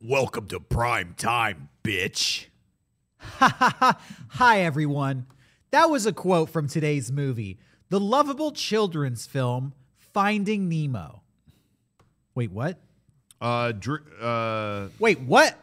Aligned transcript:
Welcome 0.00 0.46
to 0.48 0.60
prime 0.60 1.14
time, 1.16 1.70
bitch. 1.82 2.46
Hi, 3.20 4.60
everyone. 4.60 5.26
That 5.72 5.90
was 5.90 6.06
a 6.06 6.12
quote 6.12 6.50
from 6.50 6.68
today's 6.68 7.10
movie, 7.10 7.58
the 7.90 7.98
lovable 7.98 8.52
children's 8.52 9.26
film 9.26 9.74
Finding 9.96 10.68
Nemo. 10.68 11.22
Wait, 12.34 12.52
what? 12.52 12.78
Uh, 13.40 13.72
dr- 13.72 14.04
uh, 14.22 14.88
Wait, 15.00 15.20
what? 15.20 15.56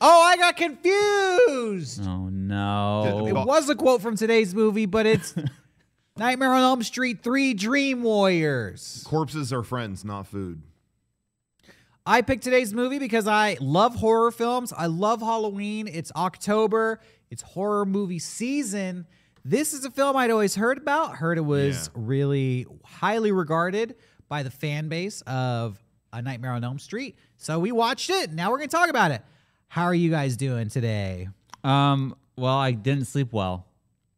Oh, 0.00 0.22
I 0.22 0.36
got 0.36 0.56
confused. 0.56 2.04
Oh 2.06 2.28
no. 2.28 3.26
It 3.28 3.32
was 3.46 3.68
a 3.68 3.74
quote 3.76 4.02
from 4.02 4.16
today's 4.16 4.54
movie, 4.54 4.86
but 4.86 5.06
it's 5.06 5.34
Nightmare 6.16 6.52
on 6.52 6.62
Elm 6.62 6.82
Street 6.82 7.22
3 7.22 7.54
Dream 7.54 8.02
Warriors. 8.02 9.04
corpses 9.06 9.52
are 9.52 9.62
friends, 9.62 10.04
not 10.04 10.26
food. 10.26 10.62
I 12.08 12.22
picked 12.22 12.42
today's 12.42 12.72
movie 12.72 12.98
because 12.98 13.26
I 13.28 13.58
love 13.60 13.94
horror 13.94 14.30
films. 14.30 14.72
I 14.74 14.86
love 14.86 15.20
Halloween. 15.20 15.86
It's 15.86 16.10
October. 16.16 17.00
It's 17.30 17.42
horror 17.42 17.84
movie 17.84 18.18
season. 18.18 19.06
This 19.44 19.74
is 19.74 19.84
a 19.84 19.90
film 19.90 20.16
I'd 20.16 20.30
always 20.30 20.54
heard 20.54 20.78
about. 20.78 21.16
Heard 21.16 21.36
it 21.36 21.42
was 21.42 21.90
Yeah. 21.94 22.00
really 22.06 22.66
highly 22.82 23.30
regarded 23.30 23.94
by 24.26 24.42
the 24.42 24.50
fan 24.50 24.88
base 24.88 25.20
of 25.26 25.78
A 26.14 26.22
Nightmare 26.22 26.52
on 26.52 26.64
Elm 26.64 26.78
Street. 26.78 27.14
So 27.36 27.58
we 27.58 27.72
watched 27.72 28.08
it. 28.08 28.32
Now 28.32 28.50
we're 28.50 28.56
going 28.56 28.70
to 28.70 28.76
talk 28.76 28.88
about 28.88 29.10
it. 29.10 29.20
How 29.68 29.84
are 29.84 29.94
you 29.94 30.10
guys 30.10 30.38
doing 30.38 30.70
today? 30.70 31.28
Um. 31.62 32.16
Well, 32.38 32.56
I 32.56 32.70
didn't 32.72 33.04
sleep 33.06 33.32
well. 33.32 33.66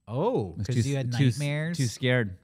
Oh, 0.06 0.54
because 0.58 0.86
you 0.86 0.94
had 0.94 1.10
too- 1.10 1.24
nightmares. 1.26 1.76
Too 1.76 1.86
scared. 1.86 2.36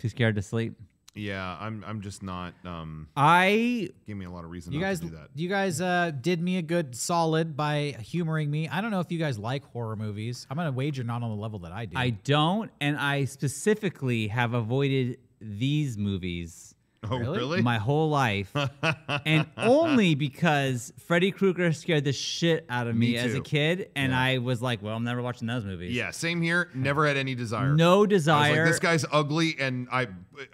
Too 0.00 0.08
scared 0.08 0.34
to 0.36 0.42
sleep. 0.42 0.74
Yeah, 1.14 1.56
I'm. 1.60 1.84
I'm 1.86 2.00
just 2.00 2.22
not. 2.22 2.54
Um, 2.64 3.08
I 3.16 3.90
give 4.06 4.16
me 4.16 4.24
a 4.24 4.30
lot 4.30 4.44
of 4.44 4.50
reason 4.50 4.72
you 4.72 4.80
not 4.80 4.86
guys, 4.86 5.00
to 5.00 5.06
do 5.06 5.16
that. 5.16 5.28
you 5.34 5.48
guys 5.48 5.80
uh, 5.80 6.10
did 6.18 6.40
me 6.40 6.56
a 6.56 6.62
good 6.62 6.96
solid 6.96 7.54
by 7.56 7.96
humoring 8.00 8.50
me. 8.50 8.68
I 8.68 8.80
don't 8.80 8.90
know 8.90 9.00
if 9.00 9.12
you 9.12 9.18
guys 9.18 9.38
like 9.38 9.64
horror 9.64 9.96
movies. 9.96 10.46
I'm 10.50 10.56
gonna 10.56 10.72
wager 10.72 11.04
not 11.04 11.22
on 11.22 11.28
the 11.28 11.36
level 11.36 11.58
that 11.60 11.72
I 11.72 11.84
do. 11.84 11.98
I 11.98 12.10
don't, 12.10 12.70
and 12.80 12.96
I 12.96 13.26
specifically 13.26 14.28
have 14.28 14.54
avoided 14.54 15.18
these 15.40 15.98
movies 15.98 16.71
Oh, 17.10 17.18
Really? 17.18 17.38
really? 17.38 17.62
my 17.62 17.78
whole 17.78 18.10
life, 18.10 18.54
and 19.26 19.44
only 19.56 20.14
because 20.14 20.92
Freddy 21.04 21.32
Krueger 21.32 21.72
scared 21.72 22.04
the 22.04 22.12
shit 22.12 22.64
out 22.70 22.86
of 22.86 22.94
me, 22.94 23.12
Me 23.12 23.16
as 23.16 23.34
a 23.34 23.40
kid, 23.40 23.90
and 23.96 24.12
Yeah. 24.12 24.20
I 24.20 24.38
was 24.38 24.62
like, 24.62 24.82
"Well, 24.82 24.94
I'm 24.96 25.02
never 25.02 25.20
watching 25.20 25.48
those 25.48 25.64
movies." 25.64 25.96
yeah, 25.96 26.12
same 26.12 26.40
here. 26.40 26.70
Never 26.74 27.06
had 27.08 27.16
any 27.16 27.34
desire. 27.34 27.74
no 27.74 27.94
I 27.94 27.98
was 28.02 28.08
desire. 28.08 28.62
like, 28.62 28.70
this 28.70 28.78
guy's 28.78 29.04
ugly 29.10 29.56
and 29.58 29.88
I 29.90 30.06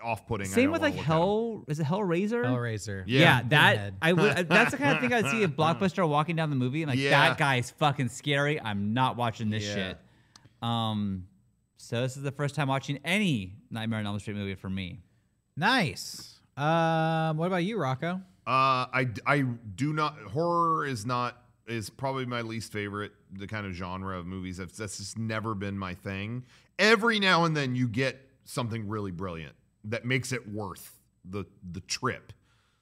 off-putting. 0.02 0.46
Same 0.46 0.64
don't 0.64 0.72
with 0.72 0.80
like 0.82 0.94
look 0.94 1.00
at 1.02 1.06
him. 1.06 1.12
Hell. 1.18 1.64
Is 1.68 1.80
it 1.80 1.86
Hellraiser? 1.86 2.44
Hellraiser. 2.46 3.04
Yeah. 3.06 3.20
Yeah, 3.20 3.42
that 3.50 3.92
I 4.00 4.14
would. 4.14 4.48
That's 4.48 4.70
the 4.70 4.78
kind 4.78 4.94
of 4.96 5.00
thing 5.02 5.12
I'd 5.12 5.26
see 5.30 5.42
a 5.42 5.48
blockbuster 5.48 6.08
walking 6.08 6.34
down 6.34 6.48
the 6.48 6.56
movie 6.56 6.82
and 6.82 6.88
like 6.88 6.98
Yeah. 6.98 7.10
that 7.28 7.36
guy's 7.36 7.70
fucking 7.72 8.08
scary. 8.08 8.58
I'm 8.58 8.94
not 8.94 9.16
watching 9.18 9.50
this 9.50 9.64
Yeah. 9.66 9.74
shit. 9.74 9.98
Um, 10.62 11.26
so 11.76 12.00
this 12.00 12.16
is 12.16 12.22
the 12.22 12.32
first 12.32 12.54
time 12.54 12.68
watching 12.68 12.98
any 13.04 13.52
Nightmare 13.70 13.98
on 14.00 14.06
Elm 14.06 14.18
Street 14.18 14.34
movie 14.38 14.54
for 14.54 14.70
me. 14.70 15.00
Nice. 15.56 16.36
Um, 16.58 17.36
what 17.36 17.46
about 17.46 17.64
you, 17.64 17.78
Rocco? 17.78 18.20
Uh, 18.46 18.86
I 18.92 19.08
I 19.26 19.42
do 19.76 19.92
not. 19.92 20.18
Horror 20.18 20.86
is 20.86 21.06
not 21.06 21.40
is 21.68 21.90
probably 21.90 22.26
my 22.26 22.40
least 22.40 22.72
favorite. 22.72 23.12
The 23.32 23.46
kind 23.46 23.66
of 23.66 23.72
genre 23.74 24.18
of 24.18 24.26
movies 24.26 24.56
that's, 24.56 24.76
that's 24.76 24.98
just 24.98 25.18
never 25.18 25.54
been 25.54 25.78
my 25.78 25.94
thing. 25.94 26.44
Every 26.78 27.20
now 27.20 27.44
and 27.44 27.56
then 27.56 27.74
you 27.74 27.86
get 27.86 28.18
something 28.44 28.88
really 28.88 29.10
brilliant 29.10 29.54
that 29.84 30.04
makes 30.04 30.32
it 30.32 30.48
worth 30.50 30.98
the 31.24 31.44
the 31.70 31.80
trip, 31.80 32.32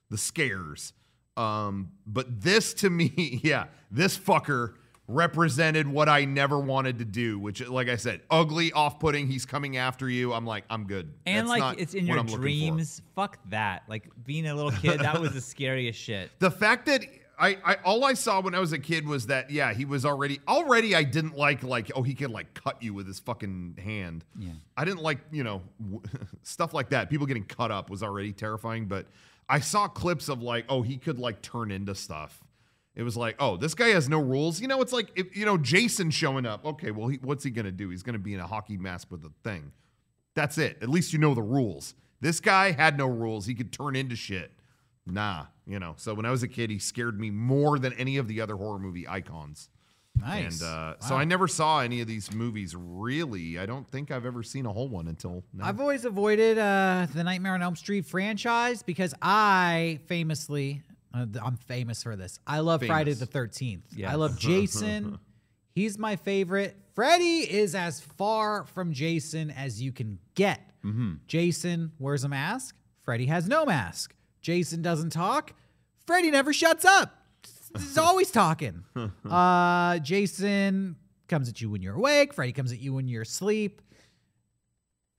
the 0.09 0.19
scares. 0.19 0.93
Um, 1.37 1.91
but 2.07 2.41
this 2.41 2.73
to 2.75 2.91
me, 2.91 3.41
yeah, 3.43 3.67
this 3.91 4.17
fucker 4.17 4.75
represented 5.09 5.87
what 5.87 6.09
I 6.09 6.25
never 6.25 6.59
wanted 6.59 6.99
to 6.99 7.05
do, 7.05 7.39
which, 7.39 7.67
like 7.67 7.89
I 7.89 7.97
said, 7.97 8.23
ugly, 8.31 8.73
off-putting. 8.73 9.29
He's 9.29 9.47
coming 9.47 9.77
after 9.77 10.09
you. 10.09 10.33
I'm 10.33 10.47
like, 10.47 10.65
I'm 10.71 10.87
good. 10.87 11.13
And 11.27 11.39
That's 11.39 11.49
like 11.49 11.61
not 11.61 11.81
it's 11.81 11.95
in 11.95 12.07
your 12.07 12.19
I'm 12.19 12.27
dreams. 12.27 13.03
Fuck 13.15 13.39
that. 13.51 13.85
Like 13.89 14.09
being 14.25 14.47
a 14.47 14.55
little 14.55 14.73
kid, 14.73 15.01
that 15.01 15.21
was 15.21 15.33
the 15.33 15.41
scariest 15.57 15.99
shit. 15.99 16.31
The 16.39 16.51
fact 16.51 16.87
that 16.87 17.05
I, 17.39 17.59
I 17.65 17.75
all 17.85 18.05
I 18.05 18.15
saw 18.15 18.41
when 18.41 18.55
I 18.55 18.61
was 18.61 18.73
a 18.73 18.79
kid 18.79 19.07
was 19.07 19.27
that 19.27 19.51
yeah 19.51 19.75
he 19.75 19.85
was 19.85 20.07
already 20.07 20.41
already 20.49 20.95
I 20.95 21.03
didn't 21.03 21.37
like 21.37 21.63
like 21.63 21.91
oh 21.95 22.03
he 22.03 22.15
can 22.15 22.31
like 22.33 22.55
cut 22.55 22.83
you 22.83 22.95
with 22.95 23.07
his 23.07 23.19
fucking 23.21 23.77
hand 23.83 24.25
Yeah. 24.39 24.53
I 24.75 24.87
didn't 24.87 25.03
like 25.03 25.19
you 25.31 25.45
know 25.45 25.61
w- 25.79 26.01
stuff 26.45 26.73
like 26.73 26.89
that 26.91 27.11
people 27.11 27.27
getting 27.27 27.45
cut 27.45 27.71
up 27.71 27.91
was 27.91 28.03
already 28.03 28.33
terrifying 28.33 28.87
but 28.87 29.05
I 29.51 29.61
saw 29.61 29.87
clips 29.87 30.31
of 30.31 30.41
like 30.41 30.65
oh 30.71 30.81
he 30.81 30.97
could 30.97 31.19
like 31.19 31.43
turn 31.43 31.71
into 31.71 31.95
stuff 31.95 32.43
it 32.97 33.03
was 33.03 33.17
like 33.17 33.37
oh 33.39 33.57
this 33.57 33.75
guy 33.75 33.89
has 33.89 34.09
no 34.09 34.19
rules 34.19 34.61
you 34.61 34.67
know 34.67 34.81
it's 34.81 34.93
like 34.93 35.11
if, 35.15 35.37
you 35.37 35.47
know 35.47 35.57
Jason 35.57 36.11
showing 36.11 36.47
up 36.47 36.65
okay 36.65 36.91
well 36.91 37.09
he, 37.09 37.19
what's 37.23 37.45
he 37.45 37.51
gonna 37.51 37.71
do 37.71 37.91
he's 37.91 38.03
gonna 38.03 38.19
be 38.19 38.35
in 38.35 38.41
a 38.41 38.47
hockey 38.47 38.77
mask 38.77 39.09
with 39.11 39.25
a 39.25 39.31
thing 39.45 39.71
that's 40.35 40.59
it 40.59 40.79
at 40.83 40.89
least 40.89 41.13
you 41.13 41.19
know 41.19 41.35
the 41.35 41.43
rules 41.43 41.95
this 42.21 42.41
guy 42.41 42.73
had 42.73 42.99
no 42.99 43.07
rules 43.07 43.47
he 43.47 43.55
could 43.55 43.73
turn 43.73 43.95
into 43.95 44.17
shit 44.17 44.51
nah, 45.07 45.47
you 45.67 45.79
know. 45.79 45.95
So 45.97 46.15
when 46.15 46.27
I 46.27 46.31
was 46.31 46.43
a 46.43 46.49
kid, 46.49 46.71
he 46.71 46.79
scared 46.79 47.19
me 47.19 47.31
more 47.31 47.79
than 47.79 47.93
any 47.95 48.17
of 48.17 48.29
the 48.29 48.41
other 48.41 48.57
horror 48.57 48.79
movie 48.79 49.07
icons. 49.09 49.71
Nice. 50.19 50.63
And 50.63 50.71
uh, 50.71 50.95
so 51.01 51.15
I 51.15 51.25
never 51.25 51.47
saw 51.47 51.81
any 51.81 52.01
of 52.01 52.09
these 52.09 52.33
movies 52.33 52.75
really. 52.75 53.59
I 53.59 53.67
don't 53.67 53.87
think 53.87 54.11
I've 54.11 54.25
ever 54.25 54.43
seen 54.43 54.65
a 54.65 54.73
whole 54.73 54.89
one 54.89 55.09
until 55.09 55.45
now. 55.53 55.67
I've 55.67 55.79
always 55.79 56.07
avoided 56.07 56.57
uh, 56.57 57.07
the 57.15 57.23
Nightmare 57.23 57.53
on 57.53 57.63
Elm 57.63 57.77
Street 57.77 58.07
franchise 58.07 58.83
because 58.83 59.15
I 59.21 60.01
famously, 60.07 60.83
I'm 61.43 61.57
famous 61.57 62.03
for 62.03 62.17
this. 62.17 62.39
I 62.47 62.61
love 62.61 62.81
Friday 62.89 63.13
the 63.15 63.27
13th. 63.27 63.83
I 64.11 64.15
love 64.15 64.39
Jason. 64.39 65.19
He's 65.75 65.99
my 65.99 66.17
favorite. 66.17 66.77
Freddy 66.95 67.41
is 67.41 67.75
as 67.75 68.01
far 68.01 68.65
from 68.65 68.93
Jason 68.93 69.51
as 69.51 69.83
you 69.83 69.93
can 69.93 70.19
get. 70.35 70.61
Jason 71.27 71.91
wears 71.99 72.23
a 72.25 72.29
mask. 72.29 72.77
Freddy 73.03 73.27
has 73.27 73.49
no 73.49 73.67
mask. 73.67 74.15
Jason 74.41 74.83
doesn't 74.83 75.11
talk. 75.11 75.53
Freddy 76.07 76.31
never 76.31 76.53
shuts 76.53 76.85
up. 76.85 77.25
He's 77.77 77.99
always 77.99 78.31
talking. 78.31 78.85
Uh, 79.29 79.99
Jason 79.99 80.95
comes 81.29 81.49
at 81.49 81.61
you 81.61 81.69
when 81.71 81.83
you're 81.83 81.97
awake. 81.97 82.33
Freddy 82.33 82.53
comes 82.53 82.71
at 82.73 82.79
you 82.81 82.95
when 82.95 83.09
you're 83.09 83.23
asleep. 83.23 83.83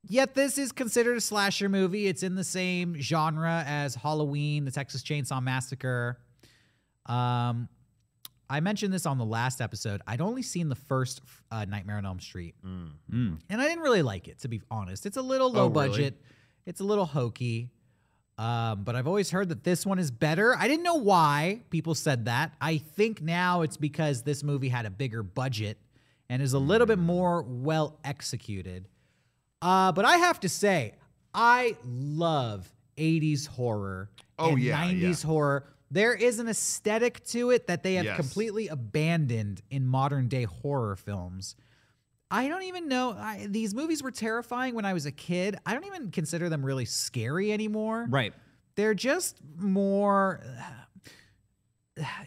Yet 0.09 0.35
this 0.35 0.57
is 0.57 0.71
considered 0.71 1.17
a 1.17 1.21
slasher 1.21 1.69
movie. 1.69 2.07
It's 2.07 2.23
in 2.23 2.35
the 2.35 2.43
same 2.43 2.95
genre 2.99 3.63
as 3.67 3.95
Halloween, 3.95 4.65
the 4.65 4.71
Texas 4.71 5.03
Chainsaw 5.03 5.41
Massacre. 5.43 6.17
Um, 7.05 7.67
I 8.49 8.59
mentioned 8.61 8.93
this 8.93 9.05
on 9.05 9.17
the 9.17 9.25
last 9.25 9.59
episode. 9.59 10.01
I'd 10.07 10.21
only 10.21 10.41
seen 10.41 10.69
the 10.69 10.75
first 10.75 11.21
uh, 11.51 11.65
Nightmare 11.65 11.97
on 11.97 12.05
Elm 12.05 12.19
Street, 12.21 12.55
and 12.63 13.37
I 13.49 13.67
didn't 13.67 13.83
really 13.83 14.01
like 14.01 14.27
it. 14.29 14.39
To 14.39 14.47
be 14.47 14.61
honest, 14.71 15.05
it's 15.05 15.17
a 15.17 15.21
little 15.21 15.51
low 15.51 15.63
Oh, 15.65 15.69
really? 15.69 15.89
budget. 15.89 16.21
It's 16.65 16.79
a 16.79 16.83
little 16.85 17.05
hokey. 17.05 17.69
Um, 18.37 18.83
but 18.83 18.95
I've 18.95 19.07
always 19.07 19.31
heard 19.31 19.49
that 19.49 19.63
this 19.63 19.83
one 19.85 19.97
is 19.99 20.11
better. 20.11 20.55
I 20.55 20.67
didn't 20.67 20.83
know 20.83 20.95
why 20.95 21.61
people 21.71 21.95
said 21.95 22.25
that. 22.25 22.53
I 22.61 22.77
think 22.77 23.19
now 23.21 23.63
it's 23.63 23.77
because 23.77 24.21
this 24.21 24.43
movie 24.43 24.69
had 24.69 24.85
a 24.85 24.91
bigger 24.91 25.23
budget 25.23 25.79
and 26.29 26.39
is 26.41 26.53
a 26.53 26.59
little 26.59 26.85
bit 26.85 26.99
more 26.99 27.41
well 27.41 27.97
executed. 28.03 28.87
Uh, 29.61 29.91
but 29.91 30.05
I 30.05 30.17
have 30.17 30.39
to 30.41 30.49
say, 30.49 30.93
I 31.33 31.75
love 31.85 32.71
80s 32.97 33.47
horror 33.47 34.09
Oh, 34.39 34.49
and 34.51 34.61
yeah, 34.61 34.83
90s 34.83 35.23
yeah. 35.23 35.27
horror. 35.27 35.65
There 35.89 36.13
is 36.13 36.39
an 36.39 36.47
aesthetic 36.47 37.23
to 37.27 37.49
it 37.51 37.67
that 37.67 37.81
they 37.83 37.95
have 37.95 38.05
Yes. 38.05 38.15
completely 38.17 38.67
abandoned 38.67 39.61
in 39.71 39.87
modern 39.87 40.27
day 40.27 40.43
horror 40.43 40.95
films. 40.95 41.55
I 42.29 42.47
don't 42.49 42.63
even 42.63 42.87
know. 42.89 43.11
I, 43.11 43.47
these 43.49 43.73
movies 43.73 44.03
were 44.03 44.11
terrifying 44.11 44.75
when 44.75 44.83
I 44.85 44.93
was 44.93 45.05
a 45.05 45.11
kid. 45.11 45.55
I 45.65 45.73
don't 45.73 45.85
even 45.85 46.11
consider 46.11 46.49
them 46.49 46.63
really 46.65 46.83
scary 46.85 47.51
anymore. 47.53 48.05
Right. 48.09 48.33
They're 48.75 48.93
just 48.93 49.37
more. 49.57 50.41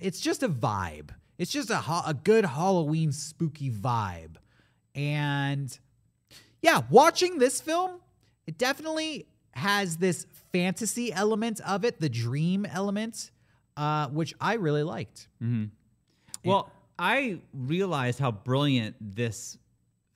It's 0.00 0.18
just 0.20 0.42
a 0.42 0.48
vibe. 0.48 1.10
It's 1.38 1.52
just 1.52 1.70
a 1.70 1.76
ha- 1.76 2.02
a 2.06 2.12
good 2.14 2.44
Halloween 2.44 3.12
spooky 3.12 3.70
vibe, 3.70 4.34
and 4.96 5.78
yeah, 6.62 6.82
watching 6.90 7.38
this 7.38 7.60
film, 7.60 8.00
it 8.46 8.58
definitely 8.58 9.26
has 9.52 9.96
this 9.96 10.26
fantasy 10.52 11.12
element 11.12 11.60
of 11.66 11.84
it, 11.84 12.00
the 12.00 12.08
dream 12.08 12.66
element, 12.66 13.30
uh, 13.76 14.08
which 14.08 14.34
I 14.40 14.54
really 14.54 14.82
liked. 14.82 15.28
Well, 16.44 16.70
I 16.98 17.40
realized 17.52 18.18
how 18.18 18.30
brilliant 18.30 18.96
this 19.00 19.58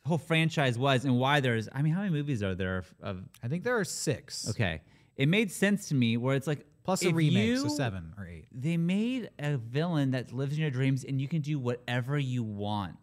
whole 0.07 0.19
franchise 0.19 0.79
was 0.79 1.05
and 1.05 1.19
why 1.19 1.41
there's. 1.41 1.69
I 1.73 1.83
mean, 1.83 1.93
how 1.93 2.01
many 2.01 2.13
movies 2.13 2.43
are 2.43 2.55
there 2.55 2.79
of? 2.79 2.95
of 3.03 3.23
I 3.43 3.49
think 3.49 3.65
there 3.65 3.79
are 3.79 3.85
six. 3.85 4.49
okay, 4.51 4.83
it 5.17 5.29
made 5.29 5.51
sense 5.51 5.89
to 5.89 5.95
me 5.95 6.17
where 6.17 6.37
it's 6.37 6.47
like 6.47 6.67
Plus 6.85 7.03
a 7.03 7.13
remake, 7.13 7.57
so 7.57 7.69
seven 7.69 8.13
or 8.19 8.27
eight. 8.27 8.47
They 8.53 8.77
made 8.77 9.31
a 9.39 9.57
villain 9.57 10.11
that 10.11 10.33
lives 10.33 10.55
in 10.55 10.61
your 10.61 10.71
dreams, 10.71 11.05
and 11.05 11.21
you 11.21 11.29
can 11.29 11.41
do 11.41 11.59
whatever 11.59 12.19
you 12.19 12.43
want 12.43 12.97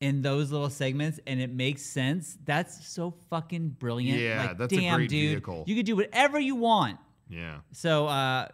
in 0.00 0.22
those 0.22 0.52
little 0.52 0.70
segments, 0.70 1.18
and 1.26 1.40
it 1.40 1.50
makes 1.50 1.82
sense. 1.82 2.38
That's 2.44 2.86
so 2.86 3.14
fucking 3.30 3.70
brilliant. 3.70 4.20
Yeah, 4.20 4.46
like, 4.48 4.58
that's 4.58 4.72
a 4.72 4.76
damn, 4.76 4.96
great 4.96 5.10
dude, 5.10 5.30
vehicle. 5.30 5.64
You 5.66 5.74
can 5.74 5.84
do 5.84 5.96
whatever 5.96 6.38
you 6.38 6.54
want. 6.54 6.98
Yeah. 7.28 7.58
So, 7.72 8.06
uh, 8.06 8.48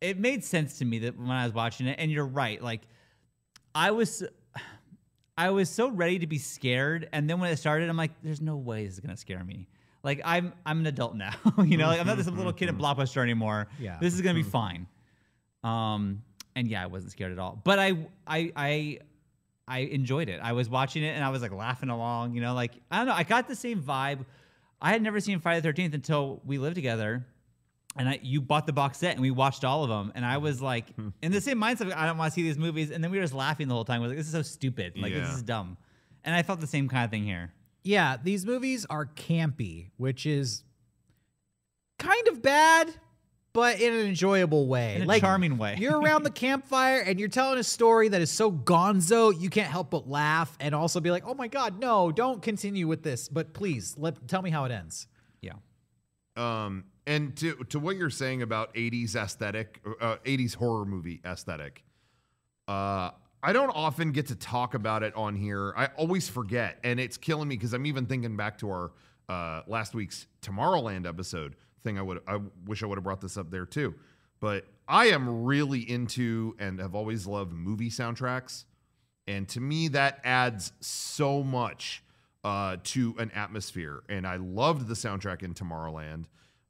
it 0.00 0.18
made 0.18 0.44
sense 0.44 0.78
to 0.78 0.84
me 0.84 1.00
that 1.00 1.18
when 1.18 1.30
I 1.30 1.44
was 1.44 1.52
watching 1.52 1.86
it, 1.88 1.96
and 1.98 2.10
you're 2.10 2.26
right. 2.26 2.62
Like, 2.62 2.82
I 3.74 3.90
was, 3.90 4.22
I 5.36 5.50
was 5.50 5.68
so 5.68 5.88
ready 5.88 6.20
to 6.20 6.26
be 6.26 6.38
scared, 6.38 7.08
and 7.12 7.28
then 7.28 7.40
when 7.40 7.50
it 7.50 7.56
started, 7.56 7.88
I'm 7.88 7.96
like, 7.96 8.12
"There's 8.22 8.40
no 8.40 8.56
way 8.56 8.84
this 8.84 8.94
is 8.94 9.00
gonna 9.00 9.16
scare 9.16 9.42
me." 9.42 9.68
Like, 10.04 10.20
I'm 10.24 10.52
I'm 10.64 10.80
an 10.80 10.86
adult 10.86 11.16
now, 11.16 11.34
you 11.64 11.76
know. 11.76 11.88
Like, 11.88 12.00
I'm 12.00 12.06
not 12.06 12.16
this 12.16 12.28
little 12.28 12.52
kid 12.52 12.68
at 12.68 12.78
Blockbuster 12.78 13.20
anymore. 13.22 13.66
Yeah. 13.80 13.98
this 14.00 14.14
is 14.14 14.20
gonna 14.20 14.34
be 14.34 14.42
fine. 14.44 14.86
Um, 15.64 16.22
and 16.58 16.68
yeah, 16.68 16.82
I 16.82 16.86
wasn't 16.86 17.12
scared 17.12 17.32
at 17.32 17.38
all. 17.38 17.60
But 17.62 17.78
I, 17.78 17.96
I, 18.26 18.52
I, 18.56 18.98
I 19.68 19.80
enjoyed 19.80 20.28
it. 20.28 20.40
I 20.42 20.52
was 20.52 20.68
watching 20.68 21.02
it 21.02 21.10
and 21.10 21.22
I 21.22 21.28
was 21.30 21.42
like 21.42 21.52
laughing 21.52 21.90
along. 21.90 22.34
You 22.34 22.40
know, 22.40 22.54
like 22.54 22.72
I 22.90 22.98
don't 22.98 23.06
know. 23.06 23.14
I 23.14 23.22
got 23.22 23.48
the 23.48 23.56
same 23.56 23.82
vibe. 23.82 24.24
I 24.80 24.90
had 24.90 25.02
never 25.02 25.20
seen 25.20 25.40
Friday 25.40 25.60
the 25.60 25.68
Thirteenth 25.68 25.94
until 25.94 26.40
we 26.44 26.58
lived 26.58 26.76
together, 26.76 27.26
and 27.96 28.08
I 28.08 28.20
you 28.22 28.40
bought 28.40 28.66
the 28.66 28.72
box 28.72 28.98
set 28.98 29.12
and 29.12 29.20
we 29.20 29.30
watched 29.30 29.64
all 29.64 29.82
of 29.84 29.90
them. 29.90 30.12
And 30.14 30.24
I 30.24 30.38
was 30.38 30.62
like 30.62 30.94
hmm. 30.94 31.08
in 31.22 31.32
the 31.32 31.40
same 31.40 31.58
mindset. 31.60 31.92
I 31.94 32.06
don't 32.06 32.16
want 32.16 32.32
to 32.32 32.34
see 32.34 32.42
these 32.42 32.58
movies. 32.58 32.90
And 32.90 33.02
then 33.02 33.10
we 33.10 33.18
were 33.18 33.24
just 33.24 33.34
laughing 33.34 33.68
the 33.68 33.74
whole 33.74 33.84
time. 33.84 34.00
We 34.00 34.06
are 34.06 34.10
like, 34.10 34.18
this 34.18 34.26
is 34.26 34.32
so 34.32 34.42
stupid. 34.42 34.94
Like 34.96 35.12
Yeah. 35.12 35.20
this 35.20 35.34
is 35.34 35.42
dumb. 35.42 35.76
And 36.24 36.34
I 36.34 36.42
felt 36.42 36.60
the 36.60 36.66
same 36.66 36.88
kind 36.88 37.04
of 37.04 37.10
thing 37.10 37.24
here. 37.24 37.52
Yeah, 37.82 38.16
these 38.22 38.44
movies 38.44 38.86
are 38.90 39.06
campy, 39.06 39.90
which 39.96 40.26
is 40.26 40.62
kind 41.98 42.28
of 42.28 42.42
bad, 42.42 42.92
but 43.58 43.80
in 43.80 43.92
an 43.92 44.06
enjoyable 44.06 44.68
way. 44.68 44.96
In 44.96 45.10
a 45.10 45.18
charming 45.18 45.58
way. 45.58 45.76
you're 45.78 46.00
around 46.00 46.22
the 46.22 46.30
campfire 46.46 47.00
and 47.00 47.18
you're 47.18 47.28
telling 47.28 47.58
a 47.58 47.64
story 47.64 48.08
that 48.08 48.20
is 48.20 48.30
so 48.30 48.52
gonzo, 48.52 49.38
you 49.38 49.50
can't 49.50 49.68
help 49.68 49.90
but 49.90 50.08
laugh 50.08 50.56
and 50.60 50.74
also 50.74 51.00
be 51.00 51.10
like, 51.10 51.24
"Oh 51.26 51.34
my 51.34 51.48
god, 51.48 51.80
no, 51.80 52.12
don't 52.12 52.40
continue 52.40 52.86
with 52.86 53.02
this, 53.02 53.28
but 53.28 53.52
please, 53.52 53.96
let 53.98 54.28
tell 54.28 54.42
me 54.42 54.50
how 54.50 54.64
it 54.64 54.70
ends." 54.70 55.08
Yeah. 55.40 55.54
Um, 56.36 56.84
and 57.06 57.36
to 57.38 57.56
to 57.70 57.80
what 57.80 57.96
you're 57.96 58.10
saying 58.10 58.42
about 58.42 58.72
80s 58.74 59.16
aesthetic, 59.16 59.82
uh, 60.00 60.16
80s 60.24 60.54
horror 60.54 60.84
movie 60.84 61.20
aesthetic, 61.24 61.82
uh, 62.68 63.10
I 63.42 63.52
don't 63.52 63.70
often 63.70 64.12
get 64.12 64.26
to 64.28 64.36
talk 64.36 64.74
about 64.74 65.02
it 65.02 65.14
on 65.16 65.34
here. 65.34 65.74
I 65.76 65.86
always 65.96 66.28
forget, 66.28 66.78
and 66.84 67.00
it's 67.00 67.16
killing 67.16 67.48
me 67.48 67.56
because 67.56 67.72
I'm 67.72 67.86
even 67.86 68.06
thinking 68.06 68.36
back 68.36 68.58
to 68.58 68.70
our 68.70 68.92
uh, 69.28 69.62
last 69.66 69.94
week's 69.94 70.26
Tomorrowland 70.42 71.06
episode 71.06 71.56
thing. 71.88 71.98
I 71.98 72.02
would 72.02 72.20
I 72.26 72.38
wish 72.66 72.82
I 72.82 72.86
would 72.86 72.98
have 72.98 73.04
brought 73.04 73.20
this 73.20 73.36
up 73.36 73.50
there 73.50 73.66
too, 73.66 73.94
but 74.40 74.64
I 74.86 75.06
am 75.06 75.44
really 75.44 75.80
into 75.80 76.56
and 76.58 76.78
have 76.80 76.94
always 76.94 77.26
loved 77.26 77.52
movie 77.52 77.90
soundtracks. 77.90 78.64
And 79.26 79.46
to 79.50 79.60
me, 79.60 79.88
that 79.88 80.20
adds 80.24 80.72
so 80.80 81.42
much 81.42 82.02
uh, 82.44 82.78
to 82.82 83.14
an 83.18 83.30
atmosphere. 83.32 84.02
And 84.08 84.26
I 84.26 84.36
loved 84.36 84.88
the 84.88 84.94
soundtrack 84.94 85.42
in 85.42 85.52
Tomorrowland. 85.52 86.24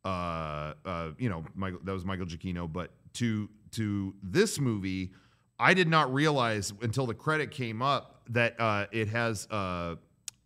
Uh, 0.05 0.75
uh, 0.85 1.11
you 1.19 1.29
know, 1.29 1.45
Michael, 1.55 1.79
that 1.85 1.93
was 1.93 2.05
Michael 2.05 2.27
Giacchino. 2.27 2.71
But 2.73 2.91
to 3.15 3.49
to 3.73 4.15
this 4.23 4.59
movie, 4.59 5.13
I 5.59 5.75
did 5.75 5.89
not 5.89 6.13
realize 6.13 6.73
until 6.83 7.07
the 7.07 7.15
credit 7.15 7.51
came 7.51 7.83
up 7.83 8.23
that 8.31 8.61
uh, 8.61 8.87
it 8.91 9.09
has 9.09 9.47
uh, 9.51 9.97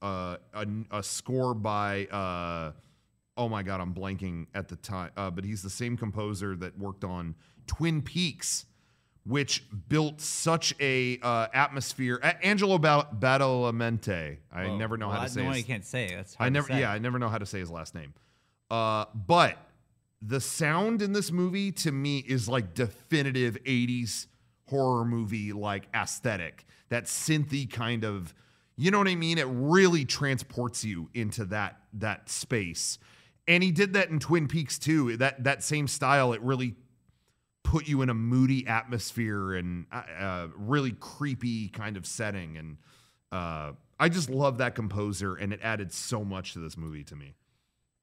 uh, 0.02 0.36
a, 0.52 0.66
a 0.90 1.02
score 1.02 1.54
by. 1.54 2.72
Oh 3.36 3.48
my 3.48 3.62
god, 3.62 3.80
I'm 3.80 3.94
blanking 3.94 4.46
at 4.54 4.68
the 4.68 4.76
time. 4.76 5.10
Uh, 5.16 5.30
but 5.30 5.44
he's 5.44 5.62
the 5.62 5.70
same 5.70 5.96
composer 5.96 6.54
that 6.56 6.78
worked 6.78 7.04
on 7.04 7.34
Twin 7.66 8.02
Peaks 8.02 8.66
which 9.24 9.62
built 9.88 10.20
such 10.20 10.74
a 10.80 11.16
uh, 11.22 11.46
atmosphere. 11.54 12.18
A- 12.24 12.44
Angelo 12.44 12.76
ba- 12.76 13.06
Badalamenti. 13.16 14.38
I 14.52 14.66
Whoa. 14.66 14.76
never 14.76 14.96
know 14.96 15.06
Well, 15.08 15.16
how 15.16 15.22
I- 15.22 15.26
to 15.28 15.32
say. 15.32 15.44
No, 15.44 15.50
his- 15.50 15.58
you 15.58 15.64
can't 15.64 15.84
say 15.84 16.06
it. 16.06 16.16
That's 16.16 16.36
I 16.40 16.48
never. 16.48 16.66
say. 16.66 16.80
Yeah, 16.80 16.90
I 16.92 16.98
never 16.98 17.20
know 17.20 17.28
how 17.28 17.38
to 17.38 17.46
say 17.46 17.60
his 17.60 17.70
last 17.70 17.94
name. 17.94 18.14
Uh, 18.68 19.04
but 19.14 19.58
the 20.20 20.40
sound 20.40 21.02
in 21.02 21.12
this 21.12 21.30
movie 21.30 21.70
to 21.72 21.92
me 21.92 22.18
is 22.18 22.48
like 22.48 22.74
definitive 22.74 23.56
'80s 23.64 24.26
horror 24.66 25.04
movie 25.04 25.52
like 25.52 25.84
aesthetic. 25.94 26.66
That 26.88 27.04
synthy 27.04 27.70
kind 27.70 28.04
of. 28.04 28.34
You 28.76 28.90
know 28.90 28.98
what 28.98 29.06
I 29.08 29.14
mean? 29.14 29.38
It 29.38 29.46
really 29.48 30.04
transports 30.04 30.82
you 30.84 31.10
into 31.14 31.44
that 31.44 31.76
that 31.94 32.28
space. 32.28 32.98
And 33.48 33.62
he 33.62 33.72
did 33.72 33.94
that 33.94 34.08
in 34.08 34.18
Twin 34.18 34.46
Peaks 34.48 34.78
too. 34.78 35.16
That 35.16 35.44
that 35.44 35.62
same 35.62 35.88
style. 35.88 36.32
It 36.32 36.40
really 36.42 36.76
put 37.64 37.88
you 37.88 38.02
in 38.02 38.10
a 38.10 38.14
moody 38.14 38.66
atmosphere 38.66 39.54
and 39.54 39.86
a 39.90 40.24
uh, 40.24 40.48
really 40.56 40.92
creepy 40.92 41.68
kind 41.68 41.96
of 41.96 42.06
setting. 42.06 42.56
And 42.56 42.76
uh, 43.32 43.72
I 43.98 44.08
just 44.08 44.30
love 44.30 44.58
that 44.58 44.74
composer, 44.74 45.34
and 45.34 45.52
it 45.52 45.60
added 45.62 45.92
so 45.92 46.24
much 46.24 46.52
to 46.52 46.58
this 46.58 46.76
movie 46.76 47.04
to 47.04 47.16
me. 47.16 47.34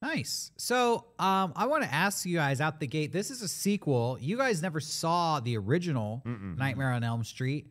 Nice. 0.02 0.52
So, 0.58 1.06
um, 1.20 1.52
I 1.56 1.68
want 1.68 1.84
to 1.84 1.94
ask 1.94 2.26
you 2.26 2.38
guys 2.38 2.62
out 2.62 2.80
the 2.80 2.88
gate. 2.88 3.12
This 3.12 3.30
is 3.30 3.42
a 3.42 3.50
sequel. 3.50 4.18
You 4.20 4.38
guys 4.38 4.62
never 4.62 4.80
saw 4.80 5.42
the 5.42 5.58
original 5.58 6.24
Nightmare 6.26 6.92
on 6.92 7.04
Elm 7.04 7.24
Street. 7.24 7.68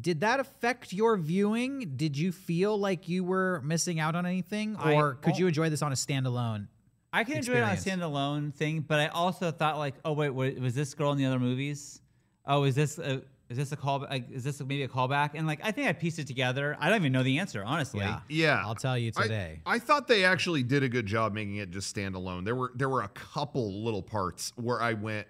Did 0.00 0.20
that 0.20 0.40
affect 0.40 0.92
your 0.92 1.16
viewing? 1.16 1.92
Did 1.96 2.16
you 2.16 2.32
feel 2.32 2.76
like 2.76 3.08
you 3.08 3.22
were 3.22 3.60
missing 3.62 4.00
out 4.00 4.16
on 4.16 4.26
anything, 4.26 4.76
I- 4.76 4.94
or 4.94 5.14
could 5.14 5.34
oh. 5.34 5.38
you 5.38 5.46
enjoy 5.46 5.70
this 5.70 5.82
on 5.82 5.92
a 5.92 5.94
standalone? 5.94 6.66
I 7.12 7.24
can 7.24 7.36
enjoy 7.36 7.54
it 7.54 7.62
on 7.62 7.70
a 7.70 7.76
standalone 7.76 8.54
thing, 8.54 8.80
but 8.80 8.98
I 8.98 9.08
also 9.08 9.50
thought 9.50 9.78
like, 9.78 9.94
oh 10.04 10.12
wait, 10.12 10.30
wa- 10.30 10.50
was 10.60 10.74
this 10.74 10.94
girl 10.94 11.12
in 11.12 11.18
the 11.18 11.26
other 11.26 11.38
movies? 11.38 12.00
Oh, 12.46 12.64
is 12.64 12.74
this 12.74 12.98
a, 12.98 13.22
is 13.50 13.58
this 13.58 13.70
a 13.72 13.76
call? 13.76 14.00
Like, 14.00 14.30
is 14.30 14.44
this 14.44 14.60
maybe 14.60 14.82
a 14.82 14.88
callback? 14.88 15.32
And 15.34 15.46
like, 15.46 15.60
I 15.62 15.72
think 15.72 15.88
I 15.88 15.92
pieced 15.92 16.18
it 16.18 16.26
together. 16.26 16.76
I 16.80 16.88
don't 16.88 17.00
even 17.00 17.12
know 17.12 17.22
the 17.22 17.38
answer, 17.38 17.62
honestly. 17.62 18.00
Yeah. 18.00 18.20
Yeah, 18.28 18.62
I'll 18.64 18.74
tell 18.74 18.96
you 18.96 19.12
I- 19.16 19.22
today. 19.22 19.60
I, 19.66 19.78
thought 19.78 20.08
they 20.08 20.24
actually 20.24 20.62
did 20.62 20.82
a 20.82 20.88
good 20.88 21.06
job 21.06 21.34
making 21.34 21.56
it 21.56 21.70
just 21.70 21.94
standalone. 21.94 22.44
There 22.46 22.56
were 22.56 22.72
there 22.74 22.88
were 22.88 23.02
a 23.02 23.08
couple 23.08 23.84
little 23.84 24.02
parts 24.02 24.52
where 24.56 24.80
I 24.80 24.94
went. 24.94 25.26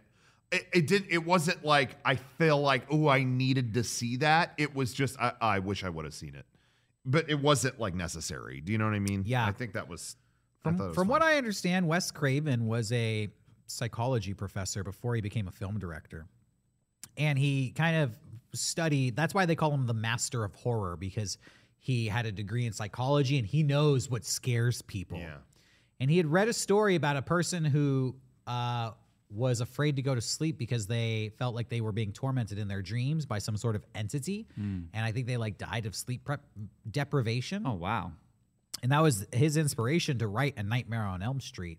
It, 0.52 0.66
it 0.72 0.86
did. 0.86 1.06
It 1.10 1.24
wasn't 1.26 1.64
like 1.64 1.96
I 2.04 2.14
feel 2.14 2.60
like 2.60 2.84
oh 2.90 3.08
I 3.08 3.24
needed 3.24 3.74
to 3.74 3.82
see 3.82 4.18
that. 4.18 4.52
It 4.56 4.74
was 4.74 4.92
just 4.92 5.18
I, 5.20 5.32
I 5.40 5.58
wish 5.58 5.82
I 5.82 5.88
would 5.88 6.04
have 6.04 6.14
seen 6.14 6.36
it, 6.36 6.46
but 7.04 7.28
it 7.28 7.40
wasn't 7.40 7.80
like 7.80 7.94
necessary. 7.94 8.60
Do 8.60 8.70
you 8.70 8.78
know 8.78 8.84
what 8.84 8.94
I 8.94 9.00
mean? 9.00 9.24
Yeah. 9.26 9.44
I 9.44 9.52
think 9.52 9.72
that 9.72 9.88
was. 9.88 10.16
From, 10.62 10.94
from 10.94 11.08
what. 11.08 11.22
I 11.22 11.36
understand, 11.36 11.88
Wes 11.88 12.10
Craven 12.10 12.66
was 12.66 12.92
a 12.92 13.28
psychology 13.66 14.34
professor 14.34 14.84
before 14.84 15.14
he 15.14 15.20
became 15.20 15.48
a 15.48 15.52
film 15.52 15.78
director. 15.78 16.26
And 17.16 17.38
he 17.38 17.70
kind 17.70 17.96
of 17.96 18.16
studied, 18.54 19.16
that's 19.16 19.34
why 19.34 19.46
they 19.46 19.56
call 19.56 19.72
him 19.72 19.86
the 19.86 19.94
master 19.94 20.44
of 20.44 20.54
horror, 20.54 20.96
because 20.96 21.38
he 21.78 22.06
had 22.06 22.26
a 22.26 22.32
degree 22.32 22.66
in 22.66 22.72
psychology 22.72 23.38
and 23.38 23.46
he 23.46 23.62
knows 23.62 24.08
what 24.08 24.24
scares 24.24 24.82
people. 24.82 25.18
Yeah. 25.18 25.36
And 26.00 26.10
he 26.10 26.16
had 26.16 26.26
read 26.26 26.48
a 26.48 26.52
story 26.52 26.94
about 26.94 27.16
a 27.16 27.22
person 27.22 27.64
who 27.64 28.14
uh, 28.46 28.92
was 29.30 29.60
afraid 29.60 29.96
to 29.96 30.02
go 30.02 30.14
to 30.14 30.20
sleep 30.20 30.58
because 30.58 30.86
they 30.86 31.32
felt 31.38 31.54
like 31.54 31.68
they 31.68 31.80
were 31.80 31.92
being 31.92 32.12
tormented 32.12 32.58
in 32.58 32.68
their 32.68 32.82
dreams 32.82 33.26
by 33.26 33.38
some 33.38 33.56
sort 33.56 33.76
of 33.76 33.84
entity. 33.94 34.46
And 34.56 35.04
I 35.04 35.12
think 35.12 35.26
they 35.26 35.36
like 35.36 35.58
died 35.58 35.86
of 35.86 35.94
sleep 35.94 36.24
prep 36.24 36.42
deprivation. 36.90 37.64
Oh 37.66 37.74
wow. 37.74 38.12
And 38.82 38.92
that 38.92 39.02
was 39.02 39.26
his 39.32 39.56
inspiration 39.56 40.18
to 40.18 40.26
write 40.26 40.54
A 40.56 40.62
Nightmare 40.62 41.04
on 41.04 41.22
Elm 41.22 41.40
Street. 41.40 41.78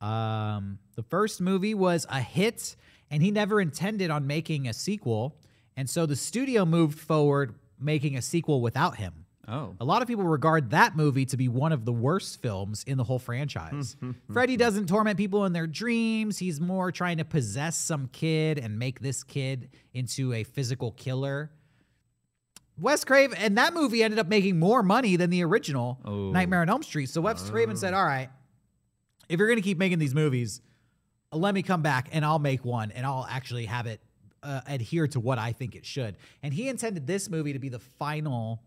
Um, 0.00 0.78
the 0.96 1.02
first 1.02 1.40
movie 1.40 1.74
was 1.74 2.06
a 2.10 2.20
hit, 2.20 2.76
and 3.10 3.22
he 3.22 3.30
never 3.30 3.60
intended 3.60 4.10
on 4.10 4.26
making 4.26 4.68
a 4.68 4.72
sequel. 4.72 5.36
And 5.76 5.88
so 5.88 6.06
the 6.06 6.16
studio 6.16 6.64
moved 6.64 6.98
forward 6.98 7.54
making 7.80 8.16
a 8.16 8.22
sequel 8.22 8.60
without 8.60 8.96
him. 8.96 9.24
Oh. 9.46 9.74
A 9.78 9.84
lot 9.84 10.00
of 10.00 10.08
people 10.08 10.24
regard 10.24 10.70
that 10.70 10.96
movie 10.96 11.26
to 11.26 11.36
be 11.36 11.48
one 11.48 11.72
of 11.72 11.84
the 11.84 11.92
worst 11.92 12.40
films 12.40 12.82
in 12.84 12.96
the 12.96 13.04
whole 13.04 13.18
franchise. 13.18 13.96
Freddy 14.32 14.56
doesn't 14.56 14.88
torment 14.88 15.18
people 15.18 15.44
in 15.44 15.52
their 15.52 15.66
dreams. 15.66 16.38
He's 16.38 16.60
more 16.60 16.90
trying 16.90 17.18
to 17.18 17.24
possess 17.24 17.76
some 17.76 18.08
kid 18.12 18.58
and 18.58 18.78
make 18.78 19.00
this 19.00 19.22
kid 19.22 19.70
into 19.92 20.32
a 20.32 20.44
physical 20.44 20.92
killer. 20.92 21.50
Wes 22.78 23.04
Craven, 23.04 23.38
and 23.38 23.56
that 23.58 23.72
movie 23.74 24.02
ended 24.02 24.18
up 24.18 24.26
making 24.28 24.58
more 24.58 24.82
money 24.82 25.16
than 25.16 25.30
the 25.30 25.44
original 25.44 25.98
Oh. 26.04 26.30
Nightmare 26.30 26.60
on 26.62 26.68
Elm 26.68 26.82
Street. 26.82 27.08
So 27.08 27.20
Wes 27.20 27.48
Craven 27.50 27.76
said, 27.76 27.94
All 27.94 28.04
right, 28.04 28.28
if 29.28 29.38
you're 29.38 29.48
going 29.48 29.58
to 29.58 29.62
keep 29.62 29.78
making 29.78 29.98
these 30.00 30.14
movies, 30.14 30.60
let 31.32 31.54
me 31.54 31.62
come 31.62 31.82
back 31.82 32.08
and 32.12 32.24
I'll 32.24 32.38
make 32.38 32.64
one 32.64 32.90
and 32.92 33.04
I'll 33.06 33.26
actually 33.28 33.66
have 33.66 33.86
it 33.86 34.00
uh, 34.42 34.60
adhere 34.66 35.06
to 35.08 35.20
what 35.20 35.38
I 35.38 35.52
think 35.52 35.74
it 35.74 35.86
should. 35.86 36.16
And 36.42 36.52
he 36.52 36.68
intended 36.68 37.06
this 37.06 37.30
movie 37.30 37.52
to 37.54 37.58
be 37.58 37.68
the 37.68 37.78
final 37.78 38.62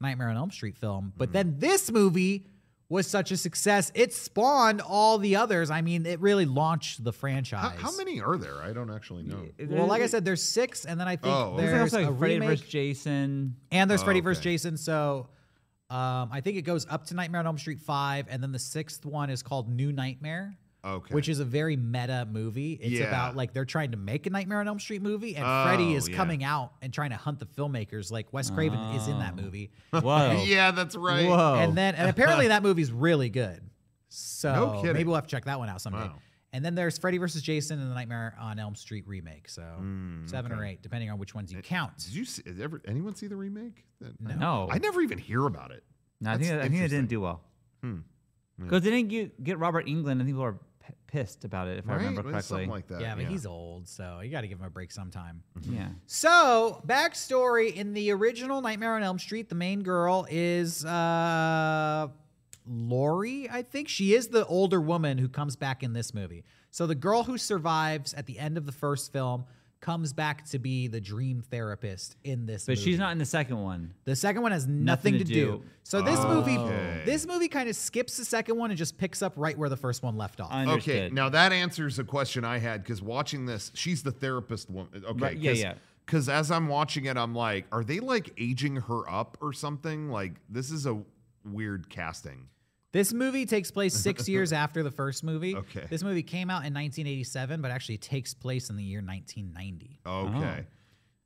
Nightmare 0.00 0.28
on 0.28 0.36
Elm 0.36 0.50
Street 0.50 0.76
film. 0.76 1.12
But 1.16 1.32
then 1.32 1.56
this 1.58 1.90
movie 1.90 2.46
was 2.88 3.06
such 3.08 3.32
a 3.32 3.36
success, 3.36 3.90
it 3.94 4.12
spawned 4.12 4.80
all 4.80 5.18
the 5.18 5.34
others. 5.36 5.70
I 5.70 5.80
mean, 5.80 6.06
it 6.06 6.20
really 6.20 6.44
launched 6.46 7.02
the 7.02 7.12
franchise. 7.12 7.76
how 7.80 7.96
many 7.96 8.20
are 8.20 8.36
there? 8.36 8.62
I 8.62 8.72
don't 8.72 8.90
actually 8.90 9.24
know. 9.24 9.48
Well, 9.68 9.86
like 9.86 10.02
I 10.02 10.06
said, 10.06 10.24
there's 10.24 10.42
six, 10.42 10.84
and 10.84 11.00
then 11.00 11.08
I 11.08 11.16
think 11.16 11.34
Oh, 11.34 11.54
okay. 11.54 11.62
there's 11.66 11.72
there's 11.92 11.94
also 11.94 12.12
a 12.12 12.16
Freddy 12.16 12.34
remake, 12.34 12.58
vs. 12.60 12.68
Jason. 12.68 13.56
and 13.72 13.90
there's 13.90 14.02
Oh, 14.02 14.04
Freddy 14.04 14.20
vs. 14.20 14.42
Jason. 14.42 14.76
So 14.76 15.28
um, 15.90 16.30
I 16.32 16.40
think 16.42 16.56
it 16.58 16.62
goes 16.62 16.86
up 16.88 17.06
to 17.06 17.14
Nightmare 17.14 17.40
on 17.40 17.46
Elm 17.46 17.58
Street 17.58 17.80
five, 17.80 18.26
and 18.30 18.42
then 18.42 18.52
the 18.52 18.58
sixth 18.58 19.04
one 19.04 19.30
is 19.30 19.42
called 19.42 19.68
New 19.68 19.90
Nightmare. 19.92 20.56
Okay. 20.86 21.14
which 21.14 21.28
is 21.28 21.40
a 21.40 21.44
very 21.44 21.76
meta 21.76 22.26
movie. 22.30 22.72
It's 22.74 22.92
Yeah. 23.00 23.06
about 23.08 23.34
like 23.36 23.52
they're 23.52 23.64
trying 23.64 23.90
to 23.90 23.96
make 23.96 24.26
a 24.26 24.30
Nightmare 24.30 24.60
on 24.60 24.68
Elm 24.68 24.78
Street 24.78 25.02
movie, 25.02 25.34
and 25.36 25.44
Oh, 25.44 25.64
Freddy 25.64 25.94
is 25.94 26.08
yeah. 26.08 26.16
coming 26.16 26.44
out 26.44 26.72
and 26.82 26.92
trying 26.92 27.10
to 27.10 27.16
hunt 27.16 27.38
the 27.40 27.46
filmmakers. 27.46 28.10
Like 28.12 28.32
Wes 28.32 28.50
Craven 28.50 28.78
is 28.94 29.08
in 29.08 29.18
that 29.18 29.34
Oh. 29.38 29.42
movie, 29.42 29.70
Whoa. 29.90 30.42
yeah, 30.46 30.70
that's 30.70 30.94
right. 30.96 31.26
Whoa. 31.28 31.56
and 31.56 31.76
then 31.76 31.94
and 31.96 32.08
apparently 32.08 32.48
that 32.48 32.62
movie's 32.62 32.92
really 32.92 33.28
good. 33.30 33.60
So 34.08 34.52
No 34.54 34.72
kidding. 34.80 34.92
maybe 34.94 35.04
we'll 35.08 35.16
have 35.16 35.26
to 35.26 35.30
check 35.30 35.44
that 35.46 35.58
one 35.58 35.68
out 35.68 35.80
someday. 35.80 35.98
Wow. 36.06 36.14
And 36.52 36.64
then 36.64 36.74
there's 36.74 36.96
Freddy 36.96 37.18
versus 37.18 37.42
Jason 37.42 37.80
and 37.80 37.90
the 37.90 37.94
Nightmare 37.94 38.34
on 38.40 38.58
Elm 38.58 38.74
Street 38.76 39.06
remake. 39.06 39.48
So 39.48 39.62
hmm, 39.62 40.26
seven 40.26 40.52
or 40.52 40.64
eight, 40.64 40.80
depending 40.82 41.10
on 41.10 41.18
which 41.18 41.34
ones 41.34 41.52
you 41.52 41.58
eh, 41.58 41.62
count. 41.62 41.98
Did 41.98 42.14
you 42.14 42.24
see, 42.24 42.42
did 42.42 42.60
ever 42.60 42.80
anyone 42.86 43.14
see 43.14 43.26
the 43.26 43.36
remake? 43.36 43.84
That- 44.00 44.38
No. 44.38 44.68
I 44.70 44.78
never 44.78 45.02
even 45.02 45.18
hear 45.18 45.44
about 45.44 45.70
it. 45.72 45.84
No, 46.20 46.30
I 46.30 46.38
think 46.38 46.52
I 46.52 46.62
think 46.68 46.76
it 46.80 46.88
didn't 46.88 47.08
do 47.08 47.20
well. 47.20 47.42
Hmm. 47.82 47.98
Because 48.58 48.80
they 48.82 48.90
didn't 48.90 49.10
get, 49.10 49.44
get 49.44 49.58
Robert 49.58 49.86
Englund, 49.86 50.12
and 50.12 50.24
people 50.24 50.40
are 50.42 50.54
p- 50.54 50.58
pissed 51.06 51.44
about 51.44 51.68
it, 51.68 51.78
if 51.78 51.88
I 51.88 51.94
remember 51.94 52.20
It 52.20 52.24
was 52.26 52.32
correctly. 52.32 52.48
Something 52.48 52.70
like 52.70 52.86
that. 52.88 53.00
yeah, 53.00 53.14
but 53.14 53.24
he's 53.26 53.46
old, 53.46 53.88
so 53.88 54.20
you 54.22 54.30
got 54.30 54.42
to 54.42 54.48
give 54.48 54.58
him 54.60 54.66
a 54.66 54.70
break 54.70 54.90
sometime. 54.92 55.42
yeah. 55.62 55.88
So, 56.06 56.82
backstory 56.86 57.74
in 57.74 57.94
the 57.94 58.10
original 58.12 58.60
Nightmare 58.60 58.94
on 58.96 59.02
Elm 59.02 59.18
Street, 59.18 59.48
the 59.48 59.54
main 59.54 59.82
girl 59.82 60.26
is 60.30 60.84
uh 60.84 62.08
Lori, 62.68 63.48
I 63.50 63.62
think. 63.62 63.88
She 63.88 64.14
is 64.14 64.28
the 64.28 64.44
older 64.46 64.80
woman 64.80 65.18
who 65.18 65.28
comes 65.28 65.54
back 65.56 65.82
in 65.82 65.92
this 65.92 66.12
movie. 66.12 66.44
So 66.70 66.86
the 66.86 66.94
girl 66.96 67.22
who 67.22 67.38
survives 67.38 68.12
at 68.12 68.26
the 68.26 68.38
end 68.38 68.58
of 68.58 68.66
the 68.66 68.72
first 68.72 69.12
film 69.12 69.44
comes 69.80 70.12
back 70.12 70.44
to 70.46 70.58
be 70.58 70.88
the 70.88 71.00
dream 71.00 71.42
therapist 71.42 72.16
in 72.24 72.46
this 72.46 72.66
But 72.66 72.72
movie. 72.72 72.82
she's 72.90 72.98
not 72.98 73.12
in 73.12 73.18
the 73.18 73.24
second 73.26 73.58
one. 73.62 73.92
The 74.04 74.16
second 74.16 74.42
one 74.42 74.52
has 74.52 74.66
nothing, 74.66 74.84
Nothing 74.84 75.12
to, 75.14 75.18
to 75.18 75.24
do. 75.24 75.46
do. 75.58 75.62
So 75.84 76.02
this 76.02 76.18
oh. 76.20 76.34
movie 76.34 76.56
Okay. 76.58 77.02
this 77.04 77.26
movie 77.26 77.48
kind 77.48 77.68
of 77.68 77.76
skips 77.76 78.16
the 78.16 78.24
second 78.24 78.56
one 78.56 78.70
and 78.70 78.78
just 78.78 78.96
picks 78.98 79.22
up 79.22 79.34
right 79.36 79.56
where 79.56 79.68
the 79.68 79.76
first 79.76 80.02
one 80.02 80.16
left 80.16 80.40
off. 80.40 80.50
Understood. 80.50 80.96
Okay, 80.96 81.14
now 81.14 81.28
that 81.28 81.52
answers 81.52 81.98
a 81.98 82.04
question 82.04 82.44
I 82.44 82.58
had 82.58 82.82
because 82.82 83.02
watching 83.02 83.46
this, 83.46 83.70
she's 83.74 84.02
the 84.02 84.12
therapist 84.12 84.70
woman. 84.70 85.04
Okay, 85.06 85.20
Right, 85.20 85.36
yeah, 85.36 85.52
yeah. 85.52 85.74
Because 86.04 86.28
as 86.28 86.50
I'm 86.52 86.68
watching 86.68 87.06
it, 87.06 87.16
I'm 87.16 87.34
like, 87.34 87.66
are 87.72 87.82
they 87.84 87.98
like 88.00 88.32
aging 88.38 88.76
her 88.76 89.08
up 89.10 89.36
or 89.40 89.52
something? 89.52 90.08
Like, 90.08 90.34
this 90.48 90.70
is 90.70 90.86
a 90.86 91.02
weird 91.44 91.90
casting. 91.90 92.48
This 92.96 93.12
movie 93.12 93.44
takes 93.44 93.70
place 93.70 93.92
six 93.92 94.26
years 94.34 94.54
after 94.54 94.82
the 94.82 94.90
first 94.90 95.22
movie. 95.22 95.54
Okay. 95.54 95.84
This 95.90 96.02
movie 96.02 96.22
came 96.22 96.48
out 96.48 96.64
in 96.64 96.72
1987, 96.72 97.60
but 97.60 97.70
actually 97.70 97.98
takes 97.98 98.32
place 98.32 98.70
in 98.70 98.76
the 98.76 98.82
year 98.82 99.02
1990. 99.02 100.00
Okay. 100.06 100.64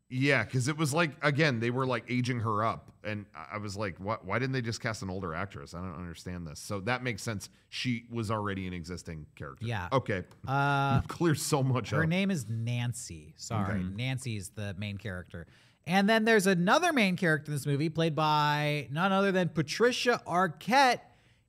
Yeah, 0.09 0.43
because 0.43 0.67
it 0.67 0.77
was 0.77 0.93
like 0.93 1.13
again, 1.23 1.61
they 1.61 1.71
were 1.71 1.87
like 1.87 2.07
aging 2.09 2.41
her 2.41 2.65
up, 2.65 2.91
and 3.05 3.25
I 3.33 3.55
I 3.55 3.59
was 3.59 3.77
like, 3.77 4.01
"What? 4.01 4.25
Why 4.25 4.41
didn't 4.41 4.51
they 4.53 4.63
just 4.63 4.81
cast 4.81 5.03
an 5.03 5.11
older 5.11 5.33
actress?" 5.33 5.73
I 5.73 5.79
don't 5.79 5.95
understand 5.95 6.45
this. 6.45 6.59
So 6.59 6.81
that 6.81 7.05
makes 7.05 7.23
sense. 7.23 7.49
She 7.69 8.07
was 8.11 8.33
already 8.33 8.67
an 8.67 8.73
existing 8.73 9.27
character. 9.37 9.65
Yeah. 9.65 9.87
Okay. 9.93 10.25
Uh, 10.49 11.03
Clears 11.07 11.41
so 11.41 11.63
much 11.63 11.91
her 11.91 12.03
up. 12.03 12.09
name 12.09 12.33
is 12.33 12.47
Nancy. 12.49 13.35
Sorry, 13.37 13.85
Nancy 13.85 14.37
is 14.37 14.49
the 14.49 14.75
main 14.77 14.99
character. 14.99 15.47
And 15.87 16.09
then 16.09 16.25
there's 16.25 16.49
another 16.49 16.93
main 16.93 17.17
character 17.17 17.53
in 17.53 17.55
this 17.55 17.67
movie, 17.67 17.89
played 17.89 18.17
by 18.17 18.89
none 18.91 19.13
other 19.13 19.31
than 19.31 19.49
Patricia 19.49 20.21
Arquette 20.27 21.01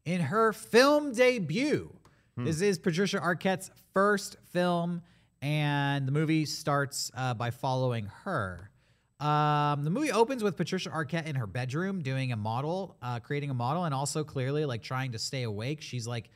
in 0.06 0.22
her 0.22 0.54
film 0.54 1.14
debut. 1.14 1.94
This 2.38 2.62
is 2.62 2.80
Patricia 2.80 3.20
Arquette's 3.20 3.70
first 3.94 4.38
film, 4.52 5.02
and 5.42 6.08
the 6.08 6.12
movie 6.12 6.46
starts 6.46 7.12
uh, 7.16 7.34
by 7.36 7.52
following 7.52 8.06
her. 8.24 8.72
Um, 9.20 9.84
the 9.84 9.92
movie 9.92 10.12
opens 10.12 10.42
with 10.44 10.58
Patricia 10.58 10.90
Arquette 10.90 11.28
in 11.28 11.36
her 11.36 11.46
bedroom 11.46 12.02
doing 12.02 12.32
a 12.32 12.36
model, 12.36 12.98
uh, 13.04 13.20
creating 13.20 13.52
a 13.52 13.54
model, 13.54 13.84
and 13.84 13.94
also 13.94 14.24
clearly 14.24 14.66
like 14.66 14.82
trying 14.82 15.12
to 15.12 15.20
stay 15.20 15.44
awake. 15.44 15.82
She's 15.82 16.08
like 16.08 16.30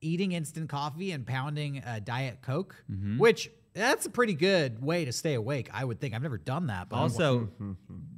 eating 0.00 0.32
instant 0.32 0.70
coffee 0.70 1.10
and 1.12 1.26
pounding 1.26 1.82
a 1.86 2.00
diet 2.00 2.38
coke, 2.40 2.82
which 3.18 3.50
that's 3.74 4.06
a 4.06 4.10
pretty 4.10 4.32
good 4.34 4.82
way 4.82 5.04
to 5.04 5.12
stay 5.12 5.34
awake. 5.34 5.68
I 5.74 5.84
would 5.84 6.00
think. 6.00 6.14
I've 6.14 6.22
never 6.22 6.38
done 6.38 6.68
that, 6.68 6.88
but 6.88 6.96
Also, 6.96 7.50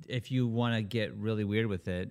if 0.07 0.31
you 0.31 0.47
want 0.47 0.77
to 0.77 0.83
get 0.83 1.13
really 1.17 1.43
weird 1.43 1.67
with 1.67 1.89
it, 1.89 2.11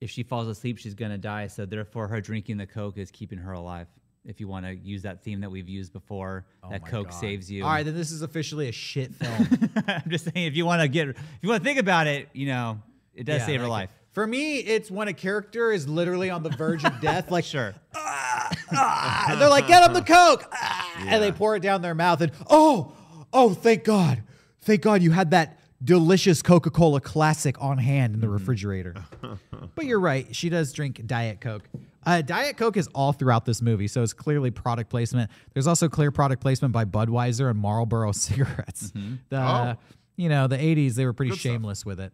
if 0.00 0.10
she 0.10 0.22
falls 0.22 0.48
asleep, 0.48 0.78
she's 0.78 0.94
gonna 0.94 1.18
die. 1.18 1.46
So 1.46 1.66
therefore, 1.66 2.08
her 2.08 2.20
drinking 2.20 2.56
the 2.56 2.66
coke 2.66 2.96
is 2.98 3.10
keeping 3.10 3.38
her 3.38 3.52
alive. 3.52 3.86
If 4.24 4.38
you 4.38 4.48
want 4.48 4.66
to 4.66 4.74
use 4.74 5.02
that 5.02 5.22
theme 5.24 5.40
that 5.40 5.50
we've 5.50 5.68
used 5.68 5.92
before, 5.94 6.44
that 6.70 6.84
coke 6.86 7.08
God. 7.08 7.14
saves 7.18 7.50
you. 7.50 7.64
All 7.64 7.70
right, 7.70 7.84
then 7.84 7.94
this 7.94 8.10
is 8.10 8.20
officially 8.20 8.68
a 8.68 8.72
shit 8.72 9.14
film. 9.16 9.70
I'm 9.86 10.10
just 10.10 10.24
saying, 10.26 10.46
if 10.46 10.54
you 10.54 10.66
want 10.66 10.82
to 10.82 10.88
get, 10.88 11.08
if 11.08 11.16
you 11.40 11.48
want 11.48 11.62
to 11.62 11.64
think 11.66 11.78
about 11.78 12.06
it, 12.06 12.28
you 12.34 12.46
know, 12.46 12.82
it 13.14 13.24
does 13.24 13.40
Yeah, 13.40 13.46
save 13.46 13.60
her 13.62 13.66
like- 13.68 13.88
life. 13.88 13.90
For 14.12 14.26
me, 14.26 14.58
it's 14.58 14.90
when 14.90 15.06
a 15.06 15.12
character 15.12 15.70
is 15.70 15.88
literally 15.88 16.30
on 16.30 16.42
the 16.42 16.50
verge 16.50 16.84
of 16.84 17.00
death, 17.00 17.30
like 17.30 17.44
Sure. 17.54 17.72
ah, 17.94 19.30
and 19.30 19.40
they're 19.40 19.48
like, 19.48 19.68
"Get 19.68 19.84
them 19.84 19.94
the 19.94 20.02
coke," 20.02 20.48
ah, 20.52 20.92
and 21.06 21.22
they 21.22 21.30
pour 21.32 21.54
it 21.54 21.60
down 21.60 21.80
their 21.80 21.94
mouth, 21.94 22.20
and 22.20 22.32
oh, 22.48 22.92
oh, 23.32 23.54
thank 23.54 23.84
God, 23.84 24.22
thank 24.62 24.82
God 24.82 25.00
you 25.02 25.12
had 25.12 25.30
that 25.30 25.59
delicious 25.82 26.42
Coca-Cola 26.42 27.00
Classic 27.00 27.56
on 27.60 27.78
hand 27.78 28.14
in 28.14 28.20
the 28.20 28.28
refrigerator. 28.28 28.94
but 29.74 29.86
you're 29.86 30.00
right, 30.00 30.34
she 30.34 30.48
does 30.48 30.72
drink 30.72 31.06
Diet 31.06 31.40
Coke. 31.40 31.62
Uh, 32.04 32.22
Diet 32.22 32.56
Coke 32.56 32.76
is 32.76 32.88
all 32.94 33.12
throughout 33.12 33.44
this 33.44 33.60
movie, 33.62 33.86
so 33.88 34.02
it's 34.02 34.12
clearly 34.12 34.50
product 34.50 34.90
placement. 34.90 35.30
There's 35.52 35.66
also 35.66 35.88
clear 35.88 36.10
product 36.10 36.40
placement 36.42 36.72
by 36.72 36.84
Budweiser 36.84 37.50
and 37.50 37.58
Marlboro 37.58 38.12
cigarettes. 38.12 38.92
The 39.28 39.36
Oh. 39.38 39.76
you 40.16 40.28
know 40.28 40.46
the 40.46 40.56
80s, 40.58 40.94
they 40.94 41.04
were 41.06 41.12
pretty 41.12 41.30
Good 41.30 41.38
stuff. 41.40 41.52
shameless 41.52 41.84
with 41.86 42.00
it. 42.00 42.12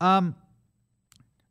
Um, 0.00 0.34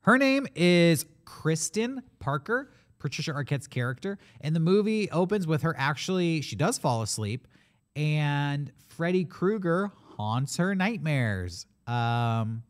her 0.01 0.17
name 0.17 0.47
is 0.55 1.05
Kristen 1.25 2.03
Parker, 2.19 2.71
Patricia 2.99 3.31
Arquette's 3.33 3.67
character. 3.67 4.17
And 4.41 4.55
the 4.55 4.59
movie 4.59 5.09
opens 5.11 5.47
with 5.47 5.61
her 5.61 5.73
actually, 5.77 6.41
she 6.41 6.55
does 6.55 6.77
fall 6.77 7.01
asleep, 7.01 7.47
and 7.95 8.71
Freddy 8.89 9.25
Krueger 9.25 9.91
haunts 10.17 10.57
her 10.57 10.75
nightmares. 10.75 11.65
Um, 11.87 12.63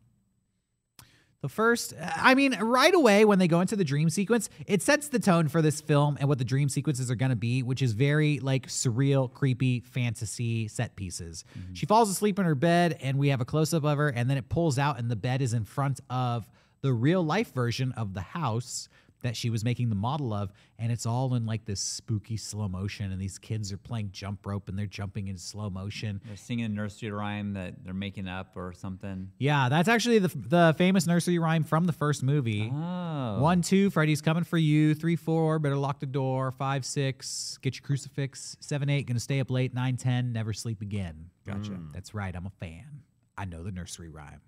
the 1.41 1.50
first, 1.50 1.93
I 2.00 2.35
mean, 2.35 2.57
right 2.57 2.93
away 2.93 3.25
when 3.25 3.38
they 3.38 3.50
go 3.50 3.59
into 3.59 3.75
the 3.75 3.83
dream 3.83 4.09
sequence, 4.09 4.50
it 4.65 4.81
sets 4.81 5.09
the 5.09 5.19
tone 5.19 5.50
for 5.50 5.62
this 5.62 5.81
film 5.81 6.15
and 6.21 6.29
what 6.29 6.38
the 6.38 6.45
dream 6.45 6.69
sequences 6.69 7.12
are 7.12 7.15
going 7.15 7.31
to 7.31 7.35
be, 7.35 7.62
which 7.63 7.81
is 7.81 7.91
very 7.91 8.39
like 8.39 8.67
surreal, 8.67 9.31
creepy, 9.31 9.81
fantasy 9.81 10.69
set 10.69 10.95
pieces. 10.95 11.43
She 11.73 11.85
falls 11.85 12.09
asleep 12.09 12.39
in 12.39 12.45
her 12.45 12.55
bed, 12.55 12.97
and 13.01 13.17
we 13.17 13.27
have 13.27 13.41
a 13.41 13.45
close 13.45 13.73
up 13.73 13.83
of 13.83 13.97
her, 13.97 14.07
and 14.07 14.29
then 14.29 14.38
it 14.38 14.47
pulls 14.47 14.79
out, 14.79 15.00
and 15.00 15.12
the 15.12 15.17
bed 15.17 15.41
is 15.41 15.53
in 15.53 15.65
front 15.65 16.00
of 16.09 16.47
the 16.81 16.93
real 16.93 17.23
life 17.23 17.53
version 17.53 17.91
of 17.93 18.13
the 18.13 18.21
house 18.21 18.88
that 19.23 19.35
she 19.35 19.49
was 19.49 19.63
making 19.63 19.89
the 19.89 19.95
model 19.95 20.33
of, 20.33 20.53
and 20.77 20.91
it's 20.91 21.05
all 21.05 21.33
in 21.33 21.45
like 21.45 21.65
this 21.65 21.79
spooky 21.81 22.37
slow 22.37 22.67
motion, 22.67 23.11
and 23.11 23.19
these 23.19 23.37
kids 23.37 23.73
are 23.73 23.77
playing 23.77 24.09
jump 24.11 24.45
rope 24.45 24.69
and 24.69 24.77
they're 24.77 24.85
jumping 24.85 25.27
in 25.27 25.37
slow 25.37 25.69
motion. 25.69 26.21
They're 26.25 26.37
singing 26.37 26.65
a 26.65 26.69
nursery 26.69 27.11
rhyme 27.11 27.53
that 27.53 27.83
they're 27.83 27.93
making 27.93 28.27
up 28.27 28.55
or 28.55 28.73
something. 28.73 29.31
Yeah, 29.39 29.69
that's 29.69 29.89
actually 29.89 30.19
the 30.19 30.27
the 30.27 30.75
famous 30.77 31.07
nursery 31.07 31.39
rhyme 31.39 31.63
from 31.63 31.85
the 31.85 31.93
first 31.93 32.23
movie. 32.23 32.71
Oh. 32.73 33.39
One, 33.39 33.61
two, 33.61 33.89
Freddy's 33.89 34.21
coming 34.21 34.43
for 34.43 34.57
you. 34.57 34.93
Three, 34.93 35.15
four, 35.15 35.59
better 35.59 35.77
lock 35.77 35.99
the 35.99 36.05
door. 36.05 36.51
Five, 36.51 36.85
six, 36.85 37.57
get 37.61 37.75
your 37.75 37.83
crucifix. 37.83 38.57
Seven, 38.59 38.89
eight, 38.89 39.07
gonna 39.07 39.19
stay 39.19 39.39
up 39.39 39.49
late. 39.49 39.73
Nine, 39.73 39.97
ten, 39.97 40.33
never 40.33 40.53
sleep 40.53 40.81
again. 40.81 41.29
Gotcha. 41.45 41.77
That's 41.93 42.13
right. 42.13 42.35
I'm 42.35 42.45
a 42.45 42.51
fan. 42.59 43.01
I 43.37 43.45
know 43.45 43.63
the 43.63 43.71
nursery 43.71 44.09
rhyme. 44.09 44.41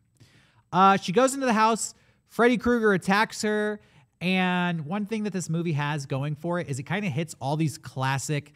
Uh, 0.72 0.98
she 0.98 1.12
goes 1.12 1.34
into 1.34 1.46
the 1.46 1.54
house. 1.54 1.94
Freddy 2.28 2.58
Krueger 2.58 2.94
attacks 2.94 3.42
her. 3.42 3.80
And 4.22 4.86
one 4.86 5.06
thing 5.06 5.24
that 5.24 5.34
this 5.34 5.50
movie 5.50 5.74
has 5.74 6.06
going 6.06 6.36
for 6.36 6.60
it 6.60 6.68
is 6.70 6.80
it 6.80 6.84
kind 6.84 7.06
of 7.06 7.12
hits 7.12 7.36
all 7.40 7.58
these 7.58 7.78
classic 7.78 8.54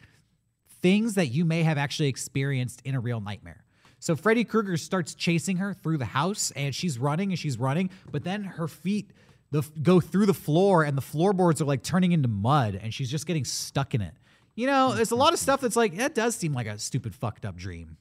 things 0.82 1.14
that 1.14 1.26
you 1.26 1.44
may 1.44 1.62
have 1.62 1.78
actually 1.78 2.08
experienced 2.08 2.80
in 2.84 2.94
a 2.94 3.00
real 3.00 3.20
nightmare. 3.20 3.64
So 3.98 4.16
Freddy 4.16 4.44
Krueger 4.44 4.78
starts 4.78 5.14
chasing 5.14 5.58
her 5.58 5.74
through 5.74 5.98
the 5.98 6.06
house 6.06 6.52
and 6.56 6.74
she's 6.74 6.98
running 6.98 7.30
and 7.30 7.38
she's 7.38 7.58
running, 7.58 7.90
but 8.10 8.24
then 8.24 8.44
her 8.44 8.66
feet 8.66 9.12
the, 9.50 9.62
go 9.82 10.00
through 10.00 10.26
the 10.26 10.34
floor 10.34 10.84
and 10.84 10.96
the 10.96 11.02
floorboards 11.02 11.60
are 11.60 11.66
like 11.66 11.82
turning 11.82 12.12
into 12.12 12.28
mud 12.28 12.78
and 12.80 12.94
she's 12.94 13.10
just 13.10 13.26
getting 13.26 13.44
stuck 13.44 13.94
in 13.94 14.00
it. 14.00 14.14
You 14.54 14.66
know, 14.66 14.94
there's 14.94 15.10
a 15.10 15.16
lot 15.16 15.32
of 15.32 15.38
stuff 15.38 15.60
that's 15.60 15.76
like, 15.76 15.96
that 15.96 16.14
does 16.14 16.34
seem 16.34 16.52
like 16.52 16.66
a 16.66 16.78
stupid, 16.78 17.14
fucked 17.14 17.44
up 17.44 17.56
dream. 17.56 17.96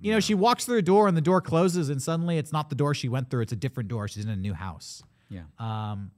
You 0.00 0.12
know, 0.12 0.20
she 0.20 0.34
walks 0.34 0.64
through 0.64 0.78
a 0.78 0.82
door 0.82 1.08
and 1.08 1.16
the 1.16 1.22
door 1.22 1.40
closes 1.40 1.88
and 1.88 2.00
suddenly 2.02 2.36
it's 2.36 2.52
not 2.52 2.68
the 2.68 2.76
door 2.76 2.94
she 2.94 3.08
went 3.08 3.30
through, 3.30 3.42
it's 3.42 3.52
a 3.52 3.56
different 3.56 3.88
door. 3.88 4.06
She's 4.08 4.24
in 4.24 4.30
a 4.30 4.36
new 4.36 4.54
house. 4.54 5.02
Yeah. 5.30 5.42
Um, 5.58 6.10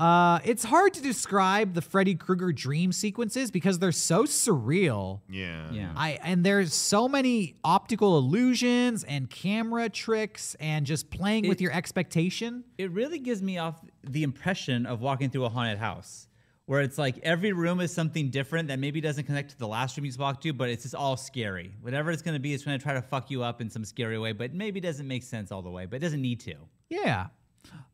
uh, 0.00 0.38
it's 0.44 0.64
hard 0.64 0.94
to 0.94 1.02
describe 1.02 1.74
the 1.74 1.82
Freddy 1.82 2.14
Krueger 2.14 2.52
dream 2.52 2.90
sequences 2.90 3.50
because 3.50 3.78
they're 3.78 3.92
so 3.92 4.24
surreal. 4.24 5.20
Yeah. 5.28 5.70
Yeah. 5.72 5.92
I 5.94 6.18
and 6.22 6.42
there's 6.44 6.72
so 6.74 7.06
many 7.08 7.56
optical 7.62 8.16
illusions 8.18 9.04
and 9.04 9.28
camera 9.28 9.88
tricks 9.90 10.56
and 10.58 10.86
just 10.86 11.10
playing 11.10 11.46
with 11.48 11.58
It- 11.60 11.64
your 11.64 11.72
expectation. 11.72 12.64
it 12.78 12.90
really 12.92 13.18
gives 13.18 13.42
me 13.42 13.58
off 13.58 13.76
the 14.02 14.22
impression 14.22 14.86
of 14.86 15.00
walking 15.00 15.28
through 15.30 15.44
a 15.44 15.48
haunted 15.50 15.78
house 15.78 16.26
where 16.66 16.80
it's 16.80 16.96
like 16.98 17.18
every 17.24 17.52
room 17.52 17.80
is 17.80 17.92
something 17.92 18.30
different 18.30 18.68
that 18.68 18.78
maybe 18.78 19.00
doesn't 19.00 19.24
connect 19.24 19.50
to 19.50 19.58
the 19.58 19.66
last 19.66 19.96
room 19.96 20.04
you 20.04 20.10
just 20.10 20.20
walked 20.20 20.42
to, 20.44 20.52
but 20.52 20.68
it's 20.70 20.84
just 20.84 20.94
all 20.94 21.16
scary. 21.16 21.74
Whatever 21.80 22.12
it's 22.12 22.22
going 22.22 22.34
to 22.36 22.40
be, 22.40 22.54
it's 22.54 22.64
going 22.64 22.78
to 22.78 22.82
try 22.82 22.94
to 22.94 23.02
fuck 23.02 23.28
you 23.28 23.42
up 23.42 23.60
in 23.60 23.68
some 23.68 23.84
scary 23.84 24.18
way, 24.20 24.30
but 24.32 24.54
maybe 24.54 24.80
doesn't 24.80 25.08
make 25.08 25.24
sense 25.24 25.50
all 25.50 25.62
the 25.62 25.70
way, 25.70 25.86
but 25.86 25.96
it 25.96 25.98
doesn't 25.98 26.22
need 26.22 26.38
to. 26.40 26.54
Yeah. 26.88 27.26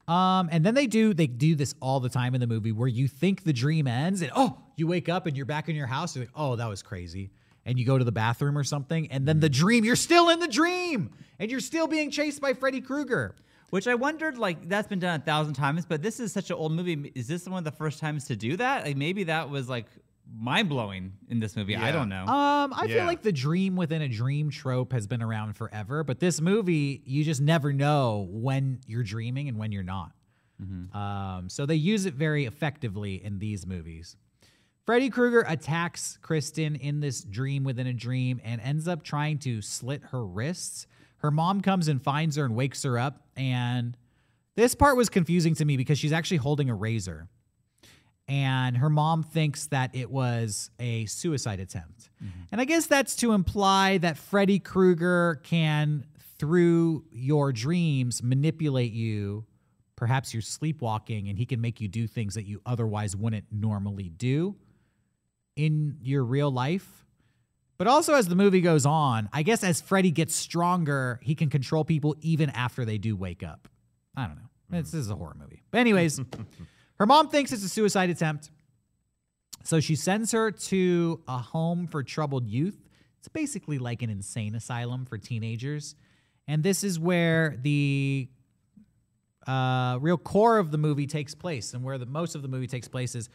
Um, 0.09 0.49
and 0.53 0.65
then 0.65 0.75
they 0.75 0.87
do 0.87 1.15
they 1.15 1.27
do 1.27 1.57
this 1.57 1.75
all 1.81 1.99
the 1.99 2.09
time 2.09 2.35
in 2.35 2.41
the 2.41 2.47
movie 2.47 2.71
where 2.71 2.89
you 2.89 3.09
think 3.09 3.43
the 3.43 3.53
dream 3.53 3.89
ends 3.89 4.23
and 4.23 4.31
oh, 4.37 4.57
you 4.77 4.87
wake 4.87 5.09
up 5.09 5.27
and 5.27 5.37
you're 5.37 5.47
back 5.47 5.69
in 5.69 5.75
your 5.75 5.89
house. 5.89 6.15
You're 6.15 6.27
like, 6.27 6.33
oh, 6.37 6.57
that 6.57 6.69
was 6.69 6.83
crazy. 6.83 7.31
And 7.65 7.79
you 7.79 7.85
go 7.85 7.99
to 7.99 8.05
the 8.05 8.13
bathroom 8.13 8.57
or 8.57 8.63
something, 8.63 9.11
and 9.11 9.27
then 9.27 9.41
the 9.41 9.49
dream, 9.49 9.85
you're 9.85 9.97
still 9.97 10.29
in 10.29 10.39
the 10.39 10.47
dream, 10.47 11.11
and 11.41 11.51
you're 11.51 11.59
still 11.59 11.89
being 11.89 12.13
chased 12.13 12.41
by 12.41 12.55
Freddy 12.55 12.81
Krueger. 12.81 13.35
Which 13.71 13.89
I 13.89 13.97
wondered, 13.97 14.39
like, 14.39 14.69
that's 14.69 14.87
been 14.87 15.01
done 15.01 15.21
a 15.21 15.25
thousand 15.25 15.55
times, 15.55 15.85
but 15.85 16.01
this 16.01 16.21
is 16.21 16.33
such 16.33 16.51
an 16.51 16.57
old 16.57 16.71
movie. 16.71 17.11
Is 17.17 17.27
this 17.27 17.49
one 17.49 17.59
of 17.59 17.65
the 17.65 17.77
first 17.77 17.99
times 17.99 18.27
to 18.27 18.37
do 18.37 18.57
that? 18.59 18.85
Like, 18.85 18.97
maybe 18.97 19.25
that 19.25 19.51
was 19.51 19.69
like 19.69 19.87
mind 20.35 20.69
blowing 20.69 21.13
in 21.29 21.41
this 21.41 21.57
movie. 21.57 21.77
I 21.77 21.93
don't 21.93 22.09
know. 22.09 22.25
Um, 22.27 22.73
I 22.75 22.87
feel 22.89 23.05
like 23.07 23.23
the 23.23 23.33
dream 23.33 23.77
within 23.77 24.03
a 24.03 24.09
dream 24.09 24.51
trope 24.51 24.93
has 24.93 25.07
been 25.07 25.23
around 25.23 25.55
forever, 25.55 26.05
but 26.05 26.21
this 26.21 26.41
movie, 26.41 27.03
you 27.05 27.25
just 27.25 27.41
never 27.41 27.73
know 27.73 28.27
when 28.31 28.81
you're 28.87 29.03
dreaming 29.03 29.49
and 29.49 29.59
when 29.59 29.73
you're 29.73 29.83
not. 29.83 30.13
Um, 30.97 31.49
so 31.51 31.67
they 31.67 31.75
use 31.75 32.07
it 32.07 32.15
very 32.15 32.47
effectively 32.47 33.23
in 33.23 33.39
these 33.39 33.67
movies. 33.67 34.17
Freddy 34.87 35.11
Krueger 35.11 35.45
attacks 35.47 36.19
Kristen 36.23 36.77
in 36.77 37.01
this 37.01 37.23
dream 37.23 37.65
within 37.65 37.87
a 37.89 37.93
dream 37.93 38.41
and 38.45 38.61
ends 38.61 38.87
up 38.87 39.03
trying 39.03 39.39
to 39.41 39.61
slit 39.61 40.03
her 40.13 40.25
wrists. 40.25 40.87
Her 41.19 41.31
mom 41.31 41.61
comes 41.61 41.89
and 41.89 42.01
finds 42.03 42.37
her 42.37 42.45
and 42.45 42.55
wakes 42.55 42.85
her 42.85 42.99
up. 42.99 43.27
And 43.37 43.97
this 44.55 44.75
part 44.75 44.97
was 44.97 45.09
confusing 45.09 45.55
to 45.57 45.65
me 45.65 45.77
because 45.77 45.99
she's 45.99 46.13
actually 46.13 46.37
holding 46.39 46.71
a 46.71 46.75
razor 46.75 47.29
and 48.29 48.77
her 48.77 48.91
mom 48.91 49.23
thinks 49.23 49.67
that 49.69 49.95
it 49.95 50.11
was 50.11 50.71
a 50.81 51.07
suicide 51.07 51.61
attempt. 51.61 52.11
Mm-hmm. 52.23 52.41
And 52.53 52.61
I 52.61 52.65
guess 52.65 52.87
that's 52.87 53.15
to 53.17 53.33
imply 53.33 53.99
that 53.99 54.19
Freddy 54.19 54.59
Krueger 54.59 55.41
can, 55.45 56.05
through 56.39 57.05
your 57.13 57.53
dreams, 57.53 58.23
manipulate 58.23 58.93
you. 58.93 59.45
Perhaps 59.95 60.35
you're 60.35 60.43
sleepwalking 60.43 61.29
and 61.29 61.39
he 61.39 61.47
can 61.47 61.61
make 61.61 61.81
you 61.81 61.89
do 61.89 62.07
things 62.07 62.35
that 62.35 62.47
you 62.47 62.61
otherwise 62.67 63.15
wouldn't 63.15 63.47
normally 63.51 64.09
do 64.09 64.57
in 65.55 65.97
your 66.03 66.25
real 66.25 66.51
life. 66.51 67.05
But 67.79 67.87
also, 67.87 68.15
as 68.15 68.27
the 68.27 68.37
movie 68.37 68.63
goes 68.63 68.87
on, 68.87 69.29
I 69.33 69.43
guess 69.43 69.63
as 69.63 69.81
Freddy 69.81 70.11
gets 70.11 70.35
stronger, 70.35 71.21
he 71.23 71.35
can 71.35 71.51
control 71.51 71.85
people 71.85 72.17
even 72.21 72.51
after 72.51 72.85
they 72.85 72.99
do 72.99 73.15
wake 73.17 73.43
up. 73.43 73.69
I 74.17 74.27
don't 74.27 74.37
know. 74.37 74.49
This 74.71 74.89
mm-hmm. 74.89 74.99
is 74.99 75.11
a 75.11 75.15
horror 75.15 75.37
movie. 75.39 75.63
But, 75.71 75.79
anyways, 75.81 76.21
her 76.99 77.07
mom 77.07 77.29
thinks 77.29 77.53
it's 77.53 77.65
a 77.65 77.69
suicide 77.69 78.11
attempt. 78.11 78.51
So 79.65 79.81
she 79.81 79.97
sends 79.97 80.33
her 80.33 80.51
to 80.51 81.21
a 81.27 81.39
home 81.39 81.87
for 81.89 82.03
troubled 82.03 82.47
youth. 82.47 82.79
It's 83.19 83.29
basically 83.29 83.79
like 83.79 84.03
an 84.03 84.11
insane 84.11 84.55
asylum 84.55 85.05
for 85.05 85.19
teenagers. 85.19 85.97
And 86.47 86.63
this 86.63 86.85
is 86.85 86.99
where 86.99 87.57
the 87.61 88.29
uh, 89.47 89.99
real 90.01 90.19
core 90.19 90.59
of 90.59 90.71
the 90.71 90.79
movie 90.79 91.07
takes 91.07 91.35
place, 91.35 91.75
and 91.75 91.83
where 91.83 91.99
the 91.99 92.07
most 92.07 92.35
of 92.35 92.43
the 92.43 92.49
movie 92.49 92.67
takes 92.67 92.89
place 92.89 93.15
is 93.15 93.29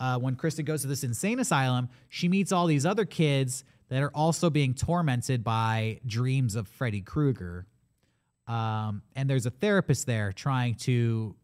uh, 0.00 0.18
when 0.18 0.36
Kristen 0.36 0.64
goes 0.64 0.82
to 0.82 0.88
this 0.88 1.04
insane 1.04 1.38
asylum. 1.38 1.88
She 2.08 2.28
meets 2.28 2.52
all 2.52 2.66
these 2.66 2.84
other 2.84 3.04
kids 3.04 3.64
that 3.88 4.02
are 4.02 4.10
also 4.14 4.50
being 4.50 4.74
tormented 4.74 5.44
by 5.44 6.00
dreams 6.04 6.56
of 6.56 6.66
Freddy 6.66 7.00
Krueger. 7.00 7.66
Um, 8.48 9.02
and 9.14 9.30
there's 9.30 9.46
a 9.46 9.50
therapist 9.50 10.06
there 10.06 10.32
trying 10.32 10.74
to 10.76 11.36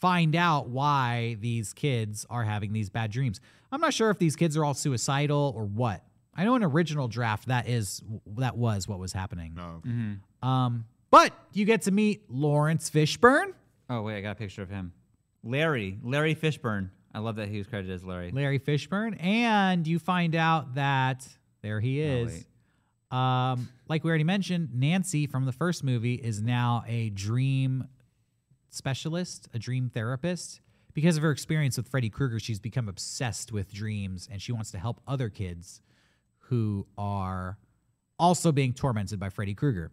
find 0.00 0.34
out 0.36 0.68
why 0.68 1.36
these 1.40 1.72
kids 1.72 2.24
are 2.30 2.44
having 2.44 2.72
these 2.72 2.90
bad 2.90 3.10
dreams. 3.10 3.40
I'm 3.72 3.80
not 3.80 3.92
sure 3.94 4.10
if 4.10 4.18
these 4.18 4.36
kids 4.36 4.56
are 4.56 4.64
all 4.64 4.74
suicidal 4.74 5.52
or 5.56 5.64
what. 5.64 6.02
I 6.34 6.44
know 6.44 6.54
in 6.54 6.62
original 6.62 7.08
draft 7.08 7.48
that 7.48 7.68
is 7.68 8.02
that 8.36 8.56
was 8.56 8.86
what 8.86 8.98
was 8.98 9.12
happening. 9.12 9.54
No. 9.56 9.82
Um, 10.48 10.84
but 11.10 11.32
you 11.52 11.64
get 11.64 11.82
to 11.82 11.90
meet 11.90 12.30
Laurence 12.30 12.88
Fishburne, 12.90 13.52
oh 13.90 14.02
wait, 14.02 14.18
I 14.18 14.20
got 14.20 14.32
a 14.32 14.34
picture 14.36 14.62
of 14.62 14.70
him. 14.70 14.92
Larry, 15.42 15.98
Larry 16.02 16.34
Fishburne. 16.34 16.90
I 17.14 17.20
love 17.20 17.36
that 17.36 17.48
he 17.48 17.58
was 17.58 17.66
credited 17.66 17.94
as 17.94 18.04
Larry. 18.04 18.30
Larry 18.30 18.58
Fishburne, 18.60 19.16
and 19.22 19.86
you 19.86 19.98
find 19.98 20.36
out 20.36 20.74
that 20.74 21.26
there 21.62 21.80
he 21.80 22.02
Oh, 22.02 22.06
is. 22.26 22.44
um, 23.10 23.68
like 23.88 24.04
we 24.04 24.10
already 24.10 24.24
mentioned, 24.24 24.68
Nancy 24.74 25.26
from 25.26 25.44
the 25.46 25.52
first 25.52 25.82
movie 25.82 26.14
is 26.14 26.42
now 26.42 26.84
a 26.86 27.10
dream 27.10 27.88
specialist, 28.70 29.48
a 29.54 29.58
dream 29.58 29.90
therapist. 29.92 30.60
Because 30.94 31.16
of 31.16 31.22
her 31.22 31.30
experience 31.30 31.76
with 31.76 31.86
Freddy 31.88 32.10
Krueger, 32.10 32.40
she's 32.40 32.58
become 32.58 32.88
obsessed 32.88 33.52
with 33.52 33.72
dreams 33.72 34.28
and 34.30 34.42
she 34.42 34.52
wants 34.52 34.70
to 34.72 34.78
help 34.78 35.00
other 35.06 35.28
kids 35.28 35.80
who 36.38 36.86
are 36.96 37.58
also 38.18 38.50
being 38.52 38.72
tormented 38.72 39.20
by 39.20 39.28
Freddy 39.28 39.54
Krueger. 39.54 39.92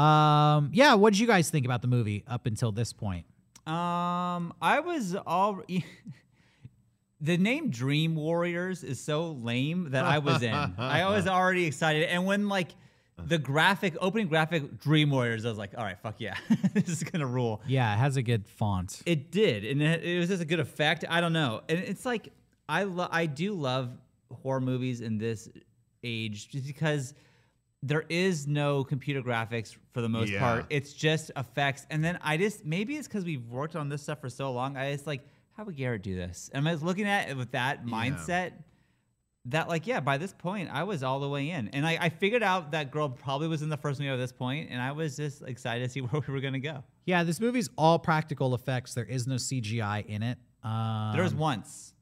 Um, 0.00 0.70
yeah, 0.72 0.94
what 0.94 1.12
did 1.12 1.18
you 1.18 1.26
guys 1.26 1.50
think 1.50 1.64
about 1.66 1.82
the 1.82 1.88
movie 1.88 2.24
up 2.28 2.46
until 2.46 2.70
this 2.72 2.92
point? 2.92 3.26
Um, 3.66 4.52
I 4.60 4.80
was 4.84 5.16
all. 5.26 5.62
The 7.18 7.38
name 7.38 7.70
Dream 7.70 8.14
Warriors 8.14 8.84
is 8.84 9.00
so 9.00 9.32
lame 9.32 9.92
that 9.92 10.04
I 10.04 10.18
was 10.18 10.42
in. 10.42 10.52
I 10.52 11.08
was 11.08 11.26
already 11.26 11.64
excited, 11.64 12.02
and 12.04 12.26
when 12.26 12.50
like 12.50 12.68
the 13.24 13.38
graphic 13.38 13.96
opening 14.00 14.28
graphic 14.28 14.78
Dream 14.78 15.10
Warriors, 15.10 15.44
I 15.46 15.48
was 15.48 15.58
like, 15.58 15.72
all 15.76 15.84
right, 15.84 15.98
fuck 15.98 16.16
yeah, 16.18 16.36
this 16.74 16.88
is 16.88 17.02
gonna 17.02 17.26
rule. 17.26 17.62
Yeah, 17.66 17.92
it 17.94 17.98
has 17.98 18.16
a 18.16 18.22
good 18.22 18.46
font. 18.46 19.02
It 19.06 19.30
did, 19.30 19.64
and 19.64 19.82
it, 19.82 20.04
it 20.04 20.18
was 20.18 20.28
just 20.28 20.42
a 20.42 20.46
good 20.46 20.60
effect. 20.60 21.04
I 21.08 21.20
don't 21.20 21.32
know, 21.32 21.62
and 21.68 21.78
it's 21.78 22.04
like 22.04 22.28
I 22.68 22.84
lo- 22.84 23.08
I 23.10 23.26
do 23.26 23.54
love 23.54 23.90
horror 24.42 24.60
movies 24.60 25.00
in 25.00 25.18
this 25.18 25.48
age 26.04 26.48
just 26.50 26.66
because 26.66 27.14
there 27.82 28.04
is 28.08 28.46
no 28.46 28.84
computer 28.84 29.22
graphics 29.22 29.76
for 29.92 30.00
the 30.02 30.08
most 30.08 30.30
Yeah. 30.30 30.40
part. 30.40 30.66
It's 30.70 30.92
just 30.92 31.30
effects, 31.36 31.86
and 31.90 32.04
then 32.04 32.18
I 32.22 32.36
just 32.36 32.64
maybe 32.66 32.96
it's 32.96 33.08
because 33.08 33.24
we've 33.24 33.46
worked 33.48 33.76
on 33.76 33.88
this 33.88 34.02
stuff 34.02 34.20
for 34.20 34.28
so 34.28 34.52
long. 34.52 34.76
I 34.76 34.92
just 34.92 35.06
like 35.06 35.22
how 35.56 35.64
would 35.64 35.76
Garrett 35.76 36.02
do 36.02 36.14
this? 36.14 36.50
And 36.52 36.68
I 36.68 36.72
was 36.72 36.82
looking 36.82 37.06
at 37.06 37.30
it 37.30 37.36
with 37.36 37.52
that 37.52 37.86
mindset. 37.86 38.52
That 39.50 39.68
like 39.68 39.86
yeah, 39.86 40.00
by 40.00 40.18
this 40.18 40.32
point 40.32 40.68
I 40.72 40.82
was 40.82 41.02
all 41.02 41.20
the 41.20 41.28
way 41.28 41.50
in, 41.50 41.68
and 41.68 41.86
I, 41.86 41.98
I 42.00 42.08
figured 42.08 42.42
out 42.42 42.72
that 42.72 42.90
girl 42.90 43.08
probably 43.08 43.46
was 43.48 43.62
in 43.62 43.68
the 43.68 43.76
first 43.76 44.00
movie 44.00 44.10
at 44.10 44.16
this 44.16 44.32
point, 44.32 44.70
and 44.70 44.80
I 44.82 44.92
was 44.92 45.16
just 45.16 45.42
excited 45.42 45.84
to 45.84 45.88
see 45.90 46.00
where 46.06 46.20
we 46.26 46.32
were 46.34 46.40
gonna 46.40 46.58
go. 46.58 46.82
Yeah, 47.04 47.22
this 47.22 47.38
movie's 47.40 47.70
all 47.78 47.98
practical 47.98 48.54
effects. 48.54 48.94
There 48.94 49.04
is 49.04 49.26
no 49.28 49.36
CGI 49.36 50.04
in 50.06 50.22
it. 50.24 50.38
Um, 50.64 51.12
There 51.14 51.22
was 51.22 51.34
once 51.34 51.94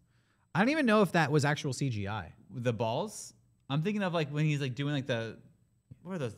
I 0.54 0.60
don't 0.60 0.70
even 0.70 0.86
know 0.86 1.02
if 1.02 1.12
that 1.12 1.30
was 1.30 1.44
actual 1.44 1.72
CGI. 1.72 2.32
the 2.50 2.72
balls. 2.72 3.34
I'm 3.68 3.82
thinking 3.82 4.02
of 4.02 4.14
like 4.14 4.30
when 4.30 4.44
he's 4.46 4.60
like 4.60 4.74
doing 4.74 4.94
like 4.94 5.06
the 5.06 5.36
what 6.02 6.14
are 6.14 6.18
those 6.18 6.36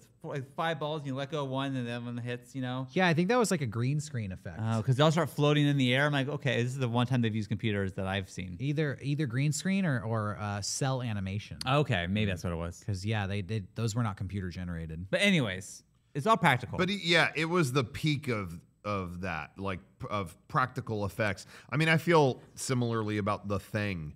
five 0.56 0.78
balls 0.78 1.00
and 1.00 1.06
you 1.06 1.14
let 1.14 1.30
go 1.30 1.44
of 1.44 1.50
one 1.50 1.74
and 1.76 1.86
then 1.86 2.04
one 2.04 2.16
hits, 2.16 2.54
you 2.54 2.62
know? 2.62 2.86
Yeah, 2.92 3.06
I 3.06 3.14
think 3.14 3.28
that 3.28 3.38
was 3.38 3.50
like 3.50 3.60
a 3.60 3.66
green 3.66 4.00
screen 4.00 4.32
effect. 4.32 4.58
Oh, 4.60 4.78
because 4.78 4.96
they'll 4.96 5.12
start 5.12 5.30
floating 5.30 5.66
in 5.66 5.76
the 5.76 5.94
air. 5.94 6.06
I'm 6.06 6.12
like, 6.12 6.28
okay, 6.28 6.62
this 6.62 6.72
is 6.72 6.78
the 6.78 6.88
one 6.88 7.06
time 7.06 7.22
they've 7.22 7.34
used 7.34 7.48
computers 7.48 7.92
that 7.94 8.06
I've 8.06 8.28
seen. 8.30 8.56
either 8.60 8.98
either 9.02 9.26
green 9.26 9.52
screen 9.52 9.84
or 9.84 10.00
or 10.00 10.38
uh, 10.40 10.60
cell 10.60 11.02
animation. 11.02 11.58
Okay, 11.66 12.06
maybe 12.06 12.30
that's 12.30 12.44
what 12.44 12.52
it 12.52 12.56
was. 12.56 12.78
Because 12.78 13.04
yeah, 13.04 13.26
they 13.26 13.42
did 13.42 13.66
those 13.74 13.94
were 13.94 14.02
not 14.02 14.16
computer 14.16 14.50
generated. 14.50 15.06
But 15.10 15.20
anyways, 15.20 15.82
it's 16.14 16.26
all 16.26 16.36
practical. 16.36 16.78
But 16.78 16.90
yeah, 16.90 17.30
it 17.34 17.46
was 17.46 17.72
the 17.72 17.84
peak 17.84 18.28
of 18.28 18.58
of 18.84 19.22
that, 19.22 19.50
like 19.58 19.80
of 20.08 20.36
practical 20.48 21.04
effects. 21.04 21.46
I 21.70 21.76
mean, 21.76 21.88
I 21.88 21.96
feel 21.96 22.40
similarly 22.54 23.18
about 23.18 23.48
the 23.48 23.58
thing. 23.58 24.14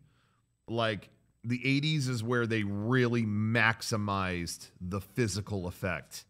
Like 0.68 1.10
the 1.44 1.58
80s 1.58 2.08
is 2.08 2.22
where 2.22 2.46
they 2.46 2.62
really 2.64 3.24
maximized 3.24 4.70
the 4.80 5.00
physical 5.00 5.66
effect. 5.66 6.24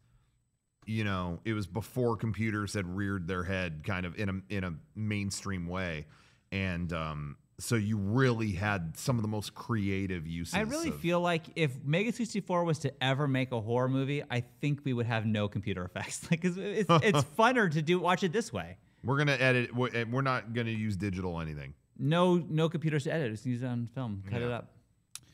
You 0.87 1.05
know, 1.05 1.40
it 1.44 1.53
was 1.53 1.66
before 1.66 2.16
computers 2.16 2.75
had 2.75 2.87
reared 2.96 3.29
their 3.29 3.44
head 3.44 3.83
kind 3.85 4.07
of 4.07 4.16
in 4.18 4.29
a 4.29 4.55
in 4.55 4.64
a 4.64 4.75
mainstream 4.96 5.66
way. 5.66 6.07
And 6.53 6.92
um 6.92 7.37
so 7.59 7.75
you 7.77 7.99
really 7.99 8.53
had 8.53 8.96
some 8.96 9.16
of 9.16 9.23
the 9.23 9.29
most 9.29 9.55
creative 9.55 10.27
uses. 10.27 10.55
I 10.55 10.61
really 10.61 10.88
of- 10.88 10.99
feel 10.99 11.20
like 11.20 11.44
if 11.57 11.77
Mega64 11.81 12.64
was 12.64 12.79
to 12.81 13.05
ever 13.05 13.29
make 13.29 13.53
a 13.53 13.61
horror 13.61 13.88
movie, 13.88 14.23
I 14.31 14.40
think 14.62 14.81
we 14.85 14.94
would 14.94 15.05
have 15.07 15.27
no 15.27 15.46
computer 15.46 15.85
effects. 15.85 16.27
Like, 16.31 16.40
'cause 16.42 16.57
it's, 16.57 16.88
it's 17.03 17.23
funner 17.38 17.70
to 17.70 17.83
do 17.83 17.99
watch 18.01 18.23
it 18.23 18.33
this 18.33 18.53
way. 18.53 18.79
we're 19.05 19.18
gonna 19.18 19.33
edit. 19.38 19.75
We're 19.75 20.07
we're 20.07 20.23
not 20.23 20.55
gonna 20.55 20.70
use 20.70 20.96
digital 20.96 21.40
anything. 21.40 21.75
No, 21.99 22.37
no 22.37 22.68
computers 22.70 23.05
to 23.05 23.12
edit. 23.12 23.31
Just 23.33 23.44
use 23.44 23.62
it 23.62 23.66
on 23.66 23.87
film. 23.94 24.23
Cut 24.31 24.40
it 24.40 24.51
up. 24.51 24.73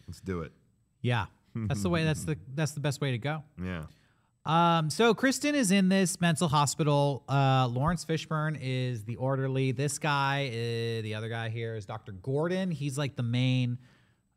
Let's 0.07 0.21
do 0.21 0.40
it. 0.40 0.53
Yeah, 1.03 1.27
that's 1.55 1.83
the 1.83 1.90
way. 1.90 2.05
That's 2.05 2.25
the 2.25 2.37
that's 2.55 2.73
the 2.73 2.81
best 2.81 3.01
way 3.01 3.12
to 3.12 3.19
go. 3.19 3.42
Yeah. 3.62 3.85
Um, 4.45 4.90
so 4.90 5.12
Kristen 5.12 5.57
is 5.57 5.73
in 5.73 5.88
this 5.88 6.21
mental 6.21 6.47
hospital. 6.47 7.25
Uh, 7.29 7.66
Laurence 7.66 8.05
Fishburne 8.05 8.57
is 8.61 9.05
the 9.05 9.16
orderly. 9.16 9.73
This 9.73 9.99
guy, 9.99 10.47
uh, 10.47 11.03
the 11.03 11.14
other 11.16 11.29
guy 11.29 11.49
here 11.49 11.75
is 11.75 11.85
Dr. 11.85 12.12
Gordon. 12.12 12.71
He's 12.71 12.97
like 12.97 13.16
the 13.16 13.25
main 13.25 13.79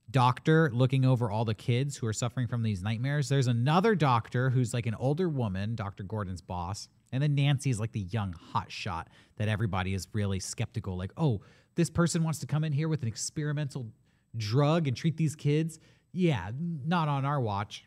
doctor 0.10 0.72
looking 0.74 1.06
over 1.06 1.30
all 1.30 1.46
the 1.46 1.54
kids 1.54 1.96
who 1.96 2.08
are 2.08 2.14
suffering 2.14 2.48
from 2.48 2.64
these 2.64 2.82
nightmares. 2.82 3.30
There's 3.30 3.46
another 3.46 3.94
doctor 3.94 4.50
who's 4.50 4.74
like 4.74 4.88
an 4.88 4.96
older 4.96 5.30
woman, 5.30 5.76
Dr. 5.76 6.04
Gordon's 6.04 6.42
boss. 6.42 6.88
And 7.12 7.22
then 7.22 7.36
Nancy's 7.36 7.80
like 7.80 7.92
the 7.92 8.02
young 8.02 8.34
hot 8.34 8.72
shot 8.72 9.10
that 9.38 9.48
everybody 9.48 9.94
is 9.94 10.08
really 10.14 10.40
skeptical. 10.40 10.98
Like, 10.98 11.12
oh, 11.18 11.42
this 11.76 11.90
person 11.90 12.24
wants 12.24 12.40
to 12.40 12.48
come 12.48 12.64
in 12.64 12.74
here 12.74 12.88
with 12.88 13.04
an 13.04 13.08
experimental 13.08 13.88
drug 14.36 14.88
and 14.88 14.96
treat 14.96 15.18
these 15.18 15.36
kids. 15.36 15.80
Yeah, 16.12 16.52
not 16.86 17.08
on 17.08 17.26
our 17.26 17.40
watch. 17.40 17.86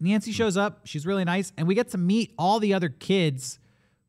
Nancy 0.00 0.32
shows 0.32 0.56
up. 0.56 0.82
She's 0.84 1.06
really 1.06 1.24
nice, 1.24 1.52
and 1.56 1.66
we 1.66 1.74
get 1.74 1.88
to 1.90 1.98
meet 1.98 2.32
all 2.38 2.60
the 2.60 2.74
other 2.74 2.88
kids 2.88 3.58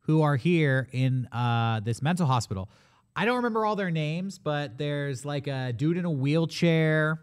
who 0.00 0.22
are 0.22 0.36
here 0.36 0.88
in 0.92 1.26
uh, 1.26 1.80
this 1.80 2.02
mental 2.02 2.26
hospital. 2.26 2.70
I 3.16 3.24
don't 3.24 3.36
remember 3.36 3.66
all 3.66 3.76
their 3.76 3.90
names, 3.90 4.38
but 4.38 4.78
there's 4.78 5.24
like 5.24 5.46
a 5.46 5.72
dude 5.72 5.96
in 5.96 6.04
a 6.04 6.10
wheelchair. 6.10 7.20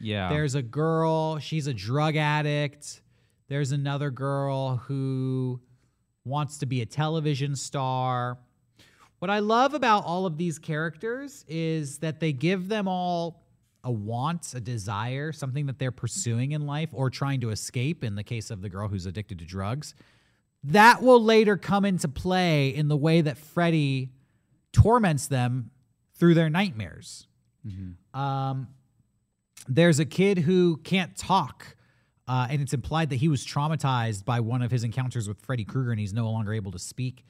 Yeah. 0.00 0.28
There's 0.28 0.54
a 0.54 0.62
girl. 0.62 1.38
She's 1.38 1.66
a 1.66 1.74
drug 1.74 2.16
addict. 2.16 3.02
There's 3.48 3.72
another 3.72 4.10
girl 4.10 4.76
who 4.76 5.60
wants 6.24 6.58
to 6.58 6.66
be 6.66 6.82
a 6.82 6.86
television 6.86 7.56
star. 7.56 8.38
What 9.20 9.30
I 9.30 9.38
love 9.38 9.74
about 9.74 10.04
all 10.04 10.26
of 10.26 10.36
these 10.36 10.58
characters 10.58 11.44
is 11.48 11.98
that 11.98 12.20
they 12.20 12.32
give 12.32 12.68
them 12.68 12.86
all 12.86 13.42
a 13.88 13.90
want, 13.90 14.52
a 14.54 14.60
desire, 14.60 15.32
something 15.32 15.64
that 15.64 15.78
they're 15.78 15.90
pursuing 15.90 16.52
in 16.52 16.66
life 16.66 16.90
or 16.92 17.08
trying 17.08 17.40
to 17.40 17.48
escape 17.48 18.04
in 18.04 18.16
the 18.16 18.22
case 18.22 18.50
of 18.50 18.60
the 18.60 18.68
girl 18.68 18.86
who's 18.86 19.06
addicted 19.06 19.38
to 19.38 19.46
drugs. 19.46 19.94
That 20.62 21.02
will 21.02 21.22
later 21.22 21.56
come 21.56 21.86
into 21.86 22.06
play 22.06 22.68
in 22.68 22.88
the 22.88 22.96
way 22.98 23.22
that 23.22 23.38
Freddy 23.38 24.10
torments 24.72 25.26
them 25.26 25.70
through 26.14 26.34
their 26.34 26.50
nightmares. 26.50 27.26
Um, 28.12 28.68
there's 29.66 29.98
a 29.98 30.04
kid 30.04 30.38
who 30.38 30.76
can't 30.78 31.16
talk, 31.16 31.74
uh, 32.26 32.48
and 32.50 32.60
it's 32.60 32.74
implied 32.74 33.08
that 33.08 33.16
he 33.16 33.28
was 33.28 33.46
traumatized 33.46 34.26
by 34.26 34.40
one 34.40 34.60
of 34.60 34.70
his 34.70 34.84
encounters 34.84 35.26
with 35.26 35.40
Freddy 35.40 35.64
Krueger, 35.64 35.92
and 35.92 35.98
he's 36.00 36.12
no 36.12 36.30
longer 36.30 36.52
able 36.52 36.72
to 36.72 36.78
speak. 36.78 37.24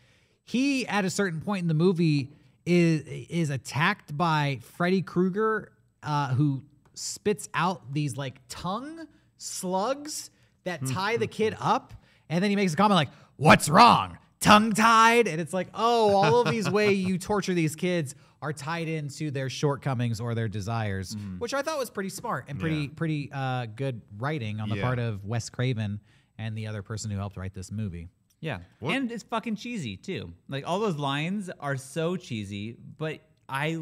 He, 0.44 0.87
at 0.88 1.05
a 1.05 1.11
certain 1.11 1.40
point 1.40 1.62
in 1.62 1.68
the 1.68 1.75
movie, 1.75 2.33
is 2.66 3.03
is 3.31 3.51
attacked 3.51 4.16
by 4.16 4.59
Freddy 4.62 5.03
Krueger, 5.03 5.73
uh, 6.02 6.34
who 6.34 6.62
spits 6.94 7.48
out 7.54 7.92
these 7.92 8.16
like 8.16 8.40
tongue 8.48 9.06
slugs 9.37 10.30
that 10.64 10.84
tie 10.87 11.16
the 11.16 11.26
kid 11.26 11.56
up, 11.61 11.94
and 12.28 12.42
then 12.42 12.50
he 12.50 12.56
makes 12.56 12.74
a 12.74 12.76
comment 12.76 12.96
like, 12.96 13.11
"What's 13.37 13.68
wrong? 13.68 14.18
Tongue 14.40 14.72
tied?" 14.72 15.26
And 15.26 15.40
it's 15.40 15.52
like, 15.52 15.68
oh, 15.74 16.14
all 16.14 16.40
of 16.42 16.50
these 16.50 16.68
ways 16.70 16.98
you 16.98 17.18
torture 17.30 17.54
these 17.54 17.74
kids 17.74 18.14
are 18.40 18.52
tied 18.52 18.87
into 18.88 19.30
their 19.30 19.48
shortcomings 19.50 20.20
or 20.20 20.34
their 20.34 20.46
desires, 20.48 21.16
which 21.38 21.54
I 21.54 21.62
thought 21.62 21.78
was 21.78 21.90
pretty 21.90 22.11
smart 22.11 22.44
and 22.48 22.61
pretty 22.61 22.76
Yeah. 22.82 22.88
pretty 22.94 23.30
uh, 23.32 23.66
good 23.66 24.00
writing 24.18 24.61
on 24.61 24.68
the 24.68 24.76
Yeah. 24.76 24.82
part 24.84 24.98
of 25.00 25.24
Wes 25.24 25.50
Craven 25.50 26.00
and 26.38 26.56
the 26.56 26.68
other 26.68 26.82
person 26.82 27.11
who 27.11 27.16
helped 27.16 27.37
write 27.37 27.52
this 27.54 27.72
movie. 27.72 28.08
Yeah. 28.40 28.58
What- 28.78 28.94
And 28.94 29.11
it's 29.11 29.24
fucking 29.24 29.56
cheesy 29.56 29.96
too. 29.96 30.32
Like 30.48 30.62
all 30.68 30.78
those 30.78 30.94
lines 30.96 31.50
are 31.58 31.76
so 31.76 32.14
cheesy, 32.14 32.76
but 32.96 33.18
I 33.48 33.76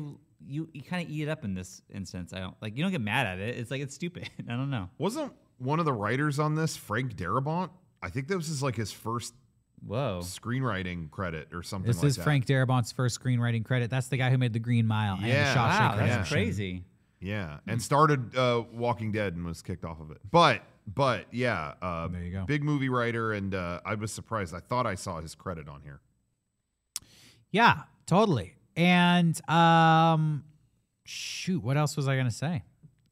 you 0.46 0.68
you 0.72 0.82
kind 0.82 1.04
of 1.04 1.10
eat 1.12 1.22
it 1.22 1.28
up 1.28 1.44
in 1.44 1.54
this 1.54 1.82
instance. 1.92 2.32
I 2.32 2.40
don't 2.40 2.54
like 2.60 2.76
you 2.76 2.82
don't 2.82 2.92
get 2.92 3.00
mad 3.00 3.26
at 3.26 3.38
it. 3.38 3.56
It's 3.58 3.70
like 3.70 3.80
it's 3.80 3.94
stupid. 3.94 4.28
I 4.48 4.52
don't 4.52 4.70
know. 4.70 4.88
Wasn't 4.98 5.32
one 5.58 5.78
of 5.78 5.84
the 5.84 5.92
writers 5.92 6.38
on 6.38 6.54
this 6.54 6.76
Frank 6.76 7.14
Darabont? 7.16 7.70
I 8.02 8.10
think 8.10 8.28
this 8.28 8.48
is 8.48 8.62
like 8.62 8.76
his 8.76 8.92
first 8.92 9.34
Whoa. 9.86 10.20
screenwriting 10.22 11.10
credit 11.10 11.48
or 11.52 11.62
something 11.62 11.86
This 11.88 11.98
like 11.98 12.06
is 12.08 12.16
that. 12.16 12.22
Frank 12.24 12.46
Darabont's 12.46 12.92
first 12.92 13.20
screenwriting 13.20 13.64
credit. 13.64 13.90
That's 13.90 14.08
the 14.08 14.16
guy 14.16 14.30
who 14.30 14.38
made 14.38 14.52
The 14.52 14.58
Green 14.58 14.86
Mile 14.86 15.14
and 15.16 15.26
Yeah. 15.26 15.52
The 15.52 15.58
Shawshank 15.60 15.78
Wow, 15.90 15.96
that's 15.96 16.00
Redemption. 16.10 16.34
crazy. 16.34 16.84
Yeah, 17.20 17.58
and 17.66 17.80
started 17.82 18.36
uh, 18.36 18.62
Walking 18.72 19.10
Dead 19.10 19.34
and 19.34 19.44
was 19.44 19.62
kicked 19.62 19.84
off 19.84 20.00
of 20.00 20.10
it. 20.10 20.18
But 20.30 20.62
but 20.86 21.26
yeah, 21.32 21.72
uh, 21.82 22.06
There 22.08 22.22
you 22.22 22.30
go. 22.32 22.44
big 22.44 22.62
movie 22.62 22.88
writer, 22.90 23.32
and 23.32 23.54
uh, 23.54 23.80
I 23.84 23.94
was 23.94 24.12
surprised. 24.12 24.54
I 24.54 24.60
thought 24.60 24.86
I 24.86 24.94
saw 24.94 25.20
his 25.20 25.34
credit 25.34 25.66
on 25.68 25.80
here. 25.82 26.00
Yeah, 27.50 27.82
totally. 28.06 28.54
And 28.76 29.40
um 29.48 30.44
shoot, 31.04 31.62
what 31.62 31.76
else 31.76 31.96
was 31.96 32.08
I 32.08 32.16
gonna 32.16 32.30
say? 32.30 32.62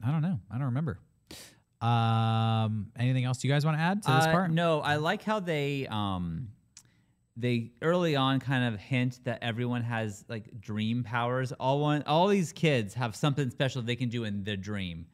I 0.05 0.11
don't 0.11 0.21
know. 0.21 0.39
I 0.51 0.55
don't 0.55 0.65
remember. 0.65 0.99
Um 1.81 2.91
anything 2.97 3.25
else 3.25 3.43
you 3.43 3.49
guys 3.49 3.65
want 3.65 3.77
to 3.77 3.81
add 3.81 4.03
to 4.03 4.11
this 4.11 4.25
Uh, 4.25 4.31
part? 4.31 4.51
No, 4.51 4.81
I 4.81 4.95
like 4.97 5.23
how 5.23 5.39
they 5.39 5.87
um 5.87 6.49
they 7.37 7.71
early 7.81 8.15
on 8.15 8.39
kind 8.39 8.73
of 8.73 8.79
hint 8.79 9.19
that 9.25 9.39
everyone 9.41 9.83
has 9.83 10.23
like 10.29 10.61
dream 10.61 11.03
powers. 11.03 11.51
All 11.53 11.79
one 11.81 12.03
all 12.03 12.27
these 12.27 12.51
kids 12.53 12.93
have 12.93 13.15
something 13.15 13.49
special 13.49 13.81
they 13.81 13.95
can 13.97 14.09
do 14.09 14.23
in 14.23 14.43
their 14.43 14.55
dream 14.55 15.07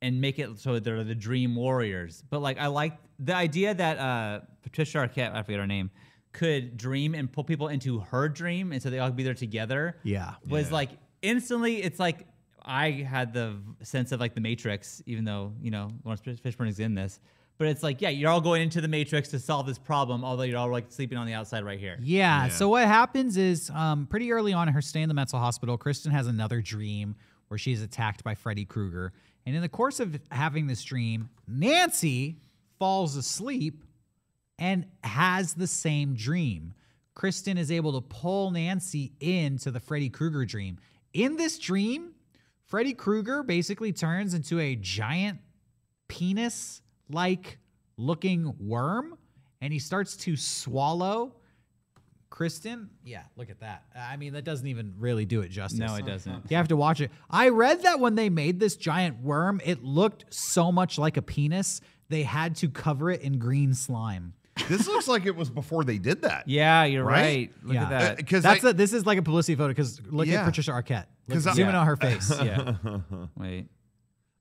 and 0.00 0.20
make 0.20 0.38
it 0.38 0.58
so 0.58 0.78
they're 0.78 1.02
the 1.02 1.14
dream 1.16 1.56
warriors. 1.56 2.22
But 2.30 2.40
like 2.40 2.58
I 2.58 2.68
like 2.68 2.96
the 3.18 3.34
idea 3.34 3.74
that 3.74 3.98
uh 3.98 4.40
Patricia 4.62 4.98
Arquette, 4.98 5.34
I 5.34 5.42
forget 5.42 5.58
her 5.60 5.66
name, 5.66 5.90
could 6.32 6.76
dream 6.76 7.14
and 7.14 7.30
pull 7.32 7.44
people 7.44 7.68
into 7.68 8.00
her 8.00 8.28
dream 8.28 8.72
and 8.72 8.82
so 8.82 8.90
they 8.90 8.98
all 8.98 9.08
could 9.08 9.16
be 9.16 9.22
there 9.22 9.34
together. 9.34 9.96
Yeah. 10.02 10.34
Was 10.48 10.68
Yeah. 10.68 10.74
like 10.74 10.90
instantly 11.22 11.82
it's 11.82 11.98
like 11.98 12.26
I 12.64 12.90
had 12.90 13.32
the 13.32 13.56
sense 13.82 14.12
of 14.12 14.20
like 14.20 14.34
the 14.34 14.40
Matrix, 14.42 15.02
even 15.06 15.24
though, 15.24 15.54
you 15.62 15.70
know, 15.70 15.90
Laurence 16.04 16.20
Fish- 16.20 16.38
Fishburne 16.40 16.68
is 16.68 16.80
in 16.80 16.94
this. 16.94 17.18
But 17.56 17.68
it's 17.68 17.82
like, 17.82 18.00
yeah, 18.02 18.10
you're 18.10 18.30
all 18.30 18.42
going 18.42 18.62
into 18.62 18.80
the 18.80 18.88
Matrix 18.88 19.30
to 19.30 19.38
solve 19.40 19.66
this 19.66 19.78
problem, 19.78 20.22
although 20.24 20.42
you're 20.44 20.58
all 20.58 20.70
like 20.70 20.92
sleeping 20.92 21.16
on 21.18 21.26
the 21.26 21.32
outside 21.32 21.64
right 21.64 21.80
here. 21.80 21.96
Yeah, 22.00 22.44
Yeah. 22.44 22.48
So 22.50 22.68
what 22.68 22.86
happens 22.86 23.36
is, 23.36 23.70
um, 23.70 24.06
pretty 24.06 24.30
early 24.32 24.52
on 24.52 24.68
in 24.68 24.74
her 24.74 24.82
stay 24.82 25.00
in 25.02 25.08
the 25.08 25.14
mental 25.14 25.38
hospital, 25.40 25.76
Kristen 25.78 26.12
has 26.12 26.26
another 26.26 26.60
dream 26.60 27.16
where 27.48 27.58
she's 27.58 27.82
attacked 27.82 28.22
by 28.22 28.34
Freddy 28.34 28.64
Krueger, 28.66 29.12
and 29.46 29.56
in 29.56 29.62
the 29.62 29.68
course 29.68 29.98
of 29.98 30.20
having 30.30 30.66
this 30.66 30.84
dream, 30.84 31.30
Nancy 31.48 32.36
falls 32.78 33.16
asleep 33.16 33.82
and 34.58 34.86
has 35.04 35.54
the 35.54 35.66
same 35.66 36.14
dream. 36.14 36.74
Kristen 37.14 37.58
is 37.58 37.70
able 37.70 38.00
to 38.00 38.00
pull 38.00 38.50
Nancy 38.50 39.12
into 39.20 39.70
the 39.70 39.80
Freddy 39.80 40.08
Krueger 40.08 40.44
dream. 40.44 40.78
In 41.12 41.36
this 41.36 41.58
dream, 41.58 42.12
Freddy 42.66 42.94
Krueger 42.94 43.42
basically 43.42 43.92
turns 43.92 44.34
into 44.34 44.60
a 44.60 44.76
giant 44.76 45.40
penis 46.06 46.80
like 47.10 47.58
looking 47.96 48.54
worm 48.60 49.16
and 49.60 49.72
he 49.72 49.78
starts 49.78 50.16
to 50.16 50.36
swallow 50.36 51.34
Kristen. 52.30 52.90
Yeah, 53.04 53.22
look 53.36 53.50
at 53.50 53.60
that. 53.60 53.82
I 53.96 54.16
mean, 54.16 54.34
that 54.34 54.44
doesn't 54.44 54.66
even 54.66 54.94
really 54.98 55.24
do 55.24 55.40
it 55.40 55.48
justice. 55.48 55.80
No, 55.80 55.96
it 55.96 56.06
doesn't. 56.06 56.50
You 56.50 56.56
have 56.56 56.68
to 56.68 56.76
watch 56.76 57.00
it. 57.00 57.10
I 57.28 57.48
read 57.48 57.82
that 57.82 57.98
when 57.98 58.14
they 58.14 58.28
made 58.28 58.60
this 58.60 58.76
giant 58.76 59.22
worm, 59.22 59.60
it 59.64 59.82
looked 59.82 60.32
so 60.32 60.70
much 60.70 60.98
like 60.98 61.16
a 61.16 61.22
penis, 61.22 61.80
they 62.08 62.22
had 62.22 62.54
to 62.56 62.68
cover 62.68 63.10
it 63.10 63.22
in 63.22 63.38
green 63.38 63.74
slime. 63.74 64.34
This 64.68 64.86
looks 64.86 65.08
like 65.08 65.26
it 65.26 65.34
was 65.34 65.50
before 65.50 65.84
they 65.84 65.98
did 65.98 66.22
that. 66.22 66.46
Yeah, 66.48 66.84
you're 66.84 67.04
Right? 67.04 67.22
right. 67.22 67.52
Look 67.62 67.74
Yeah. 67.74 67.82
at 67.84 67.88
that. 67.90 68.12
Uh, 68.12 68.14
because 68.16 68.42
That's 68.42 68.64
a, 68.64 68.72
this 68.72 68.92
is 68.92 69.06
like 69.06 69.18
a 69.18 69.22
publicity 69.22 69.56
photo 69.56 69.68
because 69.68 70.00
look 70.06 70.26
Yeah. 70.26 70.40
at 70.40 70.44
Patricia 70.46 70.70
Arquette. 70.72 71.06
Look, 71.26 71.36
'Cause 71.36 71.46
I- 71.46 71.54
zoom 71.54 71.68
in 71.68 71.74
Yeah. 71.74 71.80
on 71.80 71.86
her 71.86 71.96
face. 71.96 72.32
yeah. 72.42 72.74
Wait. 73.36 73.66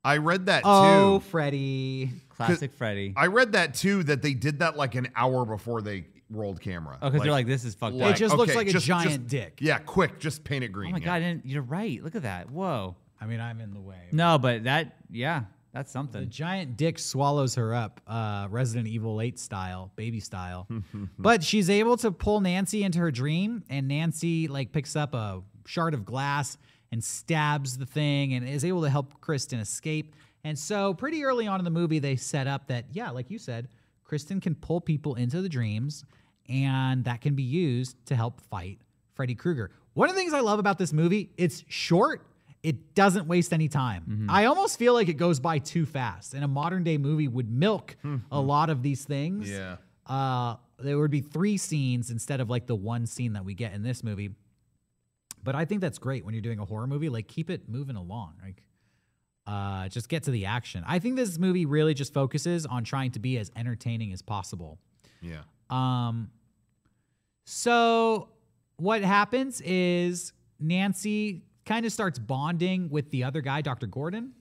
I 0.03 0.17
read 0.17 0.45
that 0.45 0.61
oh, 0.65 1.19
too. 1.19 1.25
Freddy. 1.25 2.11
Classic 2.29 2.71
Freddy. 2.71 3.13
I 3.17 3.27
read 3.27 3.53
that 3.53 3.73
too 3.73 4.03
that 4.03 4.21
they 4.21 4.33
did 4.33 4.59
that 4.59 4.77
like 4.77 4.95
an 4.95 5.09
hour 5.15 5.43
before 5.45 5.81
they 5.81 6.05
rolled 6.29 6.61
camera. 6.61 6.97
Oh, 7.01 7.09
because 7.09 7.23
they're 7.23 7.31
like, 7.31 7.47
this 7.47 7.65
is 7.65 7.73
fucked 7.75 7.95
It 7.97 8.01
up. 8.01 8.11
It 8.11 8.17
just 8.17 8.35
looks 8.35 8.55
like 8.55 8.67
a 8.67 8.73
giant 8.73 9.09
just- 9.11 9.27
dick. 9.27 9.57
Yeah, 9.61 9.79
quick, 9.79 10.19
just 10.19 10.43
paint 10.43 10.63
it 10.63 10.69
green. 10.69 10.89
Oh 10.89 10.93
my 10.93 10.99
yeah. 10.99 11.05
god, 11.05 11.21
and 11.23 11.41
you're 11.45 11.61
right. 11.61 12.01
Look 12.03 12.15
at 12.15 12.21
that. 12.23 12.49
Whoa. 12.51 12.95
I 13.19 13.25
mean, 13.25 13.39
I'm 13.41 13.59
in 13.59 13.73
the 13.73 13.79
way. 13.81 14.07
No, 14.11 14.37
but 14.37 14.65
that 14.65 14.95
yeah, 15.09 15.43
that's 15.73 15.91
something. 15.91 16.21
The 16.21 16.27
giant 16.27 16.77
dick 16.77 16.97
swallows 16.97 17.55
her 17.55 17.73
up, 17.73 18.01
uh, 18.07 18.47
Resident 18.49 18.87
Evil 18.87 19.21
8 19.21 19.37
style, 19.37 19.91
baby 19.95 20.19
style. 20.19 20.67
but 21.19 21.43
she's 21.43 21.69
able 21.69 21.97
to 21.97 22.11
pull 22.11 22.41
Nancy 22.41 22.83
into 22.83 22.99
her 22.99 23.11
dream, 23.11 23.63
and 23.69 23.87
Nancy 23.87 24.47
like 24.47 24.71
picks 24.71 24.95
up 24.95 25.13
a 25.13 25.41
shard 25.65 25.93
of 25.93 26.05
glass 26.05 26.57
and 26.91 27.03
stabs 27.03 27.77
the 27.77 27.85
thing, 27.85 28.33
and 28.33 28.47
is 28.47 28.63
able 28.63 28.81
to 28.81 28.89
help 28.89 29.19
Kristen 29.19 29.59
escape. 29.59 30.15
And 30.43 30.57
so, 30.57 30.93
pretty 30.93 31.25
early 31.25 31.45
on 31.45 31.59
in 31.59 31.65
the 31.65 31.71
movie, 31.71 31.99
they 31.99 32.15
set 32.15 32.47
up 32.47 32.67
that 32.67 32.85
yeah, 32.93 33.09
like 33.11 33.29
you 33.29 33.37
said, 33.37 33.67
Kristen 34.03 34.39
can 34.39 34.55
pull 34.55 34.79
people 34.79 35.15
into 35.15 35.41
the 35.41 35.49
dreams, 35.49 36.05
and 36.47 37.03
that 37.03 37.21
can 37.21 37.35
be 37.35 37.43
used 37.43 37.97
to 38.05 38.15
help 38.15 38.39
fight 38.49 38.79
Freddy 39.15 39.35
Krueger. 39.35 39.71
One 39.93 40.09
of 40.09 40.15
the 40.15 40.21
things 40.21 40.33
I 40.33 40.39
love 40.39 40.59
about 40.59 40.77
this 40.77 40.93
movie, 40.93 41.31
it's 41.37 41.63
short. 41.67 42.25
It 42.67 42.95
doesn't 42.95 43.27
waste 43.27 43.53
any 43.53 43.69
time. 43.69 44.27
I 44.29 44.43
almost 44.43 44.77
feel 44.77 44.93
like 44.93 45.07
it 45.07 45.13
goes 45.13 45.39
by 45.39 45.59
too 45.59 45.85
fast. 45.85 46.33
And 46.33 46.43
a 46.43 46.49
modern 46.49 46.83
day 46.83 46.97
movie 46.97 47.29
would 47.29 47.49
milk 47.49 47.95
a 48.29 48.41
lot 48.41 48.69
of 48.69 48.83
these 48.83 49.05
things. 49.05 49.49
Yeah. 49.49 49.77
Uh, 50.05 50.57
there 50.77 50.97
would 50.97 51.09
be 51.09 51.21
three 51.21 51.55
scenes 51.55 52.11
instead 52.11 52.41
of 52.41 52.49
like 52.49 52.67
the 52.67 52.75
one 52.75 53.05
scene 53.05 53.33
that 53.33 53.45
we 53.45 53.53
get 53.53 53.73
in 53.73 53.83
this 53.83 54.03
movie. 54.03 54.31
But 55.41 55.55
I 55.55 55.63
think 55.63 55.79
that's 55.79 55.97
great 55.97 56.25
when 56.25 56.33
you're 56.33 56.41
doing 56.41 56.59
a 56.59 56.65
horror 56.65 56.87
movie. 56.87 57.07
Like 57.07 57.29
keep 57.29 57.49
it 57.49 57.69
moving 57.69 57.95
along. 57.95 58.33
Like 58.43 58.61
uh, 59.47 59.87
just 59.87 60.09
get 60.09 60.23
to 60.23 60.31
the 60.31 60.45
action. 60.45 60.83
I 60.85 60.99
think 60.99 61.15
this 61.15 61.39
movie 61.39 61.65
really 61.65 61.93
just 61.93 62.13
focuses 62.13 62.65
on 62.65 62.83
trying 62.83 63.11
to 63.11 63.19
be 63.19 63.37
as 63.37 63.49
entertaining 63.55 64.11
as 64.11 64.21
possible. 64.21 64.77
Yeah. 65.21 65.43
Um, 65.69 66.31
so 67.45 68.27
what 68.75 69.03
happens 69.03 69.61
is 69.61 70.33
Nancy 70.59 71.43
kind 71.67 71.85
of 71.85 71.91
starts 71.91 72.17
bonding 72.17 72.89
with 72.89 73.11
the 73.11 73.23
other 73.23 73.41
guy, 73.41 73.61
Dr. 73.61 73.85
Gordon, 73.85 74.31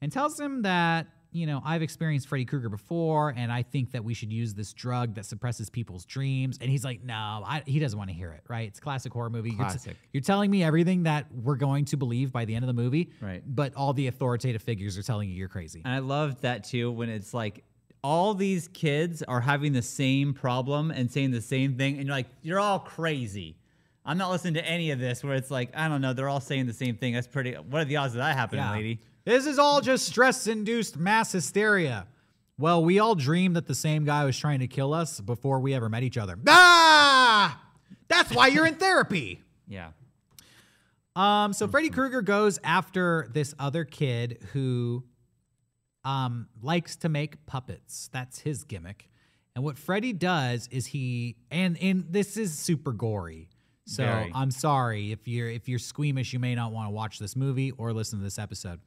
and 0.00 0.12
tells 0.12 0.38
him 0.38 0.62
that, 0.62 1.06
you 1.32 1.46
know, 1.46 1.60
I've 1.64 1.82
experienced 1.82 2.28
Freddy 2.28 2.44
Krueger 2.44 2.68
before, 2.68 3.34
and 3.36 3.50
I 3.50 3.62
think 3.62 3.90
that 3.92 4.04
we 4.04 4.14
should 4.14 4.32
use 4.32 4.54
this 4.54 4.72
drug 4.72 5.14
that 5.14 5.26
suppresses 5.26 5.68
people's 5.70 6.04
dreams. 6.04 6.58
And 6.60 6.70
he's 6.70 6.84
like, 6.84 7.02
no, 7.02 7.14
I, 7.14 7.62
he 7.66 7.78
doesn't 7.78 7.98
want 7.98 8.10
to 8.10 8.14
hear 8.14 8.30
it, 8.32 8.42
right? 8.48 8.68
It's 8.68 8.78
a 8.78 8.82
classic 8.82 9.12
horror 9.12 9.30
movie. 9.30 9.50
You're, 9.50 9.58
t- 9.58 9.64
Classic. 9.64 9.96
you're 10.12 10.22
telling 10.22 10.50
me 10.50 10.62
everything 10.62 11.02
that 11.04 11.26
we're 11.32 11.56
going 11.56 11.86
to 11.86 11.96
believe 11.96 12.30
by 12.32 12.44
the 12.44 12.54
end 12.54 12.62
of 12.62 12.68
the 12.68 12.80
movie, 12.80 13.10
Right. 13.20 13.42
But 13.46 13.74
all 13.74 13.92
the 13.92 14.06
authoritative 14.06 14.62
figures 14.62 14.96
are 14.96 15.02
telling 15.02 15.28
you 15.28 15.34
you're 15.34 15.48
crazy. 15.48 15.82
And 15.84 15.92
I 15.92 15.98
loved 15.98 16.42
that 16.42 16.64
too 16.64 16.90
when 16.92 17.08
it's 17.08 17.34
like 17.34 17.64
all 18.04 18.34
these 18.34 18.68
kids 18.68 19.22
are 19.24 19.40
having 19.40 19.72
the 19.72 19.82
same 19.82 20.32
problem 20.32 20.90
and 20.90 21.10
saying 21.10 21.32
the 21.32 21.40
same 21.42 21.76
thing, 21.76 21.96
and 21.96 22.06
you're 22.06 22.14
like, 22.16 22.28
you're 22.42 22.60
all 22.60 22.78
crazy. 22.78 23.56
I'm 24.06 24.16
not 24.18 24.30
listening 24.30 24.54
to 24.54 24.64
any 24.66 24.92
of 24.92 24.98
this 25.00 25.22
where 25.24 25.34
it's 25.34 25.50
like, 25.50 25.70
I 25.76 25.88
don't 25.88 26.00
know, 26.00 26.12
they're 26.12 26.28
all 26.28 26.40
saying 26.40 26.66
the 26.66 26.72
same 26.72 26.96
thing. 26.96 27.12
That's 27.14 27.26
pretty 27.26 27.52
what 27.54 27.82
are 27.82 27.84
the 27.84 27.96
odds 27.96 28.14
of 28.14 28.18
that 28.18 28.36
happening, 28.36 28.64
Yeah. 28.64 28.70
lady? 28.72 29.00
This 29.24 29.44
is 29.46 29.58
all 29.58 29.80
just 29.80 30.06
stress 30.06 30.46
induced 30.46 30.96
mass 30.96 31.32
hysteria. 31.32 32.06
Well, 32.58 32.84
we 32.84 33.00
all 33.00 33.14
dreamed 33.16 33.56
that 33.56 33.66
the 33.66 33.74
same 33.74 34.04
guy 34.04 34.24
was 34.24 34.38
trying 34.38 34.60
to 34.60 34.68
kill 34.68 34.94
us 34.94 35.20
before 35.20 35.58
we 35.60 35.74
ever 35.74 35.88
met 35.88 36.04
each 36.04 36.16
other. 36.16 36.38
Ah! 36.46 37.60
That's 38.08 38.32
why 38.32 38.46
you're 38.46 38.64
in 38.66 38.74
therapy. 38.86 39.42
Yeah. 39.68 39.88
Um, 41.16 41.52
so 41.52 41.66
Freddy 41.66 41.90
Krueger 41.90 42.22
goes 42.22 42.58
after 42.62 43.28
this 43.32 43.54
other 43.58 43.84
kid 43.84 44.38
who 44.52 45.04
um 46.04 46.46
likes 46.62 46.94
to 46.96 47.08
make 47.08 47.44
puppets. 47.46 48.08
That's 48.12 48.38
his 48.40 48.62
gimmick. 48.64 49.08
And 49.56 49.64
what 49.64 49.76
Freddy 49.78 50.12
does 50.12 50.68
is 50.70 50.86
he 50.86 51.36
and 51.50 51.76
and 51.82 52.04
this 52.10 52.36
is 52.36 52.56
super 52.56 52.92
gory. 52.92 53.48
So 53.86 54.04
Very. 54.04 54.32
I'm 54.34 54.50
sorry 54.50 55.12
if 55.12 55.26
you're 55.28 55.48
if 55.48 55.68
you're 55.68 55.78
squeamish, 55.78 56.32
you 56.32 56.38
may 56.38 56.54
not 56.54 56.72
want 56.72 56.86
to 56.88 56.90
watch 56.90 57.18
this 57.18 57.36
movie 57.36 57.70
or 57.72 57.92
listen 57.92 58.18
to 58.18 58.24
this 58.24 58.38
episode. 58.38 58.80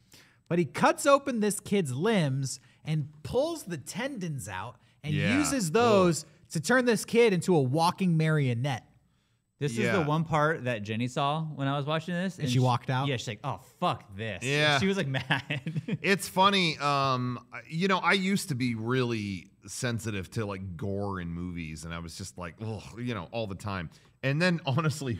But 0.49 0.59
he 0.59 0.65
cuts 0.65 1.05
open 1.05 1.39
this 1.39 1.59
kid's 1.59 1.93
limbs 1.93 2.59
and 2.83 3.07
pulls 3.23 3.63
the 3.63 3.77
tendons 3.77 4.49
out 4.49 4.75
and 5.03 5.13
Yeah. 5.13 5.37
uses 5.37 5.71
those 5.71 6.25
to 6.51 6.59
turn 6.59 6.85
this 6.85 7.05
kid 7.05 7.31
into 7.33 7.55
a 7.55 7.61
walking 7.61 8.17
marionette. 8.17 8.85
This 9.59 9.77
is 9.77 9.91
the 9.91 10.01
one 10.03 10.23
part 10.23 10.63
that 10.65 10.83
Jenny 10.83 11.07
saw 11.09 11.43
when 11.43 11.67
I 11.67 11.75
was 11.75 11.85
watching 11.85 12.13
this, 12.13 12.39
And 12.39 12.49
she 12.49 12.59
walked 12.59 12.89
out? 12.89 13.07
Yeah, 13.09 13.17
she's 13.17 13.27
like, 13.27 13.39
"Oh 13.43 13.59
fuck 13.79 14.15
this." 14.15 14.41
Yeah. 14.43 14.79
she 14.79 14.87
was 14.87 14.95
like 14.97 15.07
mad. 15.19 15.97
It's 16.01 16.27
funny. 16.29 16.77
Um, 16.77 17.39
you 17.67 17.87
know, 17.89 17.97
I 17.99 18.13
used 18.13 18.49
to 18.49 18.55
be 18.55 18.75
really 18.75 19.47
sensitive 19.67 20.31
to 20.31 20.45
like 20.45 20.77
gore 20.77 21.19
in 21.19 21.29
movies, 21.29 21.83
and 21.85 21.93
I 21.93 21.99
was 21.99 22.17
just 22.17 22.37
like, 22.37 22.55
oh, 22.63 22.81
you 22.97 23.13
know, 23.13 23.27
all 23.31 23.47
the 23.47 23.55
time. 23.55 23.89
And 24.23 24.41
then 24.41 24.59
honestly, 24.65 25.19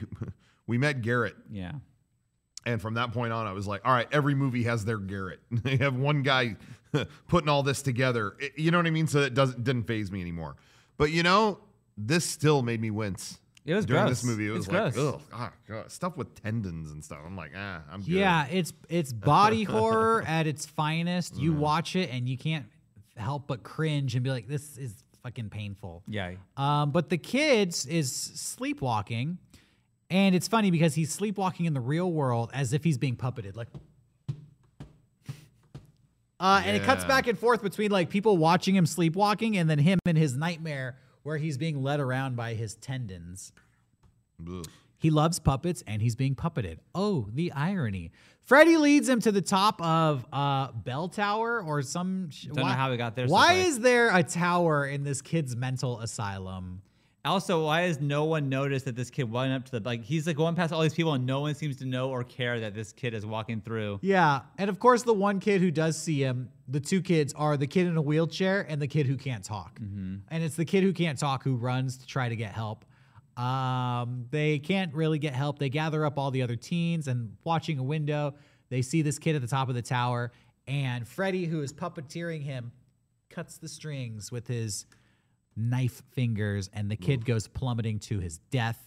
we 0.67 0.77
met 0.77 1.01
Garrett, 1.01 1.35
yeah, 1.51 1.73
and 2.65 2.81
from 2.81 2.95
that 2.95 3.11
point 3.13 3.31
on, 3.33 3.47
I 3.47 3.53
was 3.53 3.65
like, 3.67 3.81
all 3.85 3.93
right, 3.93 4.07
every 4.11 4.35
movie 4.35 4.63
has 4.63 4.85
their 4.85 4.97
Garrett. 4.97 5.39
they 5.51 5.77
have 5.77 5.95
one 5.95 6.21
guy 6.23 6.55
putting 7.27 7.49
all 7.49 7.63
this 7.63 7.81
together. 7.81 8.35
It- 8.39 8.53
you 8.57 8.71
know 8.71 8.77
what 8.77 8.87
I 8.87 8.91
mean? 8.91 9.07
So 9.07 9.19
it 9.19 9.33
doesn't 9.33 9.63
didn't 9.63 9.83
phase 9.83 10.11
me 10.11 10.21
anymore. 10.21 10.55
But 10.97 11.11
you 11.11 11.23
know, 11.23 11.59
this 11.97 12.25
still 12.25 12.61
made 12.61 12.81
me 12.81 12.91
wince. 12.91 13.39
It 13.65 13.75
was 13.75 13.85
during 13.85 14.03
gross. 14.05 14.21
this 14.21 14.23
movie. 14.23 14.47
It 14.47 14.51
was 14.51 14.67
It's 14.67 14.97
like, 14.97 15.21
ah, 15.33 15.51
God, 15.67 15.91
stuff 15.91 16.17
with 16.17 16.33
tendons 16.41 16.91
and 16.91 17.03
stuff. 17.03 17.19
I'm 17.25 17.35
like, 17.35 17.51
ah, 17.55 17.81
I'm 17.91 17.99
good. 18.01 18.07
Yeah, 18.09 18.47
it's 18.47 18.73
it's 18.89 19.13
body 19.13 19.63
horror 19.63 20.23
at 20.25 20.47
its 20.47 20.65
finest. 20.65 21.37
You 21.37 21.51
Mm-hmm. 21.51 21.59
watch 21.61 21.95
it 21.95 22.09
and 22.11 22.27
you 22.27 22.37
can't 22.37 22.65
help 23.15 23.47
but 23.47 23.63
cringe 23.63 24.15
and 24.15 24.23
be 24.23 24.31
like, 24.31 24.47
"This 24.47 24.77
is 24.77 25.03
fucking 25.23 25.49
painful." 25.49 26.03
yeah. 26.07 26.33
Um, 26.57 26.91
but 26.91 27.09
the 27.09 27.17
kids 27.17 27.85
is 27.85 28.11
sleepwalking, 28.11 29.37
and 30.09 30.35
it's 30.35 30.47
funny 30.47 30.71
because 30.71 30.95
he's 30.95 31.11
sleepwalking 31.11 31.65
in 31.65 31.73
the 31.73 31.79
real 31.81 32.11
world 32.11 32.49
as 32.53 32.73
if 32.73 32.83
he's 32.83 32.97
being 32.97 33.15
puppeted, 33.15 33.55
like. 33.55 33.67
Uh, 36.41 36.61
and 36.65 36.77
it 36.77 36.83
cuts 36.83 37.03
back 37.03 37.27
and 37.27 37.37
forth 37.37 37.61
between 37.61 37.91
like 37.91 38.09
people 38.09 38.37
watching 38.37 38.73
him 38.73 38.85
sleepwalking 38.85 39.57
and 39.57 39.69
then 39.69 39.77
him 39.77 39.99
in 40.05 40.15
his 40.15 40.37
nightmare 40.37 40.95
where 41.23 41.35
he's 41.35 41.57
being 41.57 41.83
led 41.83 41.99
around 41.99 42.37
by 42.37 42.53
his 42.53 42.75
tendons. 42.75 43.51
Ugh. 44.49 44.65
He 44.99 45.09
loves 45.09 45.39
puppets 45.39 45.83
and 45.87 46.01
he's 46.01 46.15
being 46.15 46.35
puppeted. 46.35 46.77
Oh, 46.93 47.27
the 47.33 47.51
irony. 47.53 48.11
Freddy 48.49 48.77
leads 48.77 49.07
him 49.07 49.19
to 49.21 49.31
the 49.31 49.43
top 49.43 49.79
of 49.79 50.25
uh 50.33 50.71
bell 50.71 51.07
tower 51.07 51.61
or 51.61 51.83
some 51.83 52.31
sh- 52.31 52.45
Don't 52.45 52.65
know 52.65 52.65
how 52.65 52.89
we 52.89 52.97
got 52.97 53.15
there, 53.15 53.27
Why 53.27 53.49
Sophia. 53.49 53.63
is 53.65 53.79
there 53.79 54.09
a 54.15 54.23
tower 54.23 54.87
in 54.87 55.03
this 55.03 55.21
kid's 55.21 55.55
mental 55.55 55.99
asylum? 55.99 56.81
Also, 57.23 57.65
why 57.65 57.81
has 57.81 57.99
no 57.99 58.23
one 58.25 58.49
noticed 58.49 58.85
that 58.85 58.95
this 58.95 59.11
kid 59.11 59.29
went 59.29 59.53
up 59.53 59.65
to 59.65 59.71
the 59.73 59.81
like? 59.81 60.01
He's 60.03 60.25
like 60.25 60.35
going 60.35 60.55
past 60.55 60.73
all 60.73 60.81
these 60.81 60.95
people, 60.95 61.13
and 61.13 61.27
no 61.27 61.41
one 61.41 61.53
seems 61.53 61.75
to 61.75 61.85
know 61.85 62.09
or 62.09 62.23
care 62.23 62.59
that 62.61 62.73
this 62.73 62.91
kid 62.91 63.13
is 63.13 63.23
walking 63.23 63.61
through. 63.61 63.99
Yeah, 64.01 64.39
and 64.57 64.67
of 64.67 64.79
course 64.79 65.03
the 65.03 65.13
one 65.13 65.39
kid 65.39 65.61
who 65.61 65.69
does 65.69 65.95
see 65.95 66.23
him, 66.23 66.49
the 66.67 66.79
two 66.79 67.03
kids 67.03 67.33
are 67.35 67.55
the 67.55 67.67
kid 67.67 67.85
in 67.85 67.97
a 67.97 68.01
wheelchair 68.01 68.65
and 68.67 68.81
the 68.81 68.87
kid 68.87 69.05
who 69.05 69.15
can't 69.15 69.43
talk. 69.43 69.79
And 69.79 70.43
it's 70.43 70.55
the 70.55 70.65
kid 70.65 70.81
who 70.83 70.91
can't 70.91 71.19
talk 71.19 71.43
who 71.43 71.55
runs 71.55 71.97
to 71.97 72.07
try 72.07 72.29
to 72.29 72.35
get 72.35 72.53
help. 72.53 72.83
Um, 73.39 74.25
they 74.31 74.59
can't 74.59 74.93
really 74.93 75.17
get 75.17 75.33
help. 75.33 75.59
They 75.59 75.69
gather 75.69 76.05
up 76.05 76.17
all 76.17 76.29
the 76.29 76.41
other 76.41 76.57
teens 76.57 77.07
and 77.07 77.37
watching 77.45 77.79
a 77.79 77.83
window, 77.83 78.33
they 78.69 78.81
see 78.81 79.01
this 79.01 79.17
kid 79.17 79.35
at 79.35 79.41
the 79.41 79.47
top 79.47 79.69
of 79.69 79.75
the 79.75 79.81
tower, 79.81 80.31
and 80.67 81.07
Freddy, 81.07 81.45
who 81.45 81.61
is 81.61 81.73
puppeteering 81.73 82.43
him, 82.43 82.71
cuts 83.29 83.57
the 83.57 83.67
strings 83.67 84.31
with 84.31 84.47
his 84.47 84.85
knife 85.55 86.03
fingers, 86.11 86.69
and 86.73 86.91
the 86.91 86.95
kid 86.95 87.25
goes 87.25 87.47
plummeting 87.47 87.99
to 87.99 88.19
his 88.19 88.39
death. 88.51 88.79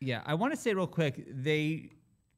Yeah, 0.00 0.22
I 0.26 0.34
want 0.34 0.52
to 0.54 0.58
say 0.58 0.74
real 0.74 0.86
quick. 0.86 1.24
They 1.30 1.90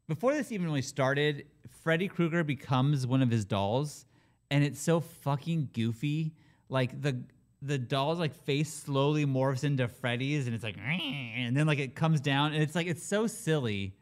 before 0.08 0.34
this 0.34 0.50
even 0.50 0.66
really 0.66 0.82
started, 0.82 1.46
Freddy 1.82 2.08
Krueger 2.08 2.42
becomes 2.42 3.06
one 3.06 3.22
of 3.22 3.30
his 3.30 3.44
dolls, 3.44 4.06
and 4.50 4.64
it's 4.64 4.80
so 4.80 5.00
fucking 5.00 5.70
goofy. 5.72 6.34
Like 6.68 7.00
the 7.00 7.22
the 7.62 7.78
doll's 7.78 8.18
like 8.18 8.34
face 8.44 8.72
slowly 8.72 9.26
morphs 9.26 9.64
into 9.64 9.86
Freddy's, 9.88 10.46
and 10.46 10.54
it's 10.54 10.64
like, 10.64 10.76
and 10.78 11.56
then 11.56 11.66
like 11.66 11.78
it 11.78 11.94
comes 11.94 12.20
down, 12.20 12.52
and 12.52 12.62
it's 12.62 12.74
like 12.74 12.86
it's 12.86 13.04
so 13.04 13.26
silly. 13.26 13.94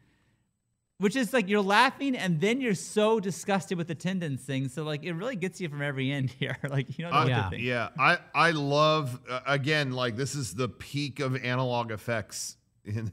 Which 1.01 1.15
is 1.15 1.33
like 1.33 1.49
you're 1.49 1.63
laughing, 1.63 2.17
and 2.17 2.41
then 2.41 2.61
you're 2.61 2.75
so 2.75 3.21
disgusted 3.21 3.79
with 3.79 3.87
the 3.87 3.95
tendons 3.95 4.43
thing. 4.43 4.69
So 4.69 4.83
like 4.83 5.05
it 5.05 5.13
really 5.13 5.37
gets 5.37 5.61
you 5.61 5.69
from 5.69 5.81
every 5.81 6.11
end 6.11 6.31
here. 6.39 6.57
like 6.69 6.99
you 6.99 7.05
don't 7.05 7.15
know 7.15 7.21
Uh, 7.21 7.27
yeah. 7.27 7.51
think. 7.51 7.63
Yeah, 7.63 7.89
I 7.99 8.19
I 8.35 8.51
love 8.51 9.21
uh, 9.31 9.41
again 9.47 9.93
like 9.93 10.17
this 10.17 10.35
is 10.35 10.55
the 10.55 10.69
peak 10.69 11.21
of 11.21 11.37
analog 11.37 11.93
effects, 11.93 12.57
in, 12.85 13.13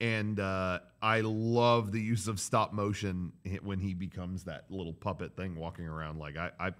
and 0.00 0.40
uh, 0.40 0.80
I 1.00 1.20
love 1.20 1.92
the 1.92 2.00
use 2.00 2.26
of 2.26 2.40
stop 2.40 2.72
motion 2.72 3.32
when 3.62 3.78
he 3.78 3.94
becomes 3.94 4.44
that 4.44 4.64
little 4.68 4.92
puppet 4.92 5.36
thing 5.36 5.54
walking 5.54 5.86
around. 5.86 6.18
Like 6.18 6.36
I 6.36 6.50
I, 6.58 6.70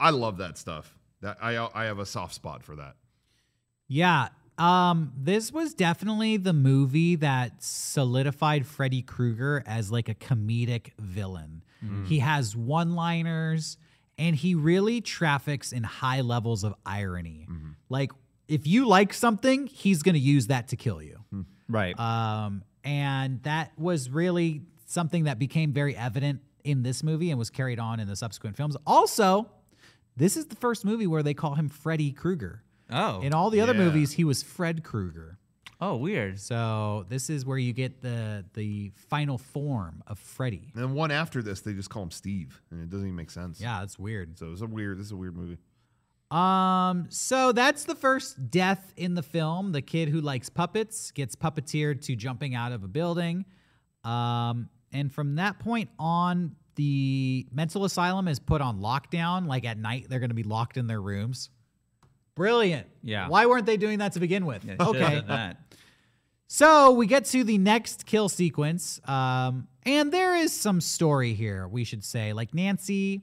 I 0.00 0.10
love 0.10 0.38
that 0.38 0.58
stuff. 0.58 0.96
That 1.22 1.38
I 1.40 1.56
I 1.74 1.84
have 1.84 1.98
a 1.98 2.06
soft 2.06 2.34
spot 2.34 2.62
for 2.62 2.76
that. 2.76 2.96
Yeah. 3.88 4.28
Um, 4.58 5.12
this 5.16 5.52
was 5.52 5.74
definitely 5.74 6.38
the 6.38 6.54
movie 6.54 7.16
that 7.16 7.62
solidified 7.62 8.66
Freddy 8.66 9.02
Krueger 9.02 9.62
as 9.66 9.92
like 9.92 10.08
a 10.08 10.14
comedic 10.14 10.92
villain. 10.98 11.62
He 12.06 12.18
has 12.18 12.56
one-liners 12.56 13.76
and 14.18 14.34
he 14.34 14.54
really 14.56 15.00
traffics 15.00 15.72
in 15.72 15.84
high 15.84 16.22
levels 16.22 16.64
of 16.64 16.74
irony. 16.84 17.46
Like 17.88 18.10
if 18.48 18.66
you 18.66 18.88
like 18.88 19.12
something, 19.12 19.66
he's 19.66 20.02
going 20.02 20.14
to 20.14 20.20
use 20.20 20.46
that 20.48 20.68
to 20.68 20.76
kill 20.76 21.02
you. 21.02 21.22
Right. 21.68 21.96
Um, 22.00 22.64
and 22.82 23.42
that 23.42 23.72
was 23.78 24.08
really 24.08 24.62
something 24.86 25.24
that 25.24 25.38
became 25.38 25.72
very 25.72 25.94
evident 25.94 26.40
in 26.64 26.82
this 26.82 27.02
movie 27.02 27.30
and 27.30 27.38
was 27.38 27.50
carried 27.50 27.78
on 27.78 28.00
in 28.00 28.08
the 28.08 28.16
subsequent 28.16 28.56
films. 28.56 28.76
Also, 28.86 29.48
this 30.16 30.36
is 30.36 30.46
the 30.46 30.56
first 30.56 30.84
movie 30.84 31.06
where 31.06 31.22
they 31.22 31.34
call 31.34 31.54
him 31.54 31.68
Freddy 31.68 32.10
Krueger. 32.12 32.62
oh. 32.90 33.20
In 33.20 33.34
all 33.34 33.50
the 33.50 33.60
other 33.60 33.72
Yeah. 33.74 33.84
movies, 33.84 34.12
he 34.12 34.24
was 34.24 34.42
Fred 34.42 34.82
Krueger. 34.84 35.38
oh, 35.80 35.96
weird. 35.96 36.40
So 36.40 37.04
this 37.10 37.28
is 37.28 37.44
where 37.44 37.58
you 37.58 37.72
get 37.74 38.00
the 38.00 38.44
the 38.54 38.92
final 38.96 39.36
form 39.38 40.02
of 40.06 40.18
Freddy. 40.18 40.70
And 40.74 40.82
then 40.82 40.92
one 40.94 41.10
after 41.10 41.42
this, 41.42 41.60
they 41.60 41.74
just 41.74 41.90
call 41.90 42.02
him 42.04 42.10
Steve, 42.10 42.62
and 42.70 42.80
it 42.82 42.88
doesn't 42.88 43.06
even 43.06 43.16
make 43.16 43.30
sense. 43.30 43.60
Yeah, 43.60 43.80
that's 43.80 43.98
weird. 43.98 44.38
So 44.38 44.52
it's 44.52 44.62
a 44.62 44.66
weird. 44.66 44.98
This 44.98 45.06
is 45.06 45.12
a 45.12 45.16
weird 45.16 45.36
movie. 45.36 45.58
Um, 46.30 47.06
so 47.10 47.52
that's 47.52 47.84
the 47.84 47.94
first 47.94 48.50
death 48.50 48.92
in 48.96 49.14
the 49.14 49.22
film. 49.22 49.72
The 49.72 49.82
kid 49.82 50.08
who 50.08 50.20
likes 50.20 50.48
puppets 50.48 51.10
gets 51.12 51.36
puppeteered 51.36 52.00
to 52.06 52.16
jumping 52.16 52.54
out 52.54 52.72
of 52.72 52.82
a 52.82 52.88
building. 52.88 53.44
Um, 54.02 54.68
and 54.92 55.12
from 55.12 55.36
that 55.36 55.58
point 55.60 55.90
on, 55.98 56.56
the 56.76 57.46
mental 57.52 57.84
asylum 57.84 58.28
is 58.28 58.38
put 58.38 58.60
on 58.60 58.80
lockdown. 58.80 59.46
Like 59.48 59.64
at 59.64 59.78
night, 59.78 60.06
they're 60.08 60.20
going 60.20 60.30
to 60.30 60.34
be 60.34 60.44
locked 60.44 60.76
in 60.76 60.86
their 60.86 61.00
rooms. 61.00 61.50
Brilliant. 62.34 62.86
Yeah. 63.02 63.28
Why 63.28 63.46
weren't 63.46 63.66
they 63.66 63.76
doing 63.76 63.98
that 63.98 64.12
to 64.12 64.20
begin 64.20 64.46
with? 64.46 64.64
Yeah, 64.64 64.76
okay. 64.78 65.54
So 66.48 66.92
we 66.92 67.06
get 67.06 67.24
to 67.26 67.42
the 67.42 67.58
next 67.58 68.06
kill 68.06 68.28
sequence, 68.28 69.00
um, 69.08 69.66
and 69.84 70.12
there 70.12 70.36
is 70.36 70.52
some 70.52 70.80
story 70.80 71.34
here. 71.34 71.66
We 71.66 71.82
should 71.82 72.04
say, 72.04 72.32
like 72.32 72.54
Nancy, 72.54 73.22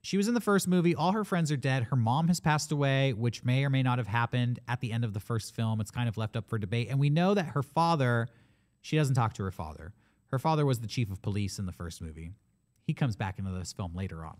she 0.00 0.16
was 0.16 0.28
in 0.28 0.34
the 0.34 0.40
first 0.40 0.66
movie. 0.66 0.94
All 0.94 1.12
her 1.12 1.24
friends 1.24 1.52
are 1.52 1.56
dead. 1.56 1.84
Her 1.84 1.96
mom 1.96 2.28
has 2.28 2.40
passed 2.40 2.72
away, 2.72 3.12
which 3.12 3.44
may 3.44 3.64
or 3.64 3.70
may 3.70 3.82
not 3.82 3.98
have 3.98 4.06
happened 4.06 4.60
at 4.66 4.80
the 4.80 4.92
end 4.92 5.04
of 5.04 5.12
the 5.12 5.20
first 5.20 5.54
film. 5.54 5.80
It's 5.80 5.90
kind 5.90 6.08
of 6.08 6.16
left 6.16 6.36
up 6.36 6.48
for 6.48 6.58
debate. 6.58 6.88
And 6.90 6.98
we 6.98 7.10
know 7.10 7.34
that 7.34 7.48
her 7.48 7.62
father, 7.62 8.28
she 8.80 8.96
doesn't 8.96 9.14
talk 9.14 9.34
to 9.34 9.44
her 9.44 9.52
father. 9.52 9.92
Her 10.28 10.38
father 10.38 10.64
was 10.64 10.80
the 10.80 10.86
chief 10.86 11.10
of 11.12 11.20
police 11.20 11.58
in 11.58 11.66
the 11.66 11.72
first 11.72 12.00
movie. 12.00 12.32
He 12.86 12.94
comes 12.94 13.16
back 13.16 13.38
into 13.38 13.50
this 13.52 13.72
film 13.72 13.94
later 13.94 14.24
on. 14.24 14.36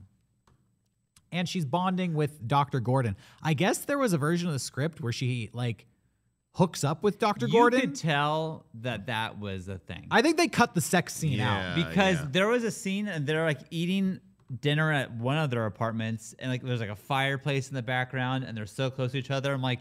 And 1.30 1.48
she's 1.48 1.64
bonding 1.64 2.14
with 2.14 2.46
Dr. 2.46 2.80
Gordon. 2.80 3.16
I 3.42 3.54
guess 3.54 3.78
there 3.78 3.98
was 3.98 4.12
a 4.12 4.18
version 4.18 4.48
of 4.48 4.52
the 4.52 4.58
script 4.58 5.00
where 5.00 5.12
she 5.12 5.48
like 5.52 5.86
hooks 6.54 6.84
up 6.84 7.02
with 7.02 7.18
Dr. 7.18 7.46
You 7.46 7.52
Gordon. 7.52 7.80
You 7.80 7.86
could 7.88 7.96
tell 7.96 8.66
that 8.74 9.06
that 9.06 9.38
was 9.38 9.68
a 9.68 9.78
thing. 9.78 10.06
I 10.10 10.20
think 10.20 10.36
they 10.36 10.48
cut 10.48 10.74
the 10.74 10.80
sex 10.80 11.14
scene 11.14 11.40
out. 11.40 11.74
Because 11.74 12.16
yeah. 12.16 12.26
there 12.30 12.48
was 12.48 12.64
a 12.64 12.70
scene 12.70 13.08
and 13.08 13.26
they're 13.26 13.44
like 13.44 13.60
eating 13.70 14.20
dinner 14.60 14.92
at 14.92 15.10
one 15.12 15.38
of 15.38 15.48
their 15.50 15.64
apartments 15.64 16.34
and 16.38 16.50
like 16.50 16.62
there's 16.62 16.80
like 16.80 16.90
a 16.90 16.96
fireplace 16.96 17.70
in 17.70 17.74
the 17.74 17.82
background 17.82 18.44
and 18.44 18.54
they're 18.54 18.66
so 18.66 18.90
close 18.90 19.12
to 19.12 19.18
each 19.18 19.30
other. 19.30 19.52
I'm 19.52 19.62
like, 19.62 19.80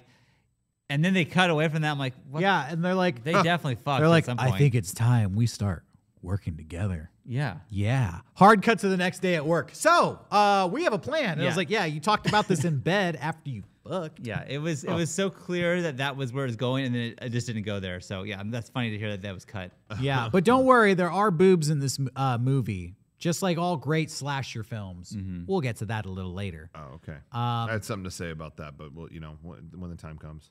and 0.89 1.03
then 1.03 1.13
they 1.13 1.25
cut 1.25 1.49
away 1.49 1.67
from 1.67 1.81
that. 1.81 1.91
I'm 1.91 1.99
like, 1.99 2.13
what? 2.29 2.41
Yeah, 2.41 2.67
and 2.69 2.83
they're 2.83 2.95
like, 2.95 3.23
They 3.23 3.33
definitely 3.33 3.75
fucked 3.75 3.99
they're 3.99 4.05
at 4.05 4.09
like, 4.09 4.25
some 4.25 4.39
I 4.39 4.57
think 4.57 4.75
it's 4.75 4.93
time 4.93 5.35
we 5.35 5.47
start 5.47 5.83
working 6.21 6.55
together. 6.57 7.10
Yeah. 7.25 7.57
Yeah. 7.69 8.19
Hard 8.35 8.61
cut 8.63 8.79
to 8.79 8.87
the 8.89 8.97
next 8.97 9.19
day 9.19 9.35
at 9.35 9.45
work. 9.45 9.71
So, 9.73 10.19
uh, 10.31 10.69
we 10.71 10.83
have 10.83 10.93
a 10.93 10.99
plan. 10.99 11.33
And 11.33 11.43
I 11.43 11.45
was 11.45 11.57
like, 11.57 11.69
yeah, 11.69 11.85
you 11.85 11.99
talked 11.99 12.27
about 12.27 12.47
this 12.47 12.63
in 12.65 12.77
bed 12.79 13.15
after 13.21 13.49
you 13.49 13.63
book. 13.83 14.11
Yeah, 14.21 14.43
it 14.47 14.59
was 14.59 14.83
it 14.83 14.91
was 14.93 15.09
so 15.09 15.29
clear 15.29 15.81
that 15.83 15.97
that 15.97 16.15
was 16.15 16.31
where 16.31 16.45
it 16.45 16.47
was 16.47 16.55
going, 16.55 16.85
and 16.85 16.95
then 16.95 17.01
it, 17.01 17.19
it 17.21 17.29
just 17.29 17.47
didn't 17.47 17.63
go 17.63 17.79
there. 17.79 17.99
So 17.99 18.23
yeah, 18.23 18.41
that's 18.45 18.69
funny 18.69 18.91
to 18.91 18.97
hear 18.97 19.09
that 19.11 19.21
that 19.23 19.33
was 19.33 19.45
cut. 19.45 19.71
Yeah, 19.99 20.29
but 20.31 20.43
don't 20.43 20.65
worry, 20.65 20.93
there 20.93 21.11
are 21.11 21.31
boobs 21.31 21.69
in 21.69 21.79
this 21.79 21.99
uh, 22.15 22.37
movie, 22.37 22.95
just 23.19 23.41
like 23.41 23.57
all 23.57 23.77
great 23.77 24.09
slasher 24.09 24.63
films. 24.63 25.15
We'll 25.45 25.61
get 25.61 25.77
to 25.77 25.85
that 25.85 26.05
a 26.05 26.09
little 26.09 26.33
later. 26.33 26.69
Oh, 26.73 26.95
okay. 26.95 27.13
Um, 27.13 27.19
I 27.33 27.71
had 27.71 27.83
something 27.85 28.05
to 28.05 28.11
say 28.11 28.29
about 28.31 28.57
that, 28.57 28.77
but 28.77 28.93
well, 28.93 29.07
you 29.11 29.19
know, 29.19 29.37
when, 29.41 29.69
when 29.75 29.89
the 29.89 29.97
time 29.97 30.17
comes. 30.17 30.49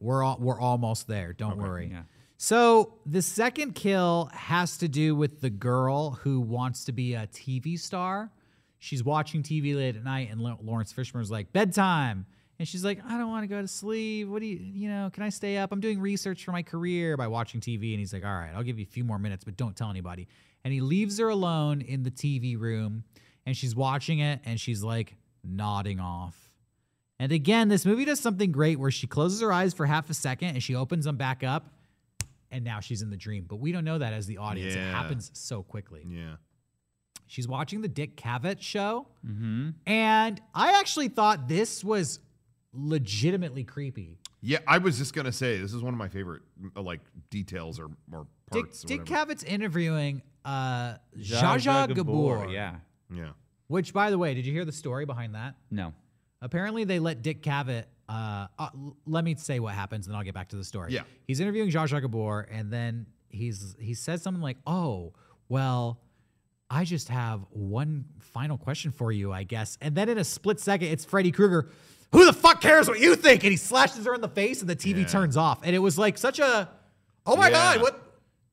We're 0.00 0.22
all 0.22 0.38
we're 0.40 0.60
almost 0.60 1.08
there. 1.08 1.32
Don't 1.32 1.58
worry. 1.58 1.88
Yeah. 1.90 2.02
So 2.40 2.94
the 3.04 3.20
second 3.20 3.74
kill 3.74 4.30
has 4.32 4.78
to 4.78 4.88
do 4.88 5.16
with 5.16 5.40
the 5.40 5.50
girl 5.50 6.12
who 6.12 6.40
wants 6.40 6.84
to 6.84 6.92
be 6.92 7.14
a 7.14 7.26
TV 7.26 7.76
star. 7.76 8.30
She's 8.78 9.02
watching 9.02 9.42
TV 9.42 9.74
late 9.74 9.96
at 9.96 10.04
night, 10.04 10.30
and 10.30 10.40
Laurence 10.40 10.92
Fishburne's 10.92 11.32
like 11.32 11.52
bedtime, 11.52 12.26
and 12.60 12.68
she's 12.68 12.84
like, 12.84 13.00
"I 13.04 13.18
don't 13.18 13.26
want 13.26 13.42
to 13.42 13.48
go 13.48 13.60
to 13.60 13.66
sleep. 13.66 14.28
What 14.28 14.40
do 14.40 14.46
you, 14.46 14.56
you 14.56 14.88
know? 14.88 15.10
Can 15.12 15.24
I 15.24 15.30
stay 15.30 15.56
up? 15.56 15.72
I'm 15.72 15.80
doing 15.80 15.98
research 16.00 16.44
for 16.44 16.52
my 16.52 16.62
career 16.62 17.16
by 17.16 17.26
watching 17.26 17.60
TV." 17.60 17.90
And 17.90 17.98
he's 17.98 18.12
like, 18.12 18.24
"All 18.24 18.30
right, 18.30 18.52
I'll 18.54 18.62
give 18.62 18.78
you 18.78 18.84
a 18.84 18.92
few 18.92 19.02
more 19.02 19.18
minutes, 19.18 19.42
but 19.42 19.56
don't 19.56 19.76
tell 19.76 19.90
anybody." 19.90 20.28
And 20.62 20.72
he 20.72 20.80
leaves 20.80 21.18
her 21.18 21.28
alone 21.28 21.80
in 21.80 22.04
the 22.04 22.10
TV 22.12 22.56
room, 22.56 23.02
and 23.46 23.56
she's 23.56 23.74
watching 23.74 24.20
it, 24.20 24.40
and 24.44 24.60
she's 24.60 24.84
like 24.84 25.16
nodding 25.42 25.98
off. 25.98 26.52
And 27.18 27.32
again, 27.32 27.68
this 27.68 27.84
movie 27.84 28.04
does 28.04 28.20
something 28.20 28.52
great 28.52 28.78
where 28.78 28.92
she 28.92 29.08
closes 29.08 29.40
her 29.40 29.52
eyes 29.52 29.74
for 29.74 29.86
half 29.86 30.08
a 30.08 30.14
second 30.14 30.50
and 30.50 30.62
she 30.62 30.76
opens 30.76 31.04
them 31.04 31.16
back 31.16 31.42
up, 31.42 31.72
and 32.50 32.64
now 32.64 32.80
she's 32.80 33.02
in 33.02 33.10
the 33.10 33.16
dream. 33.16 33.44
But 33.48 33.56
we 33.56 33.72
don't 33.72 33.84
know 33.84 33.98
that 33.98 34.12
as 34.12 34.26
the 34.26 34.38
audience. 34.38 34.74
It 34.74 34.78
happens 34.80 35.30
so 35.34 35.62
quickly. 35.62 36.04
Yeah. 36.08 36.36
She's 37.26 37.46
watching 37.46 37.82
the 37.82 37.88
Dick 37.88 38.16
Cavett 38.16 38.60
show, 38.60 39.06
Mm-hmm. 39.26 39.70
and 39.86 40.40
I 40.54 40.78
actually 40.80 41.08
thought 41.08 41.46
this 41.48 41.84
was 41.84 42.20
legitimately 42.72 43.64
creepy. 43.64 44.18
Yeah, 44.40 44.58
I 44.66 44.78
was 44.78 44.98
just 44.98 45.14
gonna 45.14 45.32
say 45.32 45.58
this 45.58 45.74
is 45.74 45.82
one 45.82 45.92
of 45.92 45.98
my 45.98 46.08
favorite 46.08 46.42
uh, 46.76 46.80
like 46.82 47.00
details 47.30 47.78
or 47.80 47.90
or 48.12 48.26
Dick, 48.52 48.62
parts. 48.64 48.84
or 48.84 48.88
Dick 48.88 49.00
whatever. 49.00 49.32
Cavett 49.34 49.44
interviewing 49.44 50.22
uh, 50.44 50.94
Zsa 51.18 51.58
Zsa 51.58 51.94
Gabor. 51.94 52.46
Yeah. 52.48 52.76
Yeah. 53.14 53.30
Which, 53.66 53.92
by 53.92 54.10
the 54.10 54.16
way, 54.16 54.32
did 54.34 54.46
you 54.46 54.52
hear 54.54 54.64
the 54.64 54.72
story 54.72 55.04
behind 55.04 55.34
that? 55.34 55.54
No. 55.70 55.92
Apparently, 56.40 56.84
they 56.84 56.98
let 57.00 57.20
Dick 57.20 57.42
Cavett. 57.42 57.84
Uh, 58.08 58.46
uh, 58.58 58.68
let 59.06 59.24
me 59.24 59.34
say 59.36 59.60
what 59.60 59.74
happens, 59.74 60.06
and 60.06 60.14
then 60.14 60.18
I'll 60.18 60.24
get 60.24 60.34
back 60.34 60.48
to 60.48 60.56
the 60.56 60.64
story. 60.64 60.92
Yeah. 60.92 61.02
he's 61.26 61.40
interviewing 61.40 61.70
Zsa 61.70 61.88
Zsa 61.88 62.00
Gabor, 62.00 62.40
and 62.50 62.72
then 62.72 63.06
he's 63.28 63.76
he 63.78 63.92
says 63.94 64.22
something 64.22 64.42
like, 64.42 64.56
"Oh, 64.66 65.12
well, 65.48 66.00
I 66.70 66.84
just 66.84 67.08
have 67.08 67.40
one 67.50 68.06
final 68.20 68.56
question 68.56 68.92
for 68.92 69.12
you, 69.12 69.32
I 69.32 69.42
guess." 69.42 69.76
And 69.82 69.94
then 69.94 70.08
in 70.08 70.16
a 70.18 70.24
split 70.24 70.58
second, 70.60 70.88
it's 70.88 71.04
Freddy 71.04 71.30
Krueger. 71.30 71.68
Who 72.12 72.24
the 72.24 72.32
fuck 72.32 72.62
cares 72.62 72.88
what 72.88 72.98
you 73.00 73.14
think? 73.16 73.44
And 73.44 73.50
he 73.50 73.58
slashes 73.58 74.06
her 74.06 74.14
in 74.14 74.22
the 74.22 74.28
face, 74.30 74.62
and 74.62 74.70
the 74.70 74.76
TV 74.76 75.00
Yeah. 75.00 75.06
turns 75.08 75.36
off. 75.36 75.60
And 75.62 75.76
it 75.76 75.78
was 75.80 75.98
like 75.98 76.16
such 76.16 76.38
a, 76.38 76.66
oh 77.26 77.36
my 77.36 77.48
Yeah. 77.48 77.74
god, 77.74 77.82
what? 77.82 78.04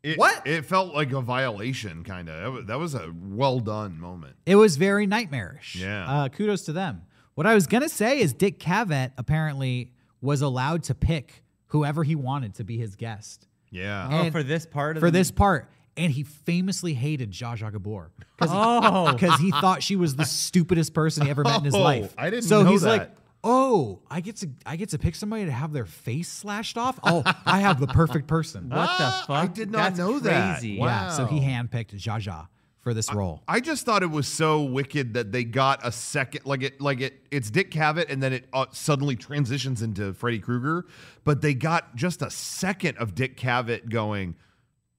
It, 0.03 0.19
What? 0.19 0.45
It 0.45 0.65
felt 0.65 0.93
like 0.93 1.13
a 1.13 1.21
violation, 1.21 2.03
kind 2.03 2.27
of. 2.29 2.43
That 2.43 2.51
was, 2.51 2.65
that 2.65 2.79
was 2.79 2.95
a 2.95 3.13
well 3.31 3.59
done 3.61 3.97
moment. 3.99 4.35
It 4.45 4.55
was 4.55 4.75
very 4.75 5.07
nightmarish. 5.07 5.77
Yeah. 5.77 6.05
Uh, 6.23 6.27
kudos 6.29 6.63
to 6.65 6.73
them. 6.73 7.03
What 7.35 7.45
I 7.45 7.53
was 7.53 7.67
gonna 7.67 7.89
say 7.89 8.19
is 8.19 8.33
Dick 8.33 8.59
Cavett 8.59 9.11
apparently 9.17 9.91
was 10.21 10.41
allowed 10.41 10.83
to 10.83 10.95
pick 10.95 11.43
whoever 11.67 12.03
he 12.03 12.15
wanted 12.15 12.55
to 12.55 12.63
be 12.63 12.77
his 12.77 12.95
guest 12.95 13.47
Yeah. 13.71 14.07
Oh, 14.09 14.31
for 14.31 14.41
this 14.41 14.65
part 14.65 14.95
of 14.97 15.01
for 15.01 15.11
the- 15.11 15.19
this 15.19 15.31
part, 15.31 15.69
and 15.97 16.11
he 16.13 16.23
famously 16.23 16.93
hated 16.93 17.31
Zsa 17.31 17.57
Zsa 17.57 17.71
Gabor 17.73 18.11
Oh. 18.41 19.11
because 19.13 19.39
he 19.39 19.51
thought 19.51 19.83
she 19.83 19.95
was 19.97 20.15
the 20.15 20.25
stupidest 20.25 20.93
person 20.93 21.25
he 21.25 21.29
ever 21.29 21.43
met 21.43 21.59
in 21.59 21.65
his 21.65 21.75
Oh, 21.75 21.79
life. 21.81 22.13
I 22.17 22.29
didn't 22.29 22.45
so 22.45 22.63
know 22.63 22.71
he's 22.71 22.83
like, 22.85 23.11
"Oh, 23.43 23.99
I 24.09 24.21
get 24.21 24.37
to 24.37 24.49
I 24.65 24.77
get 24.77 24.89
to 24.89 24.97
pick 24.97 25.15
somebody 25.15 25.43
to 25.45 25.51
have 25.51 25.73
their 25.73 25.85
face 25.85 26.29
slashed 26.29 26.77
off. 26.77 26.97
Oh, 27.03 27.21
I 27.45 27.59
have 27.59 27.79
the 27.81 27.87
perfect 27.87 28.27
person." 28.27 28.69
What 28.69 28.75
the 28.97 29.03
Ah, 29.03 29.23
fuck? 29.27 29.37
I 29.37 29.47
did 29.47 29.71
not 29.71 29.77
That's 29.79 29.97
know 29.97 30.19
that. 30.19 30.59
crazy. 30.59 30.79
Wow. 30.79 30.85
Yeah. 30.87 31.09
So 31.09 31.25
he 31.25 31.41
handpicked 31.41 31.93
Zsa 31.95 32.21
Zsa 32.21 32.47
for 32.85 32.93
this 32.93 33.11
role. 33.11 33.41
I 33.47 33.61
just 33.61 33.83
thought 33.83 34.03
it 34.03 34.11
was 34.11 34.27
so 34.27 34.61
wicked 34.61 35.15
that 35.15 35.31
they 35.31 35.43
got 35.43 35.79
a 35.83 35.91
second, 35.91 36.45
like 36.45 36.61
it, 36.61 36.79
like 36.79 37.01
it, 37.01 37.19
it's 37.31 37.49
Dick 37.49 37.71
Cavett, 37.71 38.11
and 38.11 38.21
then 38.21 38.31
it 38.31 38.45
uh, 38.53 38.67
suddenly 38.71 39.15
transitions 39.15 39.81
into 39.81 40.13
Freddy 40.13 40.37
Krueger. 40.37 40.85
But 41.23 41.41
they 41.41 41.55
got 41.55 41.95
just 41.95 42.21
a 42.21 42.29
second 42.29 42.99
of 42.99 43.15
Dick 43.15 43.37
Cavett 43.37 43.89
going. 43.89 44.35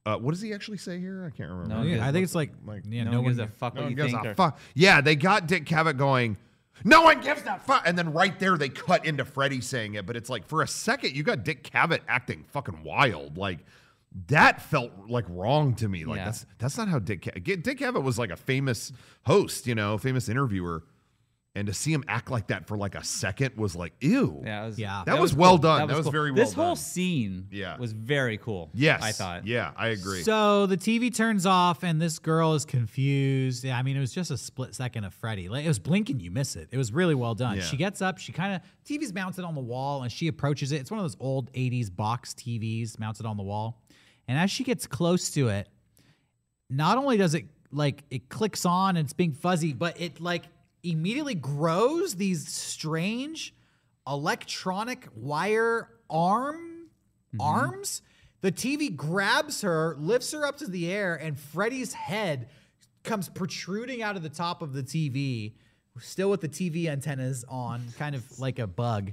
Uh, 0.04 0.16
what 0.16 0.32
does 0.32 0.40
he 0.40 0.52
actually 0.52 0.78
say 0.78 0.98
here? 0.98 1.24
I 1.24 1.30
can't 1.36 1.48
remember. 1.48 1.68
No 1.68 1.76
one 1.78 1.86
Yeah, 1.86 1.94
gives 1.94 2.02
I 2.04 2.08
a- 2.08 2.12
think 2.12 2.24
it's 2.24 2.34
like, 2.34 2.50
like, 2.66 2.82
yeah, 2.88 3.04
no, 3.04 3.10
no, 3.12 3.20
one 3.22 3.36
gives 3.36 3.38
a 3.38 3.46
fuck 3.46 3.74
No 3.76 3.82
what 3.82 3.84
one 3.84 3.90
you 3.92 3.96
gives 3.96 4.12
think. 4.12 4.24
a 4.26 4.34
fuck. 4.34 4.58
Yeah, 4.74 5.00
they 5.00 5.14
got 5.14 5.46
Dick 5.46 5.64
Cavett 5.64 5.96
going. 5.96 6.36
No 6.82 7.02
one 7.02 7.20
gives 7.20 7.42
a 7.46 7.58
fuck, 7.64 7.84
and 7.86 7.96
then 7.96 8.12
right 8.12 8.36
there 8.40 8.58
they 8.58 8.68
cut 8.68 9.06
into 9.06 9.24
Freddy 9.24 9.60
saying 9.60 9.94
it. 9.94 10.06
But 10.06 10.16
it's 10.16 10.28
like 10.28 10.44
for 10.48 10.62
a 10.62 10.66
second 10.68 11.12
you 11.14 11.22
got 11.22 11.44
Dick 11.44 11.62
Cavett 11.62 12.00
acting 12.08 12.44
fucking 12.48 12.82
wild. 12.82 13.38
Like 13.38 13.60
that 14.28 14.62
felt 14.62 14.92
like 15.08 15.24
wrong 15.28 15.74
to 15.76 15.88
me. 15.88 16.04
Like 16.04 16.18
Yeah. 16.18 16.24
that's 16.26 16.46
that's 16.58 16.78
not 16.78 16.88
how 16.88 16.98
Dick 16.98 17.22
Ca- 17.22 17.38
Dick 17.40 17.78
Cavett 17.78 18.02
was 18.02 18.18
like 18.18 18.30
a 18.30 18.36
famous 18.36 18.92
host, 19.24 19.66
you 19.66 19.74
know, 19.74 19.98
famous 19.98 20.28
interviewer, 20.28 20.84
and 21.54 21.66
to 21.66 21.74
see 21.74 21.92
him 21.92 22.04
act 22.08 22.30
like 22.30 22.46
that 22.48 22.66
for 22.66 22.76
like 22.78 22.94
a 22.94 23.02
second 23.04 23.56
was 23.56 23.74
like 23.76 23.92
ew. 24.00 24.42
Yeah, 24.44 24.66
was, 24.66 24.78
Yeah. 24.78 25.02
That 25.06 25.18
was 25.20 25.34
well 25.34 25.52
cool. 25.52 25.58
done. 25.58 25.88
That 25.88 25.96
was 25.96 26.08
very 26.08 26.30
well 26.30 26.44
This 26.44 26.52
whole 26.54 26.74
done. 26.74 26.76
scene 26.76 27.48
Yeah. 27.50 27.76
was 27.78 27.92
very 27.92 28.36
cool. 28.38 28.70
Yes, 28.74 29.02
I 29.02 29.12
thought. 29.12 29.46
Yeah, 29.46 29.72
I 29.76 29.88
agree. 29.88 30.22
So 30.22 30.66
the 30.66 30.76
TV 30.76 31.10
turns 31.14 31.44
off, 31.46 31.82
and 31.82 32.00
this 32.00 32.18
girl 32.18 32.54
is 32.54 32.64
confused. 32.64 33.64
Yeah, 33.64 33.78
I 33.78 33.82
mean, 33.82 33.96
it 33.96 34.00
was 34.00 34.12
just 34.12 34.30
a 34.30 34.38
split 34.38 34.74
second 34.74 35.04
of 35.04 35.12
Freddy. 35.14 35.48
Like 35.48 35.64
it 35.64 35.68
was 35.68 35.78
blinking, 35.78 36.20
you 36.20 36.30
miss 36.30 36.56
it. 36.56 36.68
It 36.72 36.78
was 36.78 36.92
really 36.92 37.14
well 37.14 37.34
done. 37.34 37.56
Yeah. 37.56 37.62
She 37.62 37.76
gets 37.76 38.00
up, 38.02 38.18
she 38.18 38.32
kind 38.32 38.54
of 38.54 38.62
TV's 38.88 39.12
mounted 39.12 39.44
on 39.44 39.54
the 39.54 39.60
wall, 39.60 40.02
and 40.02 40.10
she 40.12 40.28
approaches 40.28 40.72
it. 40.72 40.80
It's 40.80 40.90
one 40.90 40.98
of 41.00 41.04
those 41.04 41.16
old 41.20 41.50
'80s 41.52 41.94
box 41.94 42.34
TVs 42.34 42.98
mounted 42.98 43.26
on 43.26 43.36
the 43.36 43.42
wall. 43.42 43.82
And 44.28 44.38
as 44.38 44.50
she 44.50 44.64
gets 44.64 44.86
close 44.86 45.30
to 45.32 45.48
it, 45.48 45.68
not 46.68 46.98
only 46.98 47.16
does 47.16 47.34
it 47.34 47.46
like 47.72 48.02
it 48.10 48.28
clicks 48.28 48.64
on 48.64 48.96
and 48.96 49.04
it's 49.04 49.12
being 49.12 49.32
fuzzy, 49.32 49.72
but 49.72 50.00
it 50.00 50.20
like 50.20 50.44
immediately 50.82 51.34
grows 51.34 52.14
these 52.14 52.48
strange 52.48 53.54
electronic 54.06 55.08
wire 55.14 55.90
arm 56.08 56.88
mm-hmm. 57.34 57.40
arms. 57.40 58.02
The 58.40 58.52
TV 58.52 58.94
grabs 58.94 59.62
her, 59.62 59.96
lifts 59.98 60.32
her 60.32 60.46
up 60.46 60.58
to 60.58 60.66
the 60.66 60.92
air, 60.92 61.16
and 61.16 61.38
Freddy's 61.38 61.92
head 61.94 62.48
comes 63.02 63.28
protruding 63.28 64.02
out 64.02 64.16
of 64.16 64.22
the 64.22 64.28
top 64.28 64.62
of 64.62 64.72
the 64.72 64.82
TV, 64.82 65.54
still 66.00 66.30
with 66.30 66.42
the 66.42 66.48
TV 66.48 66.86
antennas 66.86 67.44
on, 67.48 67.82
kind 67.98 68.14
of 68.14 68.38
like 68.38 68.58
a 68.58 68.66
bug. 68.66 69.12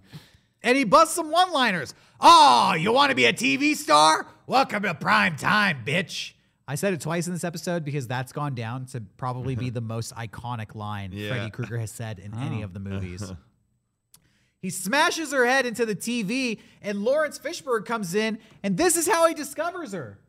And 0.63 0.78
he 0.78 0.86
busts 0.86 1.15
some 1.15 1.30
one 1.30 1.52
liners. 1.52 1.93
Oh, 2.21 2.73
you 2.73 2.93
want 2.93 3.10
to 3.10 3.15
be 3.15 3.26
a 3.26 3.34
TV 3.34 3.76
star? 3.76 4.26
Welcome 4.47 4.84
to 4.84 4.93
prime 4.93 5.36
time, 5.36 5.84
bitch. 5.86 6.34
I 6.65 6.76
said 6.76 6.93
it 6.93 7.02
twice 7.02 7.28
in 7.28 7.34
this 7.34 7.43
episode 7.43 7.84
because 7.84 8.08
that's 8.08 8.32
gone 8.32 8.56
down 8.56 8.86
to 8.88 9.02
probably 9.17 9.56
be 9.56 9.65
mm-hmm. 9.65 9.73
the 9.73 9.82
most 9.82 10.15
iconic 10.15 10.73
line 10.73 11.12
Yeah. 11.12 11.30
Freddy 11.30 11.52
Krueger 11.52 11.78
has 11.78 11.91
said 11.91 12.19
in 12.19 12.34
any 12.36 12.62
oh. 12.62 12.65
of 12.65 12.73
the 12.73 12.80
movies. 12.80 13.34
He 14.62 14.69
smashes 14.69 15.34
her 15.34 15.45
head 15.45 15.65
into 15.65 15.86
the 15.86 15.95
TV, 15.95 16.60
and 16.82 17.04
Laurence 17.04 17.38
Fishburne 17.38 17.86
comes 17.86 18.15
in, 18.15 18.39
and 18.63 18.78
this 18.78 18.95
is 18.95 19.10
how 19.10 19.28
he 19.28 19.34
discovers 19.34 19.91
her. 19.91 20.19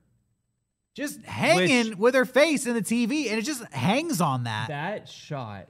Just 0.94 1.23
hanging 1.23 1.90
Which- 1.90 1.99
with 1.99 2.14
her 2.16 2.25
face 2.25 2.66
in 2.66 2.75
the 2.75 2.83
TV, 2.83 3.29
and 3.29 3.38
it 3.38 3.42
just 3.42 3.62
hangs 3.73 4.20
on 4.20 4.44
that. 4.44 4.66
That 4.68 5.09
shot 5.09 5.68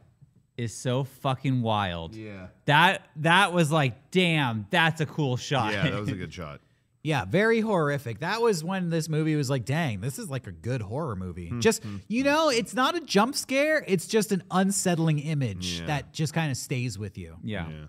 is 0.57 0.75
so 0.75 1.05
fucking 1.05 1.63
wild. 1.63 2.15
yeah, 2.15 2.49
That 2.67 3.07
that 3.17 3.53
was 3.53 3.73
like, 3.73 4.11
damn, 4.11 4.67
that's 4.71 5.01
a 5.01 5.07
cool 5.07 5.37
shot. 5.37 5.73
yeah, 5.73 5.91
that 5.91 6.01
was 6.01 6.09
a 6.09 6.15
good 6.17 6.33
shot. 6.33 6.61
Yeah, 7.03 7.27
very 7.27 7.61
horrific. 7.61 8.21
That 8.21 8.41
was 8.41 8.65
when 8.65 8.89
this 8.89 9.11
movie 9.11 9.37
was 9.37 9.51
like, 9.51 9.67
dang, 9.67 10.01
this 10.01 10.19
is 10.19 10.31
like 10.31 10.47
a 10.47 10.53
good 10.53 10.81
horror 10.81 11.17
movie. 11.17 11.49
Hmm, 11.49 11.61
just, 11.61 11.83
you 12.09 12.25
know, 12.25 12.49
it's 12.49 12.73
not 12.73 12.95
a 12.97 13.01
jump 13.01 13.35
scare, 13.35 13.85
it's 13.87 14.07
just 14.07 14.33
an 14.33 14.43
unsettling 14.51 15.19
image 15.19 15.81
Yeah. 15.81 15.87
that 15.87 16.13
just 16.15 16.33
kind 16.33 16.51
of 16.51 16.57
stays 16.57 16.99
with 16.99 17.19
you. 17.19 17.37
yeah. 17.43 17.69
Yeah. 17.69 17.87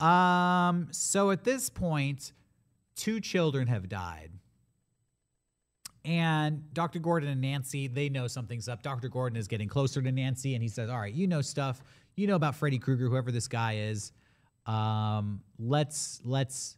Um, 0.00 0.88
so 0.92 1.30
at 1.30 1.44
this 1.44 1.70
point, 1.70 2.32
two 2.96 3.20
children 3.20 3.66
have 3.68 3.88
died. 3.88 4.30
And 6.04 6.62
Dr. 6.72 6.98
Gordon 6.98 7.28
and 7.28 7.40
Nancy, 7.40 7.88
they 7.88 8.08
know 8.08 8.26
something's 8.26 8.68
up. 8.68 8.82
Dr. 8.82 9.08
Gordon 9.08 9.36
is 9.36 9.48
getting 9.48 9.68
closer 9.68 10.00
to 10.00 10.12
Nancy 10.12 10.54
and 10.54 10.62
he 10.62 10.68
says, 10.68 10.88
All 10.90 10.98
right, 10.98 11.12
you 11.12 11.26
know 11.26 11.40
stuff. 11.40 11.82
You 12.16 12.26
know 12.26 12.36
about 12.36 12.56
Freddy 12.56 12.78
Krueger, 12.78 13.08
whoever 13.08 13.30
this 13.30 13.48
guy 13.48 13.76
is. 13.76 14.12
Um, 14.66 15.40
let's 15.58 16.20
let's 16.24 16.76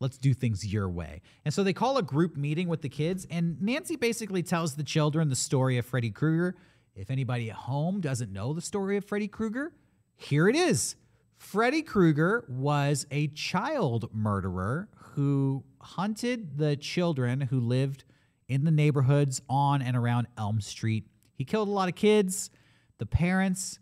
let's 0.00 0.18
do 0.18 0.34
things 0.34 0.66
your 0.66 0.88
way. 0.88 1.22
And 1.44 1.54
so 1.54 1.62
they 1.62 1.72
call 1.72 1.98
a 1.98 2.02
group 2.02 2.36
meeting 2.36 2.68
with 2.68 2.82
the 2.82 2.88
kids, 2.88 3.26
and 3.30 3.60
Nancy 3.62 3.96
basically 3.96 4.42
tells 4.42 4.74
the 4.74 4.82
children 4.82 5.28
the 5.28 5.36
story 5.36 5.78
of 5.78 5.86
Freddy 5.86 6.10
Krueger. 6.10 6.56
If 6.94 7.10
anybody 7.10 7.50
at 7.50 7.56
home 7.56 8.00
doesn't 8.00 8.32
know 8.32 8.52
the 8.52 8.60
story 8.60 8.96
of 8.96 9.04
Freddy 9.04 9.28
Krueger, 9.28 9.72
here 10.16 10.48
it 10.48 10.56
is. 10.56 10.96
Freddy 11.38 11.80
Krueger 11.82 12.44
was 12.48 13.06
a 13.10 13.28
child 13.28 14.10
murderer 14.12 14.88
who 15.14 15.64
hunted 15.80 16.58
the 16.58 16.76
children 16.76 17.40
who 17.40 17.58
lived 17.60 18.04
in 18.50 18.64
the 18.64 18.70
neighborhoods 18.70 19.40
on 19.48 19.80
and 19.80 19.96
around 19.96 20.26
Elm 20.36 20.60
Street. 20.60 21.06
He 21.36 21.44
killed 21.44 21.68
a 21.68 21.70
lot 21.70 21.88
of 21.88 21.94
kids. 21.94 22.50
The 22.98 23.06
parents 23.06 23.78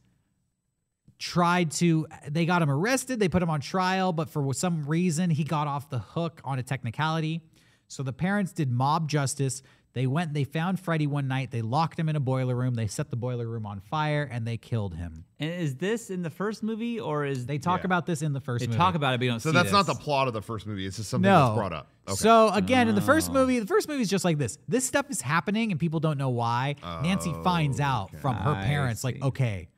tried 1.18 1.72
to 1.72 2.06
they 2.28 2.46
got 2.46 2.62
him 2.62 2.70
arrested 2.70 3.18
they 3.18 3.28
put 3.28 3.42
him 3.42 3.50
on 3.50 3.60
trial 3.60 4.12
but 4.12 4.30
for 4.30 4.54
some 4.54 4.84
reason 4.84 5.30
he 5.30 5.42
got 5.42 5.66
off 5.66 5.90
the 5.90 5.98
hook 5.98 6.40
on 6.44 6.60
a 6.60 6.62
technicality 6.62 7.40
so 7.88 8.04
the 8.04 8.12
parents 8.12 8.52
did 8.52 8.70
mob 8.70 9.08
justice 9.08 9.60
they 9.94 10.06
went 10.06 10.32
they 10.34 10.44
found 10.44 10.78
freddy 10.78 11.06
one 11.06 11.26
night 11.28 11.50
they 11.50 11.62
locked 11.62 11.98
him 11.98 12.08
in 12.08 12.14
a 12.16 12.20
boiler 12.20 12.54
room 12.54 12.74
they 12.74 12.86
set 12.86 13.10
the 13.10 13.16
boiler 13.16 13.46
room 13.48 13.66
on 13.66 13.80
fire 13.80 14.28
and 14.30 14.46
they 14.46 14.56
killed 14.56 14.94
him 14.94 15.24
And 15.40 15.50
is 15.50 15.76
this 15.76 16.10
in 16.10 16.22
the 16.22 16.30
first 16.30 16.62
movie 16.62 17.00
or 17.00 17.24
is 17.24 17.46
they 17.46 17.58
talk 17.58 17.80
Yeah. 17.80 17.86
about 17.86 18.06
this 18.06 18.22
in 18.22 18.32
the 18.32 18.40
first 18.40 18.60
they 18.60 18.66
movie 18.66 18.78
talk 18.78 18.94
about 18.94 19.14
it 19.14 19.18
but 19.18 19.24
you 19.24 19.30
don't 19.30 19.40
So 19.40 19.50
see 19.50 19.54
that's 19.56 19.72
not 19.72 19.86
the 19.86 19.94
plot 19.94 20.28
of 20.28 20.34
the 20.34 20.42
first 20.42 20.66
movie. 20.66 20.86
It's 20.86 20.96
just 20.98 21.10
something 21.10 21.28
no 21.30 21.46
that's 21.46 21.56
brought 21.56 21.72
up. 21.72 21.88
Okay. 22.08 22.16
so 22.16 22.48
again 22.50 22.88
in 22.88 22.94
the 22.94 23.00
Oh. 23.02 23.04
first 23.06 23.32
movie 23.32 23.58
the 23.58 23.66
first 23.66 23.88
movie 23.88 24.02
is 24.02 24.10
just 24.10 24.24
like 24.24 24.38
this 24.38 24.58
this 24.68 24.86
stuff 24.86 25.06
is 25.10 25.20
happening 25.20 25.70
and 25.72 25.80
people 25.80 26.00
don't 26.00 26.18
know 26.18 26.30
why 26.30 26.76
nancy 27.02 27.32
finds 27.42 27.80
out 27.80 28.14
from 28.20 28.36
her 28.36 28.50
Oh, 28.52 28.64
parents 28.64 29.02
like 29.04 29.22
okay 29.22 29.68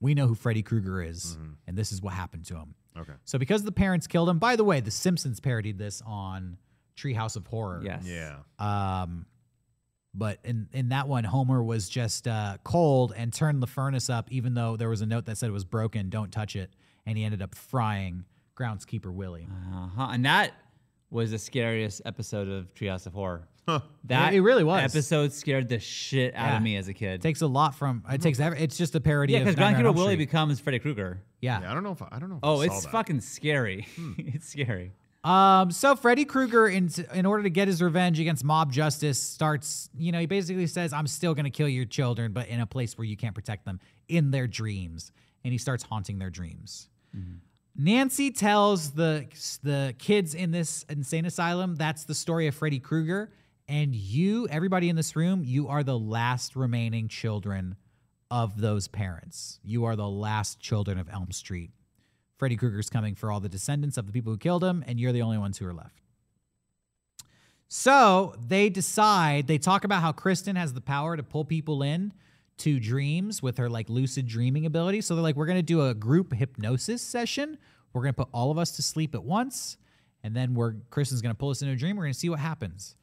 we 0.00 0.14
know 0.14 0.26
who 0.26 0.34
freddy 0.34 0.62
krueger 0.62 1.02
is 1.02 1.36
and 1.66 1.76
this 1.76 1.92
is 1.92 2.00
what 2.00 2.12
happened 2.14 2.44
to 2.46 2.54
him 2.56 2.74
okay. 2.98 3.12
So 3.24 3.38
because 3.38 3.62
the 3.64 3.72
parents 3.72 4.06
killed 4.06 4.28
him, 4.30 4.38
by 4.38 4.56
the 4.56 4.64
way, 4.64 4.80
The 4.80 4.90
Simpsons 4.90 5.38
parodied 5.40 5.76
this 5.76 6.02
on 6.06 6.56
Treehouse 6.96 7.36
of 7.36 7.46
Horror. 7.46 7.82
Yes. 7.84 8.04
Yeah. 8.06 8.36
Um, 8.58 9.26
but 10.16 10.38
in 10.44 10.68
in 10.72 10.88
that 10.88 11.06
one, 11.08 11.24
Homer 11.24 11.62
was 11.62 11.88
just 11.88 12.26
uh, 12.26 12.56
cold 12.64 13.12
and 13.16 13.32
turned 13.32 13.62
the 13.62 13.66
furnace 13.66 14.08
up, 14.10 14.30
even 14.32 14.54
though 14.54 14.76
there 14.76 14.88
was 14.88 15.00
a 15.02 15.06
note 15.06 15.26
that 15.26 15.36
said 15.38 15.48
it 15.48 15.52
was 15.52 15.64
broken. 15.64 16.08
Don't 16.10 16.32
touch 16.32 16.56
it, 16.56 16.70
and 17.04 17.16
he 17.18 17.24
ended 17.24 17.42
up 17.42 17.54
frying 17.54 18.24
groundskeeper 18.56 19.12
Willie. 19.12 19.46
Uh-huh. 19.50 20.08
And 20.10 20.24
that 20.24 20.52
was 21.10 21.30
the 21.30 21.38
scariest 21.38 22.02
episode 22.04 22.48
of 22.48 22.74
Treehouse 22.74 23.06
of 23.06 23.12
Horror. 23.12 23.46
That 24.04 24.32
It- 24.32 24.36
it 24.36 24.40
really 24.42 24.62
was. 24.64 24.94
episode 24.94 25.32
scared 25.32 25.68
the 25.68 25.80
shit 25.80 26.34
out 26.36 26.50
Yeah. 26.50 26.56
of 26.56 26.62
me 26.62 26.76
as 26.76 26.86
a 26.88 26.94
kid. 26.94 27.14
It 27.14 27.20
takes 27.22 27.40
a 27.42 27.46
lot 27.48 27.74
from. 27.74 28.04
It 28.08 28.20
takes. 28.22 28.38
Every, 28.40 28.58
it's 28.60 28.76
just 28.78 28.94
a 28.94 29.00
parody. 29.00 29.32
yeah, 29.32 29.40
of 29.40 29.44
because 29.46 29.56
Nightmare 29.58 29.78
on 29.78 29.82
Groundkeeper 29.82 29.86
Elm 29.88 29.96
Willie 29.96 30.16
becomes 30.16 30.60
Freddy 30.60 30.78
Krueger. 30.78 31.20
yeah. 31.40 31.60
Yeah. 31.60 31.70
I 31.70 31.74
don't 31.74 31.82
know 31.82 31.90
if 31.92 32.00
I, 32.00 32.08
I 32.12 32.18
don't 32.20 32.30
know. 32.30 32.36
If 32.36 32.40
Oh, 32.44 32.60
I 32.62 32.66
saw 32.68 32.74
it's 32.74 32.84
that. 32.84 32.92
fucking 32.92 33.20
scary. 33.20 33.86
it's 34.18 34.48
scary. 34.48 34.92
Um, 35.26 35.72
so 35.72 35.96
Freddy 35.96 36.24
Krueger, 36.24 36.68
in 36.68 36.88
in 37.12 37.26
order 37.26 37.42
to 37.42 37.50
get 37.50 37.66
his 37.66 37.82
revenge 37.82 38.20
against 38.20 38.44
mob 38.44 38.72
justice, 38.72 39.20
starts. 39.20 39.90
You 39.98 40.12
know, 40.12 40.20
he 40.20 40.26
basically 40.26 40.68
says, 40.68 40.92
"I'm 40.92 41.08
still 41.08 41.34
going 41.34 41.44
to 41.46 41.50
kill 41.50 41.68
your 41.68 41.84
children, 41.84 42.32
but 42.32 42.46
in 42.46 42.60
a 42.60 42.66
place 42.66 42.96
where 42.96 43.04
you 43.04 43.16
can't 43.16 43.34
protect 43.34 43.64
them 43.64 43.80
in 44.08 44.30
their 44.30 44.46
dreams." 44.46 45.10
And 45.44 45.50
he 45.50 45.58
starts 45.58 45.82
haunting 45.82 46.20
their 46.20 46.30
dreams. 46.30 46.88
Nancy 47.76 48.30
tells 48.30 48.92
the 48.92 49.26
the 49.64 49.96
kids 49.98 50.34
in 50.34 50.52
this 50.52 50.84
insane 50.88 51.26
asylum 51.26 51.74
that's 51.74 52.04
the 52.04 52.14
story 52.14 52.46
of 52.46 52.54
Freddy 52.54 52.78
Krueger, 52.78 53.32
and 53.66 53.96
you, 53.96 54.46
everybody 54.48 54.88
in 54.88 54.94
this 54.94 55.16
room, 55.16 55.42
you 55.44 55.66
are 55.66 55.82
the 55.82 55.98
last 55.98 56.54
remaining 56.54 57.08
children 57.08 57.74
of 58.30 58.60
those 58.60 58.86
parents. 58.86 59.58
You 59.64 59.86
are 59.86 59.96
the 59.96 60.08
last 60.08 60.60
children 60.60 60.98
of 60.98 61.08
Elm 61.12 61.32
Street. 61.32 61.70
Freddy 62.36 62.56
Krueger's 62.56 62.90
coming 62.90 63.14
for 63.14 63.30
all 63.30 63.40
the 63.40 63.48
descendants 63.48 63.96
of 63.96 64.06
the 64.06 64.12
people 64.12 64.32
who 64.32 64.38
killed 64.38 64.62
him, 64.62 64.84
and 64.86 65.00
you're 65.00 65.12
the 65.12 65.22
only 65.22 65.38
ones 65.38 65.58
who 65.58 65.66
are 65.66 65.74
left. 65.74 66.00
So 67.68 68.34
they 68.46 68.68
decide, 68.68 69.46
they 69.46 69.58
talk 69.58 69.84
about 69.84 70.02
how 70.02 70.12
Kristen 70.12 70.56
has 70.56 70.72
the 70.72 70.80
power 70.80 71.16
to 71.16 71.22
pull 71.22 71.44
people 71.44 71.82
in 71.82 72.12
to 72.58 72.78
dreams 72.78 73.42
with 73.42 73.58
her 73.58 73.68
like 73.68 73.90
lucid 73.90 74.26
dreaming 74.26 74.66
ability. 74.66 75.00
So 75.00 75.14
they're 75.14 75.22
like, 75.22 75.36
we're 75.36 75.46
going 75.46 75.58
to 75.58 75.62
do 75.62 75.86
a 75.86 75.94
group 75.94 76.32
hypnosis 76.32 77.02
session. 77.02 77.58
We're 77.92 78.02
going 78.02 78.14
to 78.14 78.24
put 78.24 78.28
all 78.32 78.50
of 78.50 78.58
us 78.58 78.72
to 78.72 78.82
sleep 78.82 79.14
at 79.14 79.24
once. 79.24 79.78
And 80.22 80.34
then 80.34 80.54
we're, 80.54 80.74
Kristen's 80.90 81.22
going 81.22 81.34
to 81.34 81.38
pull 81.38 81.50
us 81.50 81.60
into 81.62 81.74
a 81.74 81.76
dream. 81.76 81.96
We're 81.96 82.04
going 82.04 82.12
to 82.12 82.18
see 82.18 82.28
what 82.28 82.40
happens. 82.40 82.94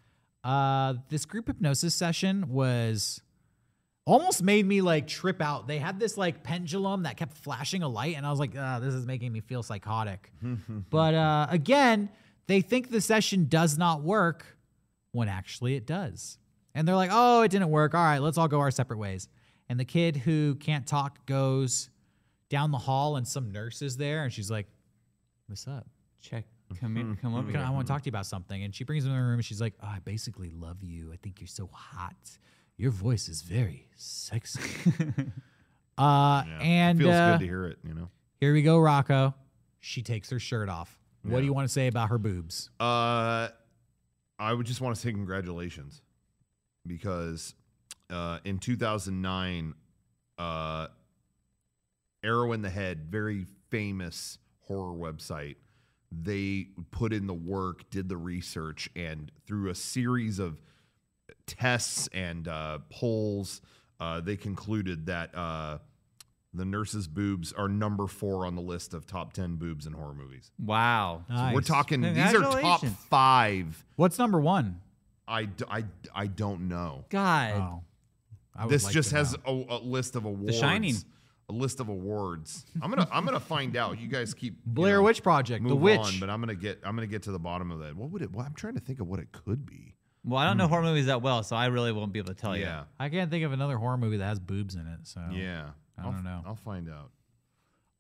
Uh, 0.43 0.95
this 1.09 1.25
group 1.25 1.47
hypnosis 1.47 1.93
session 1.93 2.49
was 2.49 3.21
almost 4.05 4.43
made 4.43 4.65
me 4.65 4.81
like 4.81 5.07
trip 5.07 5.41
out. 5.41 5.67
They 5.67 5.77
had 5.77 5.99
this 5.99 6.17
like 6.17 6.43
pendulum 6.43 7.03
that 7.03 7.17
kept 7.17 7.37
flashing 7.37 7.83
a 7.83 7.87
light, 7.87 8.15
and 8.17 8.25
I 8.25 8.29
was 8.29 8.39
like, 8.39 8.51
ah, 8.57 8.79
this 8.79 8.93
is 8.93 9.05
making 9.05 9.31
me 9.31 9.39
feel 9.39 9.63
psychotic. 9.63 10.31
but 10.89 11.13
uh, 11.13 11.47
again, 11.49 12.09
they 12.47 12.61
think 12.61 12.91
the 12.91 13.01
session 13.01 13.45
does 13.45 13.77
not 13.77 14.01
work 14.01 14.45
when 15.11 15.27
actually 15.27 15.75
it 15.75 15.85
does. 15.87 16.37
And 16.75 16.87
they're 16.87 16.95
like, 16.95 17.11
oh, 17.13 17.43
it 17.43 17.51
didn't 17.51 17.69
work. 17.69 17.93
All 17.93 18.03
right, 18.03 18.19
let's 18.19 18.37
all 18.37 18.47
go 18.47 18.59
our 18.59 18.71
separate 18.71 18.97
ways. 18.97 19.27
And 19.69 19.79
the 19.79 19.85
kid 19.85 20.17
who 20.17 20.55
can't 20.55 20.85
talk 20.85 21.25
goes 21.25 21.89
down 22.49 22.71
the 22.71 22.77
hall, 22.77 23.15
and 23.15 23.27
some 23.27 23.51
nurse 23.51 23.81
is 23.81 23.97
there, 23.97 24.23
and 24.23 24.33
she's 24.33 24.51
like, 24.51 24.67
what's 25.47 25.67
up? 25.67 25.87
Check. 26.21 26.45
Come 26.79 26.97
in. 26.97 27.15
Come 27.17 27.35
over 27.35 27.51
here. 27.51 27.59
I 27.59 27.69
want 27.69 27.85
to 27.85 27.93
talk 27.93 28.01
to 28.01 28.07
you 28.07 28.11
about 28.11 28.25
something. 28.25 28.63
And 28.63 28.73
she 28.73 28.83
brings 28.83 29.05
him 29.05 29.11
in 29.11 29.17
the 29.17 29.23
room 29.23 29.35
and 29.35 29.45
she's 29.45 29.61
like, 29.61 29.73
oh, 29.81 29.87
I 29.87 29.99
basically 29.99 30.49
love 30.49 30.81
you. 30.81 31.11
I 31.13 31.17
think 31.17 31.39
you're 31.39 31.47
so 31.47 31.69
hot. 31.71 32.15
Your 32.78 32.91
voice 32.91 33.30
is 33.30 33.41
very 33.41 33.88
sexy. 33.95 34.59
uh, 35.97 36.43
Yeah. 36.47 36.59
and 36.61 36.99
feels 36.99 37.13
uh, 37.13 37.32
good 37.34 37.39
to 37.41 37.45
hear 37.45 37.65
it. 37.65 37.78
You 37.86 37.93
know. 37.93 38.09
here 38.39 38.53
we 38.53 38.61
go, 38.61 38.80
Rocco. 38.80 39.34
She 39.80 40.01
takes 40.01 40.30
her 40.30 40.39
shirt 40.39 40.69
off. 40.69 40.97
What 41.24 41.32
Yeah. 41.34 41.39
do 41.39 41.45
you 41.45 41.53
want 41.53 41.67
to 41.67 41.74
say 41.74 41.88
about 41.88 42.09
her 42.09 42.17
boobs? 42.17 42.69
Uh, 42.80 43.49
I 44.39 44.53
would 44.53 44.65
just 44.65 44.82
want 44.82 44.95
to 44.95 45.01
say 45.01 45.11
congratulations 45.11 46.01
because 46.86 47.53
uh, 48.09 48.39
in 48.43 48.59
2009, 48.59 49.74
uh, 50.38 50.88
Arrow 52.24 52.51
in 52.53 52.61
the 52.61 52.69
Head, 52.69 53.05
very 53.09 53.45
famous 53.69 54.38
horror 54.61 54.93
website, 54.93 55.55
they 56.11 56.67
put 56.91 57.11
in 57.13 57.28
the 57.28 57.34
work, 57.34 57.89
did 57.89 58.07
the 58.09 58.17
research, 58.17 58.89
and 58.95 59.32
through 59.45 59.69
a 59.69 59.76
series 59.76 60.39
of 60.39 60.61
tests 61.47 62.07
and 62.13 62.47
uh, 62.47 62.79
polls, 62.89 63.61
uh, 63.99 64.21
they 64.21 64.35
concluded 64.35 65.05
that 65.07 65.33
uh, 65.35 65.77
the 66.53 66.65
nurse's 66.65 67.07
boobs 67.07 67.51
are 67.53 67.67
number 67.67 68.07
four 68.07 68.45
on 68.45 68.55
the 68.55 68.61
list 68.61 68.93
of 68.93 69.05
top 69.07 69.33
10 69.33 69.55
boobs 69.55 69.85
in 69.85 69.93
horror 69.93 70.13
movies. 70.13 70.51
Wow. 70.59 71.23
So 71.29 71.51
we're 71.53 71.61
talking, 71.61 72.01
these 72.01 72.11
are 72.17 72.41
top 72.41 72.51
Congratulations. 72.51 72.95
five. 73.09 73.85
What's 73.95 74.19
number 74.19 74.39
one? 74.39 74.81
I, 75.27 75.45
d- 75.45 75.65
I, 75.69 75.85
I 76.13 76.27
don't 76.27 76.67
know. 76.67 77.05
God. 77.09 77.53
Oh, 77.55 77.81
I 78.55 78.65
would 78.65 78.73
This 78.73 78.83
like 78.83 78.93
just 78.93 79.09
to 79.11 79.15
has 79.15 79.37
know. 79.45 79.65
a, 79.69 79.75
a 79.75 79.79
list 79.79 80.15
of 80.15 80.25
awards. 80.25 80.57
Shining. 80.59 80.95
A 81.49 81.53
list 81.53 81.79
of 81.81 81.89
awards. 81.89 82.65
I'm 82.81 82.89
gonna 82.89 83.07
I'm 83.11 83.25
gonna 83.25 83.37
find 83.39 83.75
out. 83.75 83.99
You 83.99 84.07
guys 84.07 84.33
keep 84.33 84.53
you 84.53 84.59
Blair 84.65 84.97
know, 84.97 85.03
Witch 85.03 85.21
Project, 85.21 85.61
The 85.61 85.69
move 85.71 85.81
Witch. 85.81 85.99
on, 85.99 86.13
but 86.21 86.29
I'm 86.29 86.39
gonna 86.39 86.55
get 86.55 86.79
I'm 86.85 86.95
gonna 86.95 87.05
get 87.05 87.23
to 87.23 87.31
the 87.33 87.39
bottom 87.39 87.69
of 87.69 87.79
that. 87.79 87.97
What 87.97 88.11
would 88.11 88.21
it? 88.21 88.31
Well, 88.31 88.45
I'm 88.45 88.53
trying 88.53 88.75
to 88.75 88.79
think 88.79 89.01
of 89.01 89.07
what 89.07 89.19
it 89.19 89.27
could 89.33 89.65
be. 89.65 89.95
Well, 90.26 90.39
I 90.39 90.45
don't 90.45 90.57
know 90.57 90.67
horror 90.67 90.84
movies 90.84 91.07
that 91.07 91.21
well, 91.21 91.43
so 91.43 91.55
I 91.55 91.65
really 91.65 91.91
won't 91.91 92.13
be 92.13 92.19
able 92.19 92.34
to 92.34 92.39
tell 92.39 92.55
you. 92.55 92.63
yeah, 92.63 92.84
I 92.99 93.09
can't 93.09 93.30
think 93.30 93.43
of 93.43 93.51
another 93.51 93.78
horror 93.78 93.97
movie 93.97 94.17
that 94.17 94.26
has 94.26 94.39
boobs 94.39 94.76
in 94.76 94.88
it. 94.88 94.99
So 95.03 95.21
yeah. 95.32 95.69
I 95.97 96.03
I'll 96.03 96.11
don't 96.11 96.24
know. 96.24 96.41
I'll 96.45 96.55
find 96.55 96.89
out. 96.89 97.11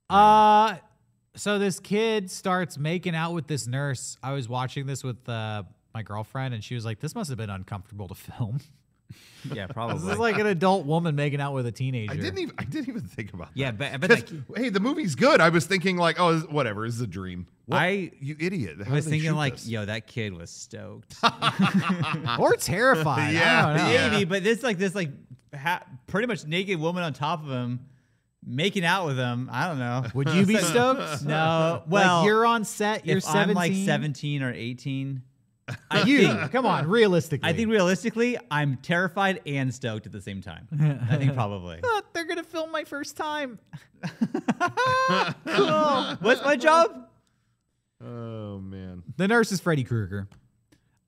Uh 0.09 0.77
so 1.35 1.57
this 1.59 1.79
kid 1.79 2.29
starts 2.29 2.77
making 2.77 3.15
out 3.15 3.33
with 3.33 3.47
this 3.47 3.67
nurse. 3.67 4.17
I 4.21 4.33
was 4.33 4.47
watching 4.47 4.85
this 4.85 5.03
with 5.03 5.27
uh, 5.27 5.63
my 5.93 6.03
girlfriend, 6.03 6.53
and 6.53 6.63
she 6.63 6.75
was 6.75 6.85
like, 6.85 6.99
"This 6.99 7.15
must 7.15 7.29
have 7.29 7.37
been 7.37 7.49
uncomfortable 7.49 8.07
to 8.07 8.15
film." 8.15 8.59
Yeah, 9.53 9.67
probably. 9.67 9.95
this 9.95 10.03
probably. 10.05 10.13
is 10.13 10.19
like 10.19 10.39
an 10.39 10.47
adult 10.47 10.85
woman 10.85 11.15
making 11.15 11.41
out 11.41 11.53
with 11.53 11.65
a 11.65 11.71
teenager. 11.71 12.13
I 12.13 12.15
didn't 12.15 12.39
even 12.39 12.55
I 12.57 12.63
didn't 12.63 12.87
even 12.87 13.01
think 13.01 13.33
about 13.33 13.49
Yeah, 13.53 13.71
that. 13.71 13.91
Yeah, 13.91 13.97
but- 13.97 14.07
but 14.07 14.25
'Cause, 14.27 14.33
like- 14.47 14.57
hey, 14.57 14.69
the 14.69 14.79
movie's 14.79 15.15
good. 15.15 15.41
I 15.41 15.49
was 15.49 15.65
thinking 15.65 15.97
like, 15.97 16.17
oh, 16.17 16.35
it's- 16.37 16.49
whatever, 16.49 16.85
it's 16.85 17.01
a 17.01 17.07
dream. 17.07 17.47
What? 17.65 17.77
I- 17.77 18.11
you 18.21 18.37
idiot. 18.39 18.77
How 18.85 18.91
I 18.91 18.95
was 18.95 19.05
thinking 19.07 19.33
like, 19.35 19.55
this? 19.55 19.67
yo, 19.67 19.83
that 19.83 20.07
kid 20.07 20.31
was 20.33 20.49
stoked. 20.49 21.15
or 22.39 22.55
terrified. 22.55 23.33
Yeah, 23.33 23.65
I 23.67 23.67
don't 23.67 23.77
know. 23.85 23.91
yeah. 23.93 24.09
Maybe, 24.11 24.25
but 24.25 24.43
this 24.43 24.63
like 24.63 24.77
this 24.77 24.95
like 24.95 25.09
ha- 25.53 25.83
pretty 26.07 26.27
much 26.27 26.45
naked 26.45 26.79
woman 26.79 27.03
on 27.03 27.13
top 27.13 27.43
of 27.43 27.49
him, 27.49 27.81
making 28.45 28.85
out 28.85 29.05
with 29.07 29.17
him. 29.17 29.49
I 29.51 29.67
don't 29.67 29.79
know. 29.79 30.05
Would 30.13 30.29
you 30.29 30.45
be 30.45 30.57
stoked? 30.71 31.23
No. 31.25 31.83
Well, 31.87 32.19
like 32.19 32.25
you're 32.27 32.45
on 32.45 32.63
set. 32.65 33.05
You're 33.05 33.17
if 33.17 33.23
17. 33.23 33.49
I'm 33.49 33.55
like 33.55 33.73
17 33.73 34.41
or 34.43 34.53
18, 34.53 35.21
I 35.89 36.03
You 36.03 36.27
think, 36.27 36.51
come 36.51 36.65
on, 36.65 36.87
realistically. 36.87 37.47
I 37.49 37.53
think 37.53 37.69
realistically, 37.69 38.37
I'm 38.51 38.77
terrified 38.77 39.41
and 39.45 39.73
stoked 39.73 40.05
at 40.05 40.11
the 40.11 40.21
same 40.21 40.41
time. 40.41 40.67
I 41.09 41.17
think 41.17 41.33
probably. 41.33 41.79
Oh, 41.83 42.01
they're 42.13 42.25
gonna 42.25 42.43
film 42.43 42.71
my 42.71 42.83
first 42.83 43.15
time. 43.17 43.59
What's 45.43 46.43
my 46.43 46.55
job? 46.55 47.07
Oh 48.03 48.59
man. 48.59 49.03
The 49.17 49.27
nurse 49.27 49.51
is 49.51 49.59
Freddy 49.61 49.83
Krueger. 49.83 50.27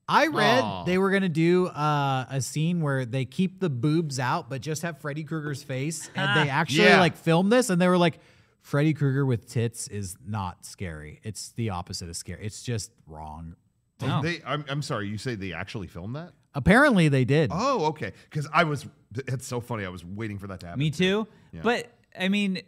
I 0.08 0.28
read 0.28 0.62
Aw. 0.62 0.84
they 0.84 0.98
were 0.98 1.10
gonna 1.10 1.28
do 1.28 1.66
uh, 1.66 2.26
a 2.30 2.40
scene 2.40 2.80
where 2.80 3.04
they 3.04 3.24
keep 3.24 3.58
the 3.60 3.68
boobs 3.68 4.18
out, 4.20 4.48
but 4.48 4.60
just 4.60 4.82
have 4.82 4.98
Freddy 5.00 5.24
Krueger's 5.24 5.62
face, 5.62 6.08
and 6.14 6.36
they 6.40 6.48
actually 6.50 6.84
Yeah. 6.84 7.00
like 7.00 7.16
film 7.16 7.48
this, 7.50 7.70
and 7.70 7.80
they 7.80 7.88
were 7.88 7.98
like, 7.98 8.18
Freddy 8.62 8.94
Krueger 8.94 9.26
with 9.26 9.48
tits 9.48 9.88
is 9.88 10.16
not 10.26 10.64
scary. 10.64 11.20
It's 11.24 11.50
the 11.50 11.70
opposite 11.70 12.08
of 12.08 12.16
scary. 12.16 12.44
It's 12.46 12.62
just 12.62 12.92
wrong. 13.06 13.56
No. 14.00 14.22
They, 14.22 14.40
I'm, 14.46 14.64
I'm 14.68 14.82
sorry. 14.82 15.08
You 15.08 15.18
say 15.18 15.34
they 15.34 15.52
actually 15.52 15.86
filmed 15.86 16.16
that? 16.16 16.32
Apparently, 16.54 17.08
they 17.08 17.24
did. 17.24 17.50
Oh, 17.52 17.86
okay. 17.86 18.12
Because 18.30 18.48
I 18.52 18.64
was. 18.64 18.86
It's 19.14 19.46
so 19.46 19.60
funny. 19.60 19.84
I 19.84 19.88
was 19.88 20.04
waiting 20.04 20.38
for 20.38 20.46
that 20.48 20.60
to 20.60 20.66
happen. 20.66 20.78
Me 20.78 20.90
too. 20.90 21.26
Yeah. 21.52 21.60
But 21.62 21.90
I 22.18 22.28
mean, 22.28 22.60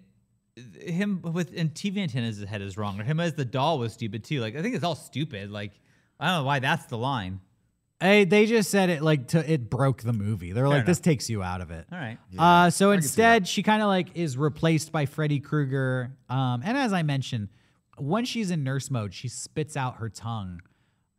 him 0.80 1.22
with 1.22 1.52
and 1.56 1.72
TV 1.74 1.98
antennas 1.98 2.42
head 2.42 2.62
is 2.62 2.76
wrong, 2.76 3.00
or 3.00 3.04
him 3.04 3.20
as 3.20 3.34
the 3.34 3.44
doll 3.44 3.78
was 3.78 3.92
stupid 3.92 4.24
too. 4.24 4.40
Like 4.40 4.56
I 4.56 4.62
think 4.62 4.74
it's 4.74 4.84
all 4.84 4.94
stupid. 4.94 5.50
Like 5.50 5.72
I 6.18 6.28
don't 6.28 6.42
know 6.42 6.46
why 6.46 6.58
that's 6.58 6.86
the 6.86 6.98
line. 6.98 7.40
Hey, 8.00 8.24
they 8.24 8.46
just 8.46 8.70
said 8.70 8.90
it 8.90 9.02
like 9.02 9.28
to, 9.28 9.52
it 9.52 9.68
broke 9.68 10.02
the 10.02 10.12
movie. 10.12 10.52
They're 10.52 10.68
like, 10.68 10.76
enough. 10.76 10.86
this 10.86 11.00
takes 11.00 11.28
you 11.28 11.42
out 11.42 11.60
of 11.60 11.72
it. 11.72 11.84
All 11.90 11.98
right. 11.98 12.16
uh, 12.38 12.70
so 12.70 12.92
can 12.92 13.02
see 13.02 13.06
instead, 13.06 13.48
she 13.48 13.64
kind 13.64 13.82
of 13.82 13.88
like 13.88 14.16
is 14.16 14.36
replaced 14.36 14.92
by 14.92 15.06
Freddy 15.06 15.40
Krueger. 15.40 16.12
Um, 16.28 16.62
and 16.64 16.78
as 16.78 16.92
I 16.92 17.02
mentioned, 17.02 17.48
when 17.96 18.24
she's 18.24 18.52
in 18.52 18.62
nurse 18.62 18.88
mode, 18.90 19.14
she 19.14 19.26
spits 19.28 19.76
out 19.76 19.96
her 19.96 20.08
tongue. 20.08 20.62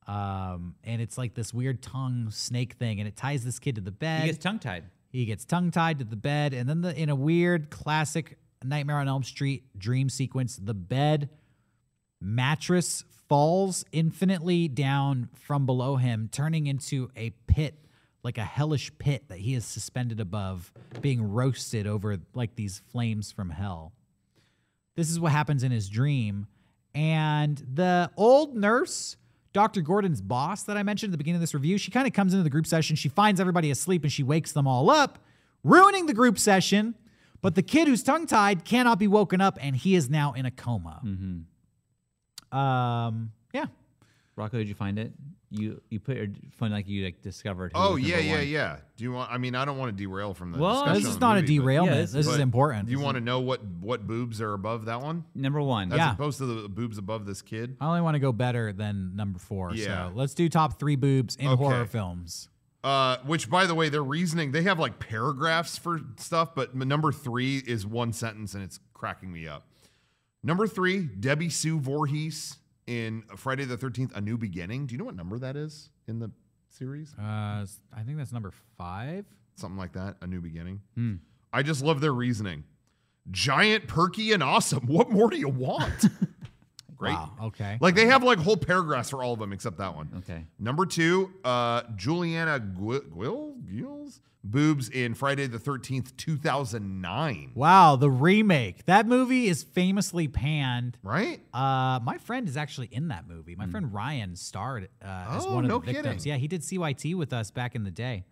Um, 0.10 0.74
and 0.84 1.03
it's 1.03 1.20
like 1.20 1.36
this 1.36 1.53
weird 1.53 1.84
tongue 1.84 2.32
snake 2.32 2.74
thing, 2.74 2.99
and 2.99 3.07
it 3.07 3.16
ties 3.16 3.43
this 3.45 3.60
kid 3.60 3.76
to 3.76 3.82
the 3.82 3.91
bed. 3.91 4.22
He 4.22 4.28
gets 4.30 4.43
tongue 4.43 4.57
tied. 4.57 4.86
He 5.12 5.26
gets 5.26 5.45
tongue 5.45 5.70
tied 5.70 5.99
to 5.99 6.05
the 6.05 6.16
bed, 6.16 6.55
and 6.55 6.68
then 6.68 6.82
the, 6.82 6.99
in 6.99 7.10
a 7.10 7.16
weird 7.16 7.70
classic 7.70 8.39
Nightmare 8.64 8.97
on 8.97 9.07
Elm 9.07 9.24
Street 9.24 9.78
dream 9.78 10.10
sequence, 10.10 10.57
the 10.57 10.74
bed 10.74 11.30
mattress 12.20 13.03
falls 13.28 13.86
infinitely 13.91 14.68
down 14.68 15.30
from 15.36 15.68
below 15.68 15.97
him, 15.97 16.28
turning 16.32 16.66
into 16.66 17.12
a 17.16 17.30
pit, 17.45 17.76
like 18.24 18.39
a 18.39 18.43
hellish 18.43 18.91
pit 18.97 19.30
that 19.30 19.38
he 19.38 19.53
is 19.53 19.64
suspended 19.64 20.20
above, 20.20 20.74
being 21.01 21.22
roasted 21.22 21.86
over 21.86 22.18
like 22.34 22.55
these 22.55 22.82
flames 22.91 23.32
from 23.32 23.51
hell. 23.51 23.93
This 24.95 25.12
is 25.12 25.20
what 25.20 25.32
happens 25.32 25.64
in 25.64 25.72
his 25.72 25.88
dream. 25.88 26.47
And 26.95 27.64
the 27.72 28.10
old 28.18 28.55
nurse, 28.55 29.16
Dr. 29.52 29.82
Gordon's 29.82 30.22
boss 30.22 30.64
that 30.64 30.78
I 30.78 30.84
mentioned 30.84 31.10
at 31.10 31.14
the 31.14 31.18
beginning 31.18 31.38
of 31.38 31.41
this 31.41 31.54
review, 31.54 31.78
she 31.78 31.91
kind 31.91 32.06
of 32.06 32.14
comes 32.14 32.34
into 32.34 32.43
the 32.43 32.50
group 32.50 32.68
session. 32.68 32.95
She 32.95 33.10
finds 33.10 33.39
everybody 33.39 33.72
asleep 33.72 34.04
and 34.04 34.12
she 34.12 34.24
wakes 34.24 34.52
them 34.52 34.68
all 34.68 34.89
up, 34.89 35.20
ruining 35.64 36.06
the 36.06 36.14
group 36.14 36.38
session. 36.38 36.95
But 37.41 37.56
the 37.56 37.64
kid 37.64 37.88
who's 37.88 38.04
tongue 38.04 38.28
tied 38.28 38.66
cannot 38.66 39.00
be 39.00 39.08
woken 39.08 39.41
up 39.41 39.58
and 39.62 39.76
he 39.76 39.95
is 39.95 40.10
now 40.10 40.34
in 40.34 40.45
a 40.45 40.52
coma. 40.52 41.00
Um, 42.52 43.32
yeah. 43.54 43.66
Rocco, 44.40 44.58
did 44.58 44.70
you 44.70 44.74
find 44.76 44.98
it? 44.98 45.12
You 45.52 45.82
you 45.90 46.00
put 46.00 46.16
your 46.16 46.28
phone 46.54 46.72
like 46.72 46.88
you 46.88 47.04
like 47.04 47.22
discovered. 47.22 47.72
Oh 47.76 47.96
yeah, 47.98 48.20
yeah, 48.20 48.36
one. 48.38 48.48
yeah. 48.48 48.78
Do 48.98 49.04
you 49.04 49.12
want? 49.12 49.32
I 49.32 49.38
mean, 49.38 49.54
I 49.56 49.66
don't 49.66 49.78
want 49.78 49.96
to 49.96 50.04
derail 50.04 50.34
from 50.34 50.52
the 50.52 50.60
Well. 50.60 50.94
This 50.94 51.06
is 51.06 51.20
not 51.20 51.38
a 51.38 51.42
movie, 51.42 51.58
but- 51.58 51.64
derailment. 51.64 51.96
Yeah, 51.96 52.02
this, 52.04 52.12
this 52.14 52.28
is 52.28 52.38
important. 52.38 52.86
Do 52.86 52.92
you 52.92 53.00
want 53.00 53.16
to 53.16 53.22
know 53.22 53.40
what 53.42 53.64
what 53.66 54.08
boobs 54.08 54.42
are 54.42 54.54
above 54.54 54.86
that 54.86 55.02
one? 55.02 55.26
Number 55.36 55.62
one. 55.62 55.92
As 55.92 55.98
Yeah. 55.98 56.14
opposed 56.14 56.38
to 56.38 56.46
the 56.46 56.70
boobs 56.70 56.98
above 56.98 57.26
this 57.26 57.42
kid? 57.42 57.76
I 57.82 57.88
only 57.88 58.02
want 58.02 58.16
to 58.16 58.20
go 58.20 58.32
better 58.32 58.72
than 58.72 59.16
number 59.16 59.40
four. 59.40 59.74
Yeah. 59.74 60.10
So 60.10 60.14
let's 60.16 60.34
do 60.36 60.48
top 60.50 60.80
three 60.80 60.96
boobs 60.96 61.36
in 61.36 61.48
Okay. 61.48 61.56
horror 61.64 61.86
films. 61.86 62.48
Uh, 62.84 63.18
which, 63.26 63.50
by 63.50 63.66
the 63.66 63.76
way, 63.76 63.90
their 63.90 64.04
reasoning, 64.04 64.52
they 64.54 64.62
have 64.64 64.80
like 64.80 65.00
paragraphs 65.00 65.78
for 65.78 66.00
stuff, 66.18 66.56
but 66.56 66.74
number 66.76 67.12
three 67.12 67.58
is 67.58 67.86
one 67.86 68.14
sentence 68.14 68.54
and 68.54 68.64
it's 68.64 68.80
cracking 68.94 69.32
me 69.34 69.48
up. 69.48 69.68
Number 70.44 70.66
three, 70.68 71.06
Debi 71.08 71.52
Sue 71.52 71.78
Voorhees 71.80 72.56
in 72.90 73.24
Friday 73.36 73.66
the 73.66 73.78
13th, 73.78 74.16
A 74.16 74.22
New 74.22 74.36
Beginning. 74.38 74.88
Do 74.88 74.94
you 74.94 74.98
know 75.00 75.06
what 75.06 75.16
number 75.16 75.38
that 75.38 75.56
is 75.56 75.92
in 76.08 76.18
the 76.20 76.32
series? 76.70 77.14
Uh, 77.18 77.22
I 77.96 78.02
think 78.04 78.18
that's 78.18 78.34
number 78.34 78.52
five. 78.78 79.26
Something 79.56 79.78
like 79.78 79.94
that, 79.94 80.16
A 80.22 80.28
New 80.28 80.42
Beginning. 80.42 80.82
Hmm. 80.96 81.16
I 81.54 81.62
just 81.62 81.84
love 81.84 82.02
their 82.02 82.14
reasoning. 82.14 82.64
Giant, 83.30 83.88
perky, 83.88 84.32
and 84.34 84.42
awesome. 84.42 84.86
What 84.88 85.12
more 85.12 85.30
do 85.30 85.38
you 85.38 85.50
want? 85.50 86.06
Great. 86.98 87.14
Wow. 87.14 87.32
Okay. 87.44 87.78
Like 87.80 87.94
they 87.96 88.08
have 88.08 88.24
like 88.24 88.40
whole 88.40 88.58
paragraphs 88.58 89.12
for 89.12 89.24
all 89.24 89.34
of 89.34 89.40
them 89.40 89.54
except 89.54 89.78
that 89.78 89.96
one. 89.96 90.10
Okay. 90.18 90.46
Number 90.58 90.86
two, 90.86 91.32
uh, 91.46 91.84
Juliana 91.96 92.60
Gwi- 92.60 93.08
Gwill, 93.10 93.54
Gills 93.66 94.20
boobs 94.44 94.90
in 94.90 95.14
Friday 95.14 95.48
the 95.48 95.60
Thirteenth, 95.60 96.16
two 96.18 96.38
thousand 96.38 97.02
nine. 97.02 97.52
Wow, 97.56 97.96
the 97.96 98.10
remake. 98.10 98.86
That 98.86 99.08
movie 99.08 99.48
is 99.48 99.64
famously 99.64 100.28
panned. 100.28 100.98
Right? 101.04 101.42
Uh, 101.54 102.00
my 102.04 102.18
friend 102.20 102.48
is 102.48 102.58
actually 102.58 102.88
in 102.92 103.10
that 103.10 103.28
movie. 103.28 103.56
My 103.56 103.68
friend 103.68 103.94
Ryan 103.94 104.36
starred 104.36 104.90
uh, 105.04 105.26
as. 105.30 105.46
Oh, 105.46 105.56
one 105.56 105.66
of 105.66 105.70
no 105.70 105.80
the 105.80 105.88
victims. 105.88 106.24
kidding. 106.24 106.32
Yeah, 106.32 106.38
he 106.38 106.48
did 106.48 106.62
CYT 106.62 107.16
with 107.16 107.34
us 107.34 107.52
back 107.52 107.76
in 107.76 107.84
the 107.84 107.92
day. 107.92 108.26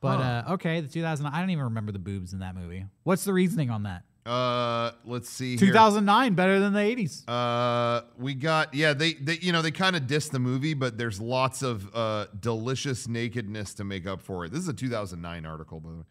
But 0.00 0.20
uh, 0.20 0.52
okay, 0.52 0.80
the 0.80 0.88
2000. 0.88 1.26
I 1.26 1.40
don't 1.40 1.50
even 1.50 1.64
remember 1.64 1.92
the 1.92 1.98
boobs 1.98 2.32
in 2.32 2.38
that 2.40 2.54
movie. 2.54 2.86
What's 3.02 3.24
the 3.24 3.32
reasoning 3.32 3.70
on 3.70 3.82
that? 3.82 4.02
Uh, 4.28 4.92
let's 5.04 5.30
see. 5.30 5.56
here. 5.56 5.68
2009 5.68 6.34
better 6.34 6.60
than 6.60 6.72
the 6.74 6.80
80s. 6.80 7.22
Uh, 7.28 8.02
we 8.18 8.34
got 8.34 8.74
yeah. 8.74 8.92
They 8.92 9.14
they 9.14 9.38
you 9.40 9.52
know 9.52 9.62
they 9.62 9.70
kind 9.70 9.96
of 9.96 10.06
diss 10.06 10.28
the 10.28 10.38
movie, 10.38 10.74
but 10.74 10.98
there's 10.98 11.20
lots 11.20 11.62
of 11.62 11.88
uh 11.94 12.26
delicious 12.38 13.08
nakedness 13.08 13.74
to 13.74 13.84
make 13.84 14.06
up 14.06 14.20
for 14.22 14.44
it. 14.44 14.52
This 14.52 14.60
is 14.60 14.68
a 14.68 14.74
2009 14.74 15.46
article, 15.46 15.80
by 15.80 15.90
the 15.90 15.96
way. 15.96 16.02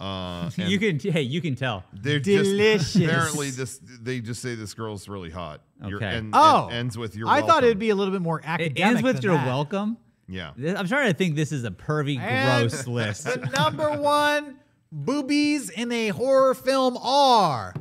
Uh, 0.00 0.50
You 0.56 0.78
can 0.78 0.98
hey, 0.98 1.22
you 1.22 1.40
can 1.40 1.54
tell. 1.54 1.84
they're 1.92 2.18
Delicious. 2.20 2.94
Just, 2.94 2.96
apparently, 2.96 3.50
this 3.50 3.80
they 4.00 4.20
just 4.20 4.40
say 4.42 4.54
this 4.54 4.72
girl's 4.74 5.08
really 5.08 5.30
hot. 5.30 5.60
You're- 5.84 5.96
Okay. 5.96 6.16
and, 6.16 6.30
Oh, 6.34 6.68
it 6.70 6.74
ends 6.74 6.96
with 6.98 7.14
your. 7.16 7.28
I 7.28 7.42
thought 7.42 7.64
it'd 7.64 7.78
be 7.78 7.90
a 7.90 7.94
little 7.94 8.12
bit 8.12 8.22
more 8.22 8.40
academic. 8.42 8.78
It 8.78 8.82
ends 8.82 9.02
with 9.02 9.16
than 9.16 9.24
your 9.24 9.34
that. 9.34 9.46
welcome. 9.46 9.98
yeah. 10.26 10.52
I'm 10.76 10.88
trying 10.88 11.10
to 11.12 11.14
think 11.16 11.36
this 11.36 11.52
is 11.52 11.64
a 11.64 11.70
pervy, 11.70 12.18
And 12.18 12.70
gross 12.70 12.86
list. 12.86 13.24
The 13.24 13.36
number 13.56 13.90
one 14.00 14.56
boobies 14.92 15.70
in 15.70 15.92
a 15.92 16.08
horror 16.08 16.54
film 16.54 16.96
are 16.98 17.74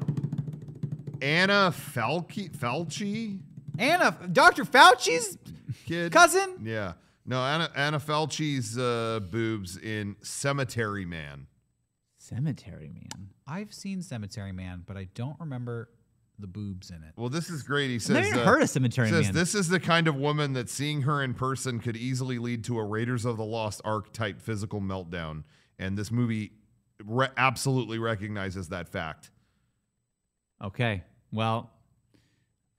Anna 1.22 1.74
Falke 1.94 2.56
Falchi 2.56 3.40
Anna, 3.78 4.16
Dr. 4.32 4.66
Fauci's 4.66 5.38
kid 5.86 6.12
cousin. 6.12 6.58
Yeah. 6.64 6.94
No, 7.26 7.42
Anna 7.42 7.70
Anna 7.76 8.00
Falchi's 8.00 8.78
uh, 8.78 9.20
boobs 9.22 9.78
in 9.78 10.16
Cemetery 10.22 11.06
Man. 11.06 11.48
Cemetery 12.18 12.90
man. 12.90 13.30
I've 13.48 13.74
seen 13.74 14.02
Cemetery 14.02 14.52
Man, 14.52 14.84
but 14.86 14.98
I 14.98 15.08
don't 15.16 15.40
remember 15.40 15.90
the 16.38 16.48
boobs 16.48 16.90
in 16.90 16.98
it. 16.98 17.14
Well, 17.16 17.30
this 17.30 17.50
is 17.50 17.64
great. 17.64 17.90
He 17.90 17.96
I've 17.96 18.02
says 18.04 18.30
never 18.32 18.42
uh, 18.42 18.46
heard 18.46 18.62
of 18.64 18.70
Cemetery 18.70 19.10
says 19.10 19.26
Man. 19.28 19.34
this 19.34 19.56
is 19.56 19.70
the 19.70 19.80
kind 19.80 20.08
of 20.08 20.16
woman 20.16 20.54
that 20.54 20.70
seeing 20.70 21.04
her 21.04 21.24
in 21.24 21.34
person 21.34 21.80
could 21.80 21.98
easily 21.98 22.38
lead 22.40 22.64
to 22.66 22.78
a 22.78 22.84
Raiders 22.84 23.26
of 23.26 23.38
the 23.38 23.46
Lost 23.46 23.82
Ark 23.86 24.12
type 24.14 24.42
physical 24.42 24.82
meltdown, 24.82 25.44
and 25.78 25.98
this 25.98 26.12
movie 26.12 26.52
re- 27.06 27.30
absolutely 27.38 28.00
recognizes 28.00 28.70
that 28.70 28.90
fact. 28.90 29.32
Okay. 30.64 31.04
Well, 31.32 31.70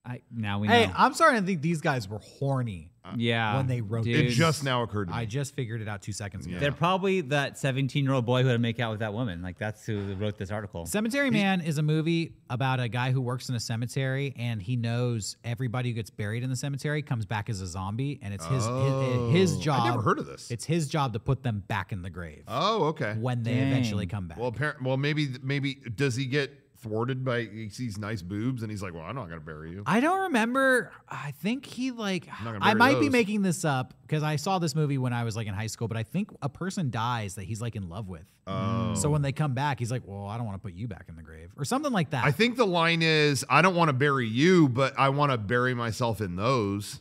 I 0.04 0.20
now 0.34 0.58
we 0.58 0.68
Hey, 0.68 0.86
know. 0.86 0.92
I'm 0.96 1.14
starting 1.14 1.40
to 1.40 1.46
think 1.46 1.62
these 1.62 1.80
guys 1.80 2.08
were 2.08 2.18
horny 2.18 2.89
Uh, 3.02 3.12
yeah. 3.16 3.56
when 3.56 3.66
they 3.66 3.80
wrote 3.80 4.06
It 4.06 4.12
dude. 4.12 4.26
this. 4.28 4.34
just 4.34 4.62
now 4.62 4.82
occurred 4.82 5.08
to 5.08 5.14
me. 5.14 5.20
I 5.20 5.24
just 5.24 5.54
figured 5.54 5.80
it 5.80 5.88
out 5.88 6.02
two 6.02 6.12
seconds 6.12 6.46
ago. 6.46 6.58
They're 6.58 6.70
probably 6.70 7.22
that 7.22 7.56
17 7.58 8.04
year 8.04 8.12
old 8.12 8.26
boy 8.26 8.42
who 8.42 8.48
had 8.48 8.54
to 8.54 8.58
make 8.58 8.78
out 8.78 8.90
with 8.90 9.00
that 9.00 9.14
woman. 9.14 9.40
Like 9.40 9.58
that's 9.58 9.86
who 9.86 10.14
wrote 10.16 10.36
this 10.36 10.50
article. 10.50 10.84
Cemetery 10.84 11.30
Man 11.30 11.62
is 11.62 11.78
a 11.78 11.82
movie 11.82 12.34
about 12.50 12.78
a 12.78 12.88
guy 12.88 13.10
who 13.10 13.22
works 13.22 13.48
in 13.48 13.54
a 13.54 13.60
cemetery 13.60 14.34
and 14.36 14.60
he 14.60 14.76
knows 14.76 15.36
everybody 15.44 15.88
who 15.88 15.94
gets 15.94 16.10
buried 16.10 16.42
in 16.42 16.50
the 16.50 16.56
cemetery 16.56 17.00
comes 17.00 17.24
back 17.24 17.48
as 17.48 17.62
a 17.62 17.66
zombie 17.66 18.18
and 18.22 18.34
it's 18.34 18.44
his 18.44 18.64
Oh. 18.66 19.30
his, 19.32 19.52
his 19.52 19.56
oh. 19.56 19.60
I 19.60 19.64
job. 19.64 19.84
never 19.86 20.02
heard 20.02 20.18
of 20.18 20.26
this. 20.26 20.50
It's 20.50 20.66
his 20.66 20.86
job 20.88 21.14
to 21.14 21.18
put 21.20 21.42
them 21.42 21.64
back 21.68 21.92
in 21.92 22.02
the 22.02 22.10
grave 22.10 22.44
oh, 22.48 22.84
okay. 22.88 23.14
when 23.18 23.42
they 23.42 23.54
Dang. 23.54 23.68
eventually 23.68 24.06
come 24.06 24.28
back. 24.28 24.36
Well, 24.38 24.48
apparently, 24.48 24.86
well, 24.86 24.98
maybe 24.98 25.28
maybe 25.42 25.74
does 25.74 26.16
he 26.16 26.26
get 26.26 26.52
thwarted 26.80 27.24
by 27.24 27.42
he 27.42 27.68
sees 27.68 27.98
nice 27.98 28.22
boobs 28.22 28.62
and 28.62 28.70
he's 28.70 28.82
like, 28.82 28.94
well, 28.94 29.02
I'm 29.02 29.14
not 29.14 29.28
gonna 29.28 29.40
bury 29.40 29.70
you. 29.70 29.82
I 29.86 30.00
don't 30.00 30.20
remember. 30.22 30.90
I 31.08 31.32
think 31.32 31.66
he 31.66 31.90
like. 31.90 32.28
I 32.42 32.58
bury 32.58 32.74
might 32.74 33.00
be 33.00 33.08
making 33.08 33.42
this 33.42 33.64
up 33.64 33.94
because 34.02 34.22
I 34.22 34.36
saw 34.36 34.58
this 34.58 34.74
movie 34.74 34.98
when 34.98 35.12
I 35.12 35.24
was 35.24 35.36
like 35.36 35.46
in 35.46 35.54
high 35.54 35.66
school, 35.66 35.88
but 35.88 35.96
I 35.96 36.02
think 36.02 36.30
a 36.42 36.48
person 36.48 36.90
dies 36.90 37.34
that 37.34 37.44
he's 37.44 37.60
like 37.60 37.76
in 37.76 37.88
love 37.88 38.08
with. 38.08 38.24
Oh. 38.46 38.94
So 38.94 39.10
when 39.10 39.22
they 39.22 39.32
come 39.32 39.54
back, 39.54 39.78
he's 39.78 39.90
like, 39.90 40.02
"Well, 40.04 40.26
I 40.26 40.36
don't 40.36 40.46
want 40.46 40.56
to 40.56 40.62
put 40.62 40.74
you 40.74 40.88
back 40.88 41.06
in 41.08 41.16
the 41.16 41.22
grave," 41.22 41.50
or 41.56 41.64
something 41.64 41.92
like 41.92 42.10
that. 42.10 42.24
I 42.24 42.32
think 42.32 42.56
the 42.56 42.66
line 42.66 43.02
is, 43.02 43.44
I 43.48 43.62
don't 43.62 43.76
want 43.76 43.88
to 43.88 43.92
bury 43.92 44.26
you, 44.26 44.68
but 44.68 44.98
I 44.98 45.10
want 45.10 45.32
to 45.32 45.38
bury 45.38 45.74
myself 45.74 46.20
in 46.20 46.36
those. 46.36 47.00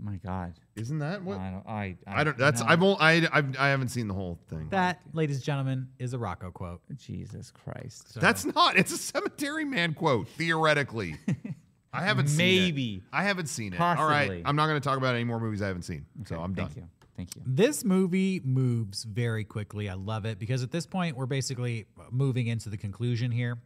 My 0.00 0.16
God. 0.16 0.54
Isn't 0.78 0.98
that 1.00 1.22
what? 1.22 1.38
I 1.38 1.50
don't. 1.50 1.66
I. 1.66 1.96
I 2.06 2.24
don't. 2.24 2.38
That's. 2.38 2.60
know. 2.60 2.66
I've. 2.68 2.82
Only, 2.82 2.96
I. 3.00 3.28
I've, 3.32 3.58
I 3.58 3.68
haven't 3.68 3.88
seen 3.88 4.08
the 4.08 4.14
whole 4.14 4.38
thing. 4.48 4.68
that, 4.70 5.00
ladies 5.12 5.36
and 5.36 5.44
gentlemen, 5.44 5.88
is 5.98 6.12
a 6.14 6.18
Rocco 6.18 6.50
quote. 6.50 6.80
Jesus 6.96 7.50
Christ. 7.50 8.12
So- 8.14 8.20
That's 8.28 8.44
not. 8.44 8.76
It's 8.76 8.92
a 8.92 8.98
cemetery 8.98 9.64
man 9.64 9.94
quote. 9.94 10.28
Theoretically, 10.28 11.16
I 11.92 12.02
haven't 12.04 12.28
seen 12.28 12.58
it. 12.58 12.60
Maybe. 12.66 13.02
I 13.12 13.24
haven't 13.24 13.48
seen 13.48 13.72
it. 13.74 13.80
All 13.80 13.96
right. 14.08 14.42
I'm 14.44 14.56
not 14.56 14.66
going 14.66 14.80
to 14.80 14.86
talk 14.88 14.98
about 14.98 15.14
any 15.14 15.24
more 15.24 15.40
movies 15.40 15.62
I 15.62 15.66
haven't 15.66 15.82
seen. 15.82 16.06
So 16.26 16.40
I'm 16.40 16.54
done. 16.54 16.66
Thank 16.66 16.76
you. 16.76 16.88
Thank 17.16 17.34
you. 17.34 17.42
This 17.44 17.84
movie 17.84 18.40
moves 18.44 19.02
very 19.02 19.42
quickly. 19.42 19.88
I 19.88 19.94
love 19.94 20.24
it 20.24 20.38
because 20.38 20.62
at 20.62 20.70
this 20.70 20.86
point 20.86 21.16
we're 21.16 21.26
basically 21.26 21.86
moving 22.12 22.46
into 22.46 22.68
the 22.68 22.76
conclusion 22.76 23.32
here. 23.32 23.58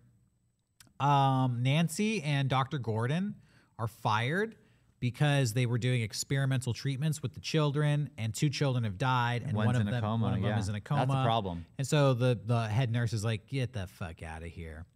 Um, 0.98 1.62
Nancy 1.62 2.22
and 2.22 2.48
Dr. 2.48 2.78
Gordon 2.78 3.34
are 3.78 3.88
fired 3.88 4.54
because 5.02 5.52
they 5.52 5.66
were 5.66 5.78
doing 5.78 6.00
experimental 6.00 6.72
treatments 6.72 7.20
with 7.20 7.34
the 7.34 7.40
children, 7.40 8.08
and 8.16 8.32
two 8.32 8.48
children 8.48 8.84
have 8.84 8.96
died, 8.96 9.42
and 9.42 9.52
One's 9.52 9.66
one 9.66 9.74
of 9.74 9.80
in 9.82 9.88
a 9.88 9.90
them, 9.90 10.00
coma, 10.00 10.24
one 10.26 10.34
of 10.34 10.40
them 10.40 10.48
yeah. 10.48 10.58
is 10.60 10.68
in 10.68 10.76
a 10.76 10.80
coma. 10.80 11.06
That's 11.06 11.18
a 11.18 11.24
problem. 11.24 11.66
And 11.76 11.84
so 11.86 12.14
the 12.14 12.38
the 12.46 12.68
head 12.68 12.92
nurse 12.92 13.12
is 13.12 13.24
like, 13.24 13.48
"Get 13.48 13.72
the 13.72 13.88
fuck 13.88 14.22
out 14.22 14.44
of 14.44 14.48
here." 14.48 14.86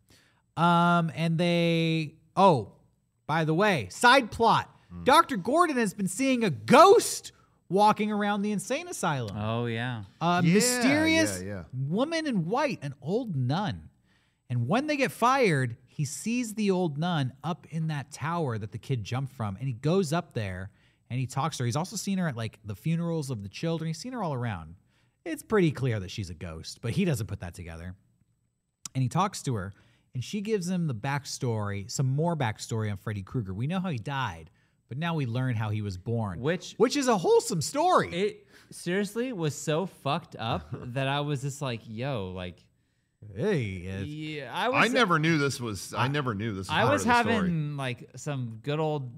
Um, 0.57 1.11
and 1.16 1.36
they 1.36 2.14
oh, 2.36 2.72
by 3.26 3.44
the 3.44 3.52
way, 3.52 3.88
side 3.90 4.30
plot: 4.30 4.70
Hmm. 4.90 5.02
Dr. 5.02 5.36
Gordon 5.36 5.76
has 5.76 5.92
been 5.92 6.07
seeing 6.07 6.44
a 6.44 6.50
ghost 6.50 7.32
walking 7.68 8.12
around 8.12 8.42
the 8.42 8.52
insane 8.52 8.86
asylum. 8.86 9.36
Oh 9.36 9.66
yeah. 9.66 10.04
A 10.20 10.40
Yeah, 10.44 10.54
mysterious 10.54 11.42
yeah, 11.42 11.48
yeah. 11.48 11.62
woman 11.72 12.28
in 12.28 12.46
white, 12.46 12.78
an 12.82 12.94
old 13.02 13.34
nun. 13.34 13.90
And 14.48 14.68
when 14.68 14.86
they 14.86 14.96
get 14.96 15.11
fired, 15.11 15.76
he 15.97 16.05
sees 16.05 16.53
the 16.53 16.70
old 16.70 16.99
nun 16.99 17.32
up 17.42 17.66
in 17.70 17.86
that 17.88 18.12
tower 18.12 18.59
that 18.59 18.70
the 18.70 18.76
kid 18.78 19.03
jumped 19.03 19.32
from, 19.32 19.57
and 19.57 19.66
he 19.66 19.72
goes 19.72 20.12
up 20.12 20.34
there 20.34 20.70
and 21.09 21.18
he 21.18 21.26
talks 21.26 21.57
to 21.57 21.62
her. 21.62 21.66
He's 21.66 21.74
also 21.76 21.97
seen 21.97 22.18
her 22.18 22.28
at 22.28 22.36
like 22.36 22.59
the 22.66 22.74
funerals 22.74 23.30
of 23.30 23.42
the 23.42 23.49
children. 23.49 23.86
He's 23.88 23.97
seen 23.99 24.12
her 24.12 24.22
all 24.22 24.34
around. 24.34 24.74
It's 25.24 25.42
pretty 25.42 25.70
clear 25.70 25.99
that 26.01 26.11
she's 26.11 26.28
a 26.28 26.34
ghost, 26.34 26.80
but 26.82 26.90
he 26.90 27.07
doesn't 27.07 27.28
put 27.28 27.40
that 27.40 27.55
together. 27.55 27.94
And 28.94 29.03
he 29.03 29.09
talks 29.09 29.42
to 29.44 29.55
her, 29.55 29.72
and 30.12 30.22
she 30.22 30.42
gives 30.42 30.68
him 30.68 30.86
the 30.86 30.94
backstory, 30.94 31.90
some 31.90 32.07
more 32.07 32.36
backstory 32.36 32.90
on 32.90 32.99
Freddy 32.99 33.22
Krueger. 33.22 33.55
We 33.55 33.66
know 33.66 33.80
how 33.80 33.88
he 33.88 33.97
died, 33.99 34.51
but 34.90 34.99
now 34.99 35.14
we 35.14 35.24
learn 35.24 35.55
how 35.57 35.70
he 35.70 35.80
was 35.80 35.97
born, 35.97 36.40
Which- 36.40 36.74
which 36.76 36.94
is 36.97 37.09
a 37.09 37.16
wholesome 37.16 37.62
story. 37.62 38.12
It 38.12 38.47
seriously 38.70 39.32
was 39.32 39.55
so 39.55 39.86
fucked 39.86 40.36
up 40.38 40.68
that 40.92 41.09
I 41.09 41.20
was 41.20 41.40
just 41.40 41.62
like, 41.62 41.80
yo, 41.88 42.32
like, 42.34 42.62
hey, 43.35 43.61
yeah, 44.05 44.51
I 44.55 44.68
was. 44.68 44.85
I 44.85 44.89
never 44.89 45.18
knew 45.18 45.39
this 45.39 45.61
was. 45.61 45.95
I, 45.97 46.09
never 46.09 46.35
knew 46.35 46.51
this. 46.53 46.68
Was 46.68 46.70
I 46.70 46.85
was 46.85 47.05
the 47.05 47.12
story. 47.22 47.35
having 47.35 47.77
like 47.77 48.09
some 48.16 48.61
good 48.62 48.79
old 48.81 49.11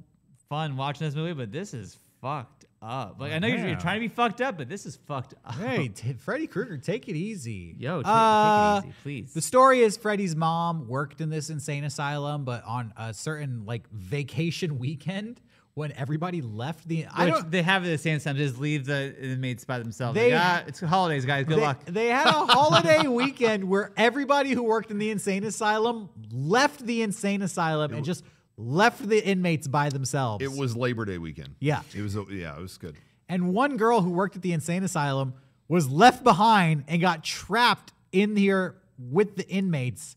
fun 0.49 0.77
watching 0.77 1.07
this 1.07 1.15
movie, 1.15 1.35
but 1.35 1.53
this 1.53 1.75
is 1.75 1.99
fucked 2.21 2.65
up. 2.81 3.17
Like, 3.21 3.33
I 3.33 3.39
know 3.39 3.49
you're, 3.49 3.67
you're 3.67 3.77
trying 3.77 4.01
to 4.01 4.09
be 4.09 4.15
fucked 4.15 4.41
up, 4.41 4.57
but 4.57 4.69
this 4.69 4.87
is 4.87 4.97
fucked 5.07 5.35
up. 5.45 5.55
hey, 5.57 5.89
t- 5.95 6.13
Freddy 6.15 6.47
Krueger, 6.47 6.79
take 6.79 7.09
it 7.09 7.17
easy. 7.17 7.75
Yo, 7.79 8.03
ta- 8.03 8.09
Uh, 8.09 8.81
take 8.81 8.85
it 8.85 8.89
easy, 8.91 8.97
please. 9.03 9.35
The 9.35 9.41
story 9.41 9.81
is 9.81 9.97
Freddy's 9.97 10.37
mom 10.37 10.89
worked 10.89 11.21
in 11.21 11.29
this 11.31 11.51
insane 11.51 11.85
asylum, 11.85 12.45
but 12.45 12.65
on 12.65 12.93
a 12.97 13.13
certain 13.13 13.65
like 13.67 13.89
vacation 13.91 14.79
weekend 14.81 15.41
when 15.79 15.93
everybody 15.93 16.43
left 16.43 16.87
the. 16.89 17.07
I 17.07 17.27
Which 17.27 17.35
don't. 17.35 17.51
they 17.51 17.63
have 17.63 17.85
it 17.85 17.89
at 17.89 17.93
the 17.93 17.99
same 17.99 18.19
time. 18.21 18.37
Just 18.37 18.59
leave 18.59 18.85
the 18.85 19.15
inmates 19.19 19.65
by 19.65 19.79
themselves. 19.79 20.15
They- 20.17 20.33
like, 20.33 20.43
ah, 20.43 20.65
it's 20.67 20.81
holidays, 20.81 21.25
guys. 21.25 21.47
Good 21.47 21.59
They, 21.59 21.63
luck. 21.63 21.85
they 21.87 22.07
had 22.09 22.27
a 22.27 22.33
holiday 22.47 23.07
weekend 23.07 23.65
where 23.69 23.93
everybody 23.97 24.51
who 24.51 24.63
worked 24.65 24.91
in 24.91 24.99
the 24.99 25.11
insane 25.11 25.45
asylum 25.45 26.09
left 26.33 26.85
the 26.85 27.03
insane 27.03 27.43
asylum 27.43 27.95
and 27.95 28.05
just 28.05 28.25
left 28.57 29.09
the 29.09 29.25
inmates 29.25 29.69
by 29.69 29.89
themselves. 29.89 30.45
It 30.45 30.51
was 30.53 30.77
Labor 30.77 31.05
Day 31.05 31.19
weekend. 31.19 31.55
Yeah. 31.61 31.83
It 31.95 32.03
was. 32.03 32.17
Yeah, 32.31 32.57
it 32.57 32.61
was 32.61 32.77
good. 32.77 32.97
And 33.29 33.55
one 33.55 33.77
girl 33.77 34.01
who 34.01 34.11
worked 34.11 34.35
at 34.37 34.43
the 34.43 34.53
insane 34.53 34.83
asylum 34.83 35.35
was 35.69 35.89
left 35.89 36.25
behind 36.25 36.85
and 36.89 37.01
got 37.01 37.23
trapped 37.23 37.93
in 38.11 38.37
here 38.37 38.75
with 38.99 39.37
the 39.37 39.47
inmates, 39.49 40.17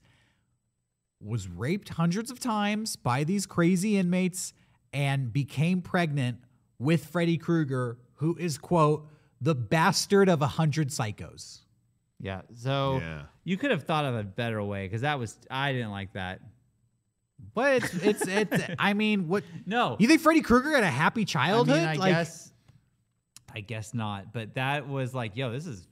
was 1.19 1.47
raped 1.47 1.89
hundreds 1.89 2.31
of 2.31 2.39
times 2.39 2.95
by 2.95 3.23
these 3.23 3.45
crazy 3.45 3.95
inmates, 3.97 4.53
and 4.93 5.31
became 5.31 5.81
pregnant 5.81 6.37
with 6.79 7.05
Freddy 7.05 7.37
Krueger, 7.37 7.97
who 8.15 8.35
is, 8.37 8.57
quote, 8.57 9.07
the 9.39 9.55
bastard 9.55 10.29
of 10.29 10.41
a 10.41 10.47
hundred 10.47 10.89
psychos. 10.89 11.59
Yeah. 12.19 12.41
So 12.55 12.99
Yeah. 13.01 13.23
you 13.43 13.57
could 13.57 13.71
have 13.71 13.83
thought 13.83 14.05
of 14.05 14.15
a 14.15 14.23
better 14.23 14.61
way 14.63 14.85
because 14.85 15.01
that 15.01 15.17
was 15.19 15.37
I 15.49 15.71
didn't 15.73 15.91
like 15.91 16.13
that. 16.13 16.41
But 17.55 17.83
it's, 17.83 17.93
it's, 17.95 18.27
it's, 18.27 18.63
I 18.77 18.93
mean, 18.93 19.27
what? 19.27 19.43
No. 19.65 19.95
You 19.99 20.07
think 20.07 20.21
Freddy 20.21 20.41
Krueger 20.41 20.73
had 20.75 20.83
a 20.83 20.87
happy 20.87 21.21
I 21.21 21.25
childhood? 21.25 21.77
mean, 21.77 21.85
I 21.87 21.93
Like, 21.95 22.11
guess. 22.13 22.51
I 23.53 23.61
guess 23.61 23.93
not. 23.95 24.31
But 24.31 24.53
that 24.55 24.87
was 24.87 25.13
like, 25.15 25.35
yo, 25.35 25.51
this 25.51 25.65
is 25.65 25.87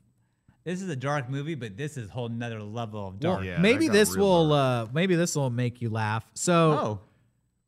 this 0.64 0.82
is 0.84 0.90
a 0.90 0.96
dark 0.96 1.30
movie, 1.30 1.56
but 1.56 1.76
this 1.76 1.98
is 1.98 2.08
a 2.10 2.12
whole 2.12 2.30
nother 2.30 2.62
level 2.62 3.08
of 3.08 3.14
well, 3.24 3.34
dark. 3.38 3.46
Yeah, 3.46 3.58
maybe 3.60 3.88
got 3.88 3.94
this 3.94 4.16
real 4.16 4.48
will, 4.50 4.54
uh, 4.54 4.88
maybe 4.94 5.16
this 5.16 5.36
will 5.36 5.50
make 5.50 5.82
you 5.82 5.90
laugh. 5.90 6.24
So, 6.36 6.54
oh, 6.72 7.00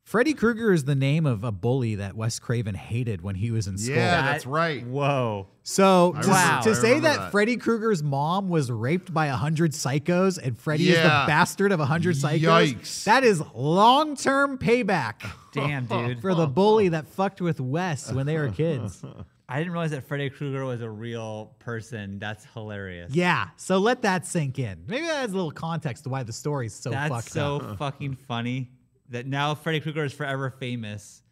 Freddy 0.04 0.34
Krueger 0.34 0.72
is 0.72 0.84
the 0.84 0.96
name 0.96 1.24
of 1.26 1.44
a 1.44 1.52
bully 1.52 1.94
that 1.94 2.16
Wes 2.16 2.38
Craven 2.38 2.74
hated 2.74 3.22
when 3.22 3.36
he 3.36 3.50
was 3.50 3.66
in 3.68 3.78
school. 3.78 3.94
Yeah, 3.96 4.20
that's 4.22 4.44
right. 4.46 4.84
whoa. 4.84 5.46
So 5.62 6.12
to, 6.12 6.18
remember- 6.28 6.62
to 6.64 6.74
say 6.74 6.98
that, 7.00 7.18
that. 7.18 7.30
Freddy 7.30 7.56
Krueger's 7.56 8.02
mom 8.02 8.48
was 8.48 8.70
raped 8.70 9.14
by 9.14 9.26
a 9.26 9.36
hundred 9.36 9.72
psychos 9.72 10.38
and 10.44 10.58
Freddy 10.58 10.90
is 10.90 10.96
the 10.96 11.24
bastard 11.26 11.70
of 11.72 11.78
a 11.80 11.86
hundred 11.86 12.16
psychos, 12.16 12.40
Yikes. 12.74 13.04
that 13.04 13.22
is 13.22 13.42
long-term 13.54 14.58
payback 14.58 15.22
Damn, 15.52 15.86
dude. 15.86 16.20
for 16.20 16.34
the 16.34 16.46
bully 16.48 16.88
that 16.90 17.06
fucked 17.06 17.40
with 17.40 17.60
Wes 17.60 18.12
when 18.12 18.26
they 18.26 18.36
were 18.36 18.48
kids. 18.50 19.02
I 19.48 19.58
didn't 19.58 19.72
realize 19.72 19.90
that 19.92 20.04
Freddy 20.08 20.30
Krueger 20.30 20.64
was 20.64 20.80
a 20.82 20.90
real 20.90 21.54
person. 21.58 22.18
That's 22.18 22.44
hilarious. 22.54 23.14
Yeah, 23.14 23.48
so 23.56 23.78
let 23.78 24.02
that 24.02 24.26
sink 24.26 24.58
in. 24.58 24.82
Maybe 24.88 25.06
that 25.06 25.24
adds 25.24 25.32
a 25.32 25.36
little 25.36 25.50
context 25.52 26.04
to 26.04 26.10
why 26.10 26.22
the 26.24 26.32
story's 26.32 26.74
so 26.74 26.90
That's 26.90 27.08
fucked 27.14 27.30
so 27.32 27.56
up. 27.58 27.78
fucking 27.78 28.16
funny 28.16 28.70
that 29.12 29.26
now 29.26 29.54
Freddy 29.54 29.80
Krueger 29.80 30.04
is 30.04 30.12
forever 30.12 30.50
famous 30.50 31.22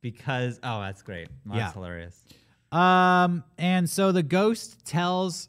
because 0.00 0.58
oh, 0.62 0.80
that's 0.80 1.02
great. 1.02 1.28
That's 1.46 1.56
Yeah. 1.56 1.72
hilarious. 1.72 2.18
Um, 2.72 3.42
and 3.58 3.90
so 3.90 4.12
the 4.12 4.22
ghost 4.22 4.84
tells 4.86 5.48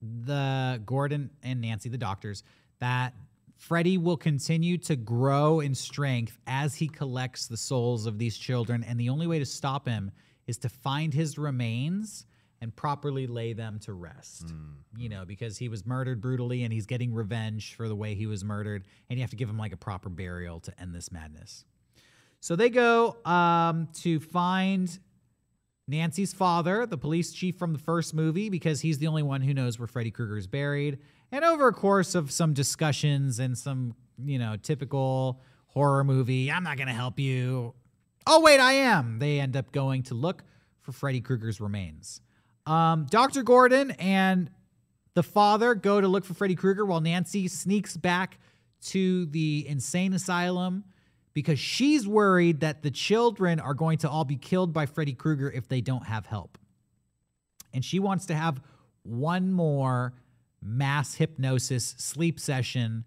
the 0.00 0.80
Gordon 0.86 1.30
and 1.42 1.60
Nancy, 1.60 1.88
the 1.88 1.98
doctors, 1.98 2.42
that 2.78 3.14
Freddy 3.56 3.98
will 3.98 4.16
continue 4.18 4.78
to 4.78 4.96
grow 4.96 5.60
in 5.60 5.74
strength 5.74 6.38
as 6.46 6.74
he 6.76 6.88
collects 6.88 7.46
the 7.46 7.56
souls 7.56 8.06
of 8.06 8.18
these 8.18 8.36
children, 8.36 8.84
and 8.84 9.00
the 9.00 9.08
only 9.08 9.26
way 9.26 9.38
to 9.38 9.46
stop 9.46 9.88
him 9.88 10.10
is 10.46 10.58
to 10.58 10.68
find 10.68 11.12
his 11.14 11.36
remains 11.38 12.26
and 12.60 12.74
properly 12.74 13.26
lay 13.26 13.52
them 13.52 13.78
to 13.80 13.92
rest. 13.92 14.52
You 14.96 15.08
know, 15.08 15.24
because 15.24 15.58
he 15.58 15.68
was 15.68 15.84
murdered 15.84 16.20
brutally 16.20 16.62
and 16.64 16.72
he's 16.72 16.86
getting 16.86 17.12
revenge 17.12 17.74
for 17.74 17.88
the 17.88 17.96
way 17.96 18.14
he 18.14 18.26
was 18.26 18.44
murdered, 18.44 18.84
and 19.08 19.18
you 19.18 19.22
have 19.22 19.30
to 19.30 19.36
give 19.36 19.48
him 19.48 19.58
like 19.58 19.72
a 19.72 19.76
proper 19.76 20.08
burial 20.08 20.60
to 20.60 20.80
end 20.80 20.94
this 20.94 21.12
madness. 21.12 21.64
So 22.40 22.56
they 22.56 22.70
go 22.70 23.16
um, 23.24 23.88
to 24.00 24.20
find 24.20 24.98
Nancy's 25.88 26.32
father, 26.32 26.86
the 26.86 26.98
police 26.98 27.32
chief 27.32 27.56
from 27.56 27.72
the 27.72 27.78
first 27.78 28.14
movie, 28.14 28.48
because 28.48 28.80
he's 28.80 28.98
the 28.98 29.06
only 29.06 29.22
one 29.22 29.40
who 29.40 29.54
knows 29.54 29.78
where 29.78 29.86
Freddy 29.86 30.10
Krueger 30.10 30.36
is 30.36 30.46
buried. 30.46 30.98
And 31.32 31.44
over 31.44 31.68
a 31.68 31.72
course 31.72 32.14
of 32.14 32.30
some 32.30 32.54
discussions 32.54 33.38
and 33.38 33.56
some, 33.56 33.94
you 34.24 34.38
know, 34.38 34.56
typical 34.56 35.40
horror 35.66 36.04
movie, 36.04 36.50
I'm 36.50 36.62
not 36.62 36.76
going 36.76 36.88
to 36.88 36.94
help 36.94 37.18
you. 37.18 37.74
Oh, 38.26 38.40
wait, 38.40 38.60
I 38.60 38.72
am. 38.72 39.18
They 39.18 39.40
end 39.40 39.56
up 39.56 39.72
going 39.72 40.04
to 40.04 40.14
look 40.14 40.42
for 40.80 40.92
Freddy 40.92 41.20
Krueger's 41.20 41.60
remains. 41.60 42.20
Um, 42.66 43.06
Dr. 43.08 43.42
Gordon 43.42 43.92
and 43.92 44.50
the 45.14 45.22
father 45.22 45.74
go 45.74 46.00
to 46.00 46.08
look 46.08 46.24
for 46.24 46.34
Freddy 46.34 46.56
Krueger 46.56 46.84
while 46.84 47.00
Nancy 47.00 47.48
sneaks 47.48 47.96
back 47.96 48.38
to 48.86 49.26
the 49.26 49.64
insane 49.68 50.12
asylum 50.12 50.84
because 51.32 51.58
she's 51.58 52.06
worried 52.08 52.60
that 52.60 52.82
the 52.82 52.90
children 52.90 53.60
are 53.60 53.74
going 53.74 53.98
to 53.98 54.10
all 54.10 54.24
be 54.24 54.36
killed 54.36 54.72
by 54.72 54.86
Freddy 54.86 55.12
Krueger 55.12 55.50
if 55.50 55.68
they 55.68 55.80
don't 55.80 56.06
have 56.06 56.26
help. 56.26 56.58
And 57.72 57.84
she 57.84 57.98
wants 57.98 58.26
to 58.26 58.34
have 58.34 58.60
one 59.02 59.52
more 59.52 60.14
mass 60.62 61.14
hypnosis 61.14 61.94
sleep 61.98 62.40
session 62.40 63.04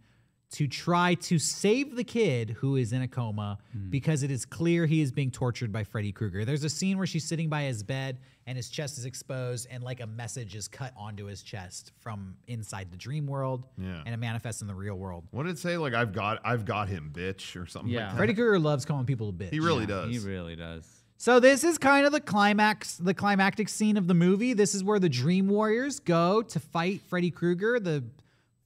to 0.52 0.68
try 0.68 1.14
to 1.14 1.38
save 1.38 1.96
the 1.96 2.04
kid 2.04 2.52
who 2.60 2.76
is 2.76 2.92
in 2.92 3.02
a 3.02 3.08
coma 3.08 3.60
hmm. 3.72 3.90
because 3.90 4.24
it 4.24 4.32
is 4.32 4.46
clear 4.46 4.86
he 4.86 5.02
is 5.02 5.12
being 5.12 5.30
tortured 5.30 5.72
by 5.72 5.84
Freddy 5.84 6.12
Krueger. 6.12 6.44
There's 6.44 6.64
a 6.64 6.70
scene 6.70 6.98
where 6.98 7.06
she's 7.06 7.26
sitting 7.26 7.50
by 7.50 7.64
his 7.64 7.84
bed 7.84 8.18
and 8.48 8.58
his 8.58 8.70
chest 8.70 8.98
is 8.98 9.06
exposed 9.06 9.68
and 9.70 9.84
like 9.84 10.00
a 10.00 10.08
message 10.08 10.56
is 10.56 10.68
cut 10.68 10.92
onto 10.98 11.26
his 11.26 11.44
chest 11.44 11.92
from 12.00 12.36
inside 12.48 12.90
the 12.90 12.98
dream 12.98 13.28
world 13.28 13.68
Yeah. 13.78 14.02
and 14.06 14.14
it 14.14 14.18
manifests 14.18 14.62
in 14.62 14.68
the 14.68 14.74
real 14.74 14.96
world. 14.96 15.26
What 15.30 15.44
did 15.44 15.52
it 15.52 15.60
say? 15.60 15.78
Like 15.78 15.94
I've 15.94 16.14
got, 16.14 16.40
I've 16.44 16.66
got 16.66 16.90
him, 16.90 17.12
bitch, 17.14 17.62
or 17.62 17.68
something. 17.68 17.92
Yeah. 17.92 18.06
like 18.06 18.10
that. 18.10 18.18
Freddy 18.18 18.34
Krueger 18.34 18.58
loves 18.58 18.86
calling 18.86 19.06
people 19.06 19.30
a 19.30 19.34
bitch. 19.34 19.52
He 19.52 19.60
really 19.60 19.86
does. 19.86 20.10
He 20.10 20.18
really 20.18 20.56
does. 20.56 21.00
So 21.18 21.40
this 21.42 21.66
is 21.66 21.78
kind 21.78 22.06
of 22.06 22.14
the 22.14 22.22
climax, 22.22 22.96
the 22.96 23.14
climactic 23.14 23.68
scene 23.68 23.98
of 23.98 24.08
the 24.08 24.14
movie. 24.14 24.54
This 24.54 24.74
is 24.74 24.86
where 24.86 25.00
the 25.00 25.10
Dream 25.10 25.50
Warriors 25.50 26.00
go 26.00 26.42
to 26.42 26.60
fight 26.62 27.02
Freddy 27.02 27.30
Krueger. 27.30 27.78
The 27.78 28.06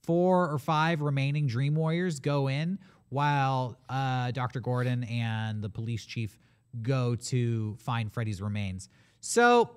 four 0.04 0.50
or 0.50 0.58
five 0.58 1.00
remaining 1.00 1.46
Dream 1.46 1.74
Warriors 1.74 2.20
go 2.20 2.48
in 2.48 2.78
while 3.08 3.78
uh, 3.88 4.30
Dr. 4.30 4.60
Gordon 4.60 5.04
and 5.04 5.62
the 5.62 5.68
police 5.68 6.04
chief 6.04 6.38
go 6.82 7.14
to 7.14 7.76
find 7.80 8.12
Freddy's 8.12 8.42
remains. 8.42 8.88
So 9.20 9.70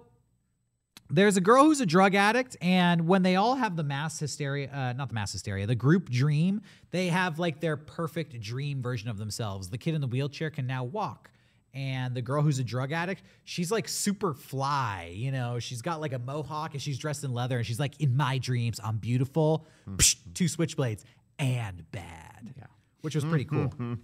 there's 1.09 1.38
a 1.38 1.41
girl 1.41 1.63
who's 1.63 1.80
a 1.80 1.86
drug 1.86 2.15
addict, 2.15 2.57
and 2.61 3.07
when 3.07 3.23
they 3.23 3.36
all 3.38 3.55
have 3.55 3.75
the 3.75 3.84
mass 3.84 4.19
hysteria, 4.19 4.69
uh, 4.71 4.93
not 4.93 5.07
the 5.07 5.15
mass 5.15 5.32
hysteria, 5.32 5.65
the 5.65 5.75
group 5.75 6.09
dream, 6.09 6.61
they 6.91 7.07
have 7.07 7.39
like 7.39 7.61
their 7.61 7.78
perfect 7.78 8.39
dream 8.41 8.82
version 8.82 9.09
of 9.09 9.17
themselves. 9.17 9.69
The 9.69 9.78
kid 9.78 9.93
in 9.93 10.01
the 10.01 10.07
wheelchair 10.07 10.49
can 10.49 10.67
now 10.67 10.84
walk. 10.84 11.30
And 11.74 12.15
the 12.15 12.22
girl 12.24 12.41
who's 12.41 12.57
a 12.57 12.63
drug 12.63 12.91
addict, 12.91 13.22
she's 13.43 13.72
like 13.72 13.88
super 13.88 14.34
fly, 14.34 15.11
you 15.13 15.32
know. 15.32 15.59
She's 15.59 15.82
got 15.82 16.01
like 16.01 16.13
a 16.13 16.20
mohawk 16.20 16.74
and 16.74 16.82
she's 16.82 16.97
dressed 16.97 17.24
in 17.24 17.34
leather, 17.34 17.57
and 17.57 17.65
she's 17.65 17.80
like, 17.80 17.99
"In 18.01 18.18
my 18.18 18.39
dreams, 18.39 18.80
I'm 18.84 18.97
beautiful." 18.97 19.68
Psh, 19.88 20.15
two 20.34 20.45
switchblades 20.45 21.03
and 21.38 21.89
bad, 21.91 22.53
yeah, 22.57 22.63
which 23.01 23.13
was 23.13 23.24
pretty 23.26 23.45
cool. 23.45 23.72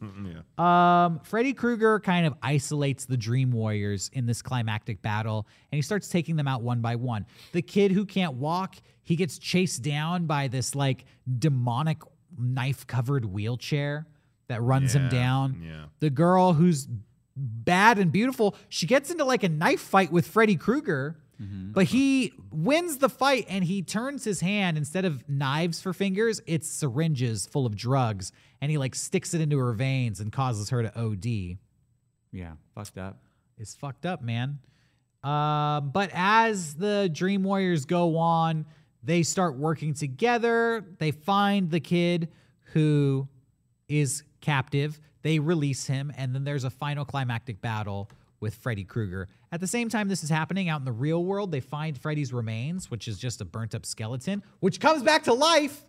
yeah. 0.56 1.06
Um, 1.06 1.20
Freddy 1.24 1.54
Krueger 1.54 2.00
kind 2.00 2.28
of 2.28 2.36
isolates 2.44 3.06
the 3.06 3.18
Dream 3.18 3.50
Warriors 3.52 4.12
in 4.14 4.28
this 4.28 4.44
climactic 4.44 5.02
battle, 5.02 5.48
and 5.72 5.78
he 5.78 5.82
starts 5.82 6.10
taking 6.10 6.36
them 6.36 6.48
out 6.48 6.62
one 6.62 6.82
by 6.82 6.96
one. 6.96 7.26
The 7.54 7.64
kid 7.64 7.92
who 7.92 8.06
can't 8.06 8.36
walk, 8.36 8.76
he 9.02 9.16
gets 9.16 9.40
chased 9.40 9.82
down 9.82 10.28
by 10.28 10.48
this 10.48 10.76
like 10.76 11.06
demonic 11.40 12.04
knife 12.38 12.86
covered 12.86 13.26
wheelchair 13.26 14.06
that 14.48 14.62
runs 14.62 14.94
him 14.94 15.10
down. 15.10 15.62
yeah. 15.66 15.86
The 16.02 16.10
girl 16.12 16.54
who's 16.54 16.88
bad 17.36 17.98
and 18.00 18.12
beautiful, 18.12 18.56
she 18.70 18.86
gets 18.86 19.10
into 19.10 19.26
like 19.26 19.44
a 19.44 19.50
knife 19.50 19.82
fight 19.82 20.12
with 20.12 20.28
Freddy 20.28 20.56
Krueger. 20.56 21.18
But 21.74 21.86
he 21.88 22.32
wins 22.52 23.00
the 23.00 23.10
fight 23.10 23.48
and 23.50 23.66
he 23.66 23.82
turns 23.82 24.24
his 24.24 24.40
hand 24.40 24.78
instead 24.78 25.04
of 25.04 25.28
knives 25.28 25.82
for 25.82 25.92
fingers, 25.92 26.40
it's 26.46 26.70
syringes 26.70 27.46
full 27.48 27.66
of 27.66 27.76
drugs 27.76 28.32
and 28.62 28.72
he 28.72 28.78
like 28.78 28.96
sticks 28.96 29.34
it 29.34 29.42
into 29.42 29.58
her 29.58 29.74
veins 29.74 30.22
and 30.22 30.32
causes 30.32 30.70
her 30.70 30.84
to 30.84 30.98
OD. 30.98 31.58
Yeah, 32.32 32.54
fucked 32.74 32.98
up. 32.98 33.18
is 33.58 33.76
fucked 33.76 34.06
up, 34.06 34.22
man. 34.22 34.60
Um, 35.22 35.90
but 35.90 36.12
as 36.14 36.76
the 36.76 37.10
Dream 37.12 37.44
Warriors 37.44 37.84
go 37.84 38.18
on, 38.18 38.66
they 39.04 39.22
start 39.24 39.58
working 39.58 39.94
together. 39.94 40.86
They 40.98 41.12
find 41.12 41.70
the 41.70 41.82
kid 41.82 42.30
who 42.72 43.28
is 43.90 44.24
captive. 44.40 44.98
They 45.24 45.40
release 45.40 45.88
him, 45.88 46.14
and 46.16 46.36
then 46.36 46.44
there's 46.44 46.64
a 46.64 46.70
final 46.70 47.04
climactic 47.06 47.60
battle 47.62 48.10
with 48.40 48.56
Freddy 48.56 48.84
Krueger. 48.84 49.30
At 49.52 49.62
the 49.62 49.68
same 49.68 49.90
time, 49.90 50.10
this 50.10 50.24
is 50.24 50.30
happening 50.30 50.70
out 50.70 50.80
in 50.82 50.86
the 50.86 50.92
real 50.92 51.24
world. 51.24 51.52
They 51.52 51.62
find 51.62 51.98
Freddy's 51.98 52.32
remains, 52.34 52.92
which 52.92 53.08
is 53.08 53.18
just 53.18 53.42
a 53.42 53.46
burnt 53.46 53.74
up 53.74 53.86
skeleton, 53.86 54.44
which 54.60 54.80
comes 54.80 55.02
back 55.02 55.24
to 55.24 55.34
life 55.34 55.84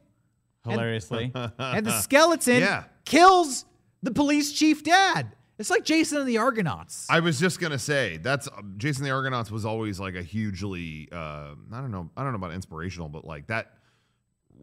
Hilariously. 0.66 1.30
and 1.58 1.84
the 1.84 2.00
skeleton 2.00 2.60
Yeah. 2.60 2.84
kills 3.04 3.04
kills 3.04 3.64
the 4.02 4.10
police 4.10 4.52
chief 4.52 4.82
dad. 4.82 5.34
It's 5.58 5.70
like 5.70 5.84
Jason 5.84 6.18
and 6.18 6.28
the 6.28 6.38
Argonauts. 6.38 7.06
I 7.08 7.20
was 7.20 7.38
just 7.38 7.60
gonna 7.60 7.78
say 7.78 8.18
that's 8.18 8.48
Jason 8.76 9.02
and 9.02 9.10
the 9.10 9.14
Argonauts 9.14 9.50
was 9.50 9.64
always 9.64 10.00
like 10.00 10.14
a 10.14 10.22
hugely 10.22 11.08
uh, 11.12 11.54
I 11.72 11.80
don't 11.80 11.90
know 11.90 12.10
I 12.16 12.22
don't 12.22 12.32
know 12.32 12.38
about 12.38 12.52
inspirational, 12.52 13.08
but 13.08 13.24
like 13.24 13.46
that 13.48 13.72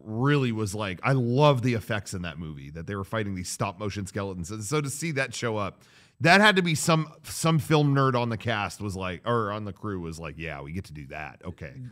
really 0.04 0.52
was 0.52 0.74
like 0.74 1.00
I 1.02 1.12
love 1.12 1.62
the 1.62 1.74
effects 1.74 2.14
in 2.14 2.22
that 2.22 2.38
movie 2.38 2.70
that 2.70 2.86
they 2.86 2.94
were 2.94 3.04
fighting 3.04 3.34
these 3.34 3.48
stop 3.48 3.78
motion 3.78 4.06
skeletons. 4.06 4.50
And 4.50 4.64
so 4.64 4.80
to 4.80 4.90
see 4.90 5.12
that 5.12 5.34
show 5.34 5.56
up, 5.56 5.82
that 6.20 6.40
had 6.40 6.56
to 6.56 6.62
be 6.62 6.74
some 6.74 7.08
some 7.24 7.58
film 7.58 7.94
nerd 7.94 8.14
on 8.14 8.28
the 8.28 8.36
cast 8.36 8.80
was 8.80 8.96
like 8.96 9.22
or 9.26 9.50
on 9.52 9.64
the 9.64 9.72
crew 9.72 10.00
was 10.00 10.18
like, 10.18 10.34
yeah, 10.38 10.60
we 10.60 10.72
get 10.72 10.84
to 10.84 10.92
do 10.92 11.06
that. 11.08 11.40
Okay. 11.44 11.72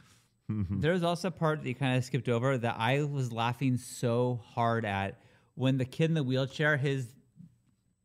There 0.69 0.91
was 0.91 1.05
also 1.05 1.29
a 1.29 1.31
part 1.31 1.63
that 1.63 1.69
you 1.69 1.77
kind 1.77 1.97
of 1.97 2.05
skipped 2.05 2.29
over 2.29 2.59
that 2.59 2.75
I 2.77 3.05
was 3.05 3.33
laughing 3.33 3.77
so 3.77 4.41
hard 4.53 4.85
at 4.85 5.21
when 5.55 5.79
the 5.79 5.85
kid 5.85 6.07
in 6.07 6.15
the 6.15 6.25
wheelchair, 6.25 6.77
his 6.77 7.07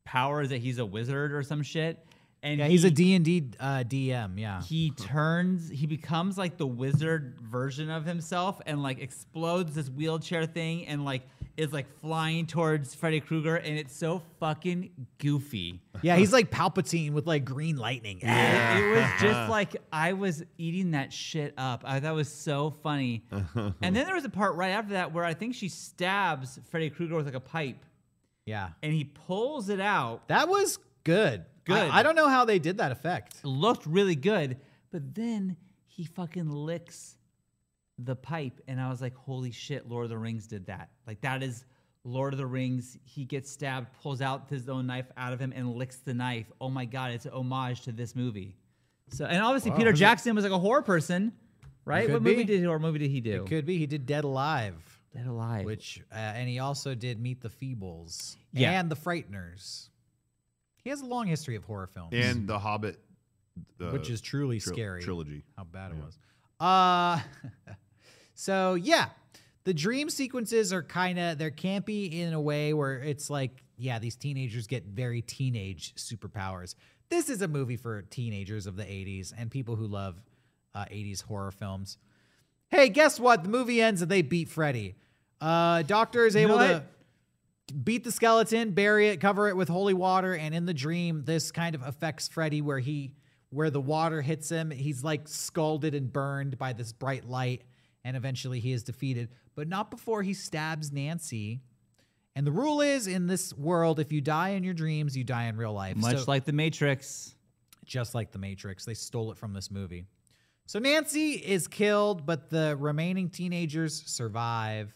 power 0.04 0.42
is 0.42 0.50
that 0.50 0.60
he's 0.60 0.78
a 0.78 0.86
wizard 0.86 1.34
or 1.34 1.42
some 1.42 1.64
shit. 1.64 2.06
And 2.46 2.60
yeah, 2.60 2.68
he's 2.68 2.84
he- 2.84 2.88
a 2.90 2.92
D&D 2.92 3.52
uh, 3.60 3.84
DM, 3.88 4.38
yeah. 4.40 4.62
he 4.62 4.92
turns 4.92 5.68
he 5.68 5.88
becomes 5.88 6.38
like 6.38 6.58
the 6.58 6.68
wizard 6.68 7.40
version 7.42 7.90
of 7.90 8.06
himself 8.06 8.62
and 8.68 8.84
like 8.84 9.00
explodes 9.00 9.74
this 9.74 9.90
wheelchair 9.90 10.46
thing 10.46 10.86
and 10.86 11.04
like 11.04 11.24
is 11.58 11.74
like 11.74 11.88
flying 12.02 12.46
towards 12.46 12.94
Freddy 12.94 13.20
Krueger 13.20 13.56
and 13.56 13.80
it's 13.80 13.96
so 13.96 14.22
fucking 14.40 14.92
goofy. 15.18 15.82
Yeah, 16.04 16.18
he's 16.18 16.32
like 16.32 16.52
Palpatine 16.52 17.14
with 17.14 17.26
like 17.26 17.46
green 17.46 17.78
lightning. 17.78 18.20
It, 18.22 18.28
it 18.28 18.92
was 18.96 19.10
just 19.22 19.50
like 19.50 19.76
I 19.92 20.14
was 20.14 20.44
eating 20.60 20.92
that 20.92 21.12
shit 21.12 21.56
up. 21.58 21.82
I 21.84 22.00
thought 22.00 22.12
it 22.12 22.16
was 22.16 22.32
so 22.32 22.70
funny. 22.84 23.24
and 23.56 23.96
then 23.96 24.06
there 24.06 24.14
was 24.16 24.26
a 24.26 24.30
part 24.30 24.56
right 24.56 24.70
after 24.72 24.94
that 24.94 25.14
where 25.14 25.24
I 25.26 25.34
think 25.34 25.56
she 25.56 25.68
stabs 25.70 26.60
Freddy 26.70 26.92
Krueger 26.92 27.16
with 27.16 27.26
like 27.26 27.34
a 27.36 27.40
pipe 27.40 27.84
Yeah. 28.46 28.70
and 28.84 28.94
he 28.94 29.06
pulls 29.06 29.70
it 29.70 29.80
out. 29.80 30.28
That 30.28 30.48
was 30.48 30.78
good. 31.04 31.46
Good. 31.66 31.78
I, 31.90 32.00
I 32.00 32.04
don't 32.04 32.16
know 32.16 32.30
how 32.30 32.46
they 32.46 32.60
did 32.60 32.78
that 32.78 32.92
effect. 32.92 33.44
looked 33.44 33.86
really 33.86 34.16
good, 34.16 34.58
but 34.92 35.14
then 35.16 35.58
he 35.88 36.06
fucking 36.06 36.50
licks 36.50 37.18
the 37.98 38.16
pipe, 38.16 38.60
and 38.68 38.80
I 38.82 38.90
was 38.90 39.02
like, 39.02 39.16
"Holy 39.16 39.52
shit!" 39.52 39.88
Lord 39.90 40.04
of 40.06 40.10
the 40.10 40.18
Rings 40.18 40.48
did 40.48 40.66
that. 40.68 40.90
Like 41.08 41.22
that 41.22 41.42
is 41.44 41.66
Lord 42.04 42.34
of 42.34 42.38
the 42.38 42.46
Rings. 42.46 42.98
He 43.04 43.24
gets 43.26 43.50
stabbed, 43.50 43.88
pulls 44.02 44.22
out 44.22 44.48
his 44.50 44.68
own 44.70 44.86
knife 44.88 45.06
out 45.18 45.32
of 45.34 45.40
him, 45.40 45.54
and 45.56 45.76
licks 45.76 45.98
the 45.98 46.14
knife. 46.14 46.52
Oh 46.60 46.70
my 46.70 46.86
god! 46.86 47.12
It's 47.12 47.26
an 47.26 47.32
homage 47.32 47.82
to 47.84 47.92
this 47.92 48.16
movie. 48.16 48.56
So, 49.10 49.26
and 49.26 49.42
obviously 49.44 49.72
Peter 49.72 49.94
Jackson 49.94 50.36
was 50.36 50.44
like 50.44 50.52
a 50.54 50.60
horror 50.60 50.82
person, 50.82 51.32
right? 51.86 52.06
Could 52.06 52.14
What 52.14 52.22
movie 52.24 52.38
be. 52.44 52.58
did 52.58 52.66
horror 52.66 52.80
movie 52.80 53.00
did 53.00 53.12
he 53.12 53.22
do? 53.22 53.44
It 53.44 53.48
could 53.48 53.66
be. 53.66 53.78
He 53.78 53.86
did 53.86 54.06
Dead 54.06 54.24
Alive, 54.24 54.76
Dead 55.16 55.28
Alive. 55.28 55.64
which, 55.64 56.02
uh, 56.12 56.16
and 56.16 56.50
he 56.50 56.60
also 56.60 56.96
did 56.96 57.22
Meet 57.22 57.42
the 57.42 57.50
Feebles 57.50 58.36
Yeah. 58.52 58.80
and 58.80 58.90
The 58.90 58.96
Frighteners. 58.96 59.90
He 60.86 60.92
has 60.92 61.02
a 61.02 61.06
long 61.06 61.26
history 61.28 61.56
of 61.58 61.64
horror 61.66 61.88
films, 61.88 62.14
And 62.14 62.48
the 62.48 62.60
Hobbit 62.60 63.00
uh, 63.82 63.90
which 63.90 64.10
is 64.10 64.22
truly 64.22 64.60
tril- 64.60 64.68
scary. 64.74 65.02
trilogy. 65.02 65.44
How 65.58 65.64
bad 65.66 65.92
it 65.92 65.98
was. 65.98 66.18
Uh, 66.60 67.20
so 68.36 68.76
yeah, 68.76 69.08
the 69.64 69.74
dream 69.74 70.10
sequences 70.10 70.72
are 70.72 70.84
kind 70.84 71.18
of 71.20 71.38
they're 71.38 71.52
campy 71.52 72.14
in 72.22 72.34
a 72.34 72.40
way 72.40 72.74
where 72.74 73.00
it's 73.00 73.30
like, 73.30 73.64
yeah, 73.78 73.98
these 74.00 74.16
teenagers 74.16 74.68
get 74.68 74.86
very 74.86 75.22
teenage 75.22 75.96
superpowers. 75.96 76.76
This 77.10 77.30
is 77.30 77.42
a 77.42 77.48
movie 77.48 77.78
for 77.78 78.04
teenagers 78.04 78.68
of 78.68 78.76
the 78.78 78.84
'80s 78.84 79.34
and 79.38 79.50
people 79.50 79.76
who 79.76 79.88
love 79.88 80.22
uh, 80.76 80.86
'80s 80.86 81.24
horror 81.24 81.52
films. 81.52 81.98
Hey, 82.70 82.90
guess 82.90 83.20
what? 83.20 83.44
The 83.44 83.50
movie 83.50 83.82
ends 83.82 84.02
and 84.02 84.10
they 84.12 84.22
beat 84.22 84.50
Freddy. 84.50 84.96
Uh, 85.42 85.82
Doctor 85.84 86.26
is 86.26 86.36
You 86.36 86.48
know 86.48 86.56
able 86.56 86.68
to 86.68 86.74
what? 86.76 86.92
Beat 87.84 88.04
the 88.04 88.12
skeleton, 88.12 88.72
bury 88.72 89.10
it, 89.10 89.18
cover 89.20 89.48
it 89.50 89.58
with 89.58 89.68
holy 89.70 89.94
water, 89.94 90.36
and 90.36 90.54
in 90.54 90.66
the 90.66 90.74
dream, 90.74 91.24
this 91.26 91.52
kind 91.52 91.76
of 91.76 91.82
affects 91.82 92.28
Freddy 92.28 92.62
where 92.62 92.80
he 92.80 93.12
where 93.50 93.70
the 93.70 93.80
water 93.82 94.22
hits 94.22 94.50
him, 94.50 94.70
he's 94.70 95.02
like 95.04 95.30
scalded 95.30 95.96
and 95.96 96.12
burned 96.12 96.58
by 96.58 96.74
this 96.74 96.92
bright 96.92 97.24
light, 97.26 97.64
and 98.04 98.18
eventually 98.18 98.60
he 98.60 98.74
is 98.74 98.84
defeated, 98.84 99.30
but 99.56 99.68
not 99.70 99.90
before 99.90 100.24
he 100.24 100.34
stabs 100.34 100.92
Nancy. 100.92 101.62
And 102.36 102.46
the 102.46 102.52
rule 102.52 102.82
is 102.82 103.08
in 103.08 103.28
this 103.28 103.54
world, 103.54 103.98
if 103.98 104.12
you 104.12 104.20
die 104.20 104.50
in 104.50 104.66
your 104.66 104.74
dreams, 104.74 105.16
you 105.16 105.24
die 105.24 105.46
in 105.46 105.56
real 105.56 105.72
life. 105.72 105.96
Much 105.96 106.18
So- 106.18 106.26
like 106.28 106.44
The 106.44 106.52
Matrix. 106.52 107.36
just 107.86 108.14
like 108.14 108.32
the 108.32 108.40
Matrix. 108.40 108.84
They 108.84 108.96
stole 108.96 109.32
it 109.32 109.38
from 109.38 109.54
this 109.54 109.72
movie. 109.72 110.06
So 110.66 110.80
Nancy 110.80 111.34
is 111.34 111.68
killed, 111.68 112.26
but 112.26 112.50
the 112.50 112.76
remaining 112.78 113.30
teenagers 113.30 114.02
survive, 114.08 114.92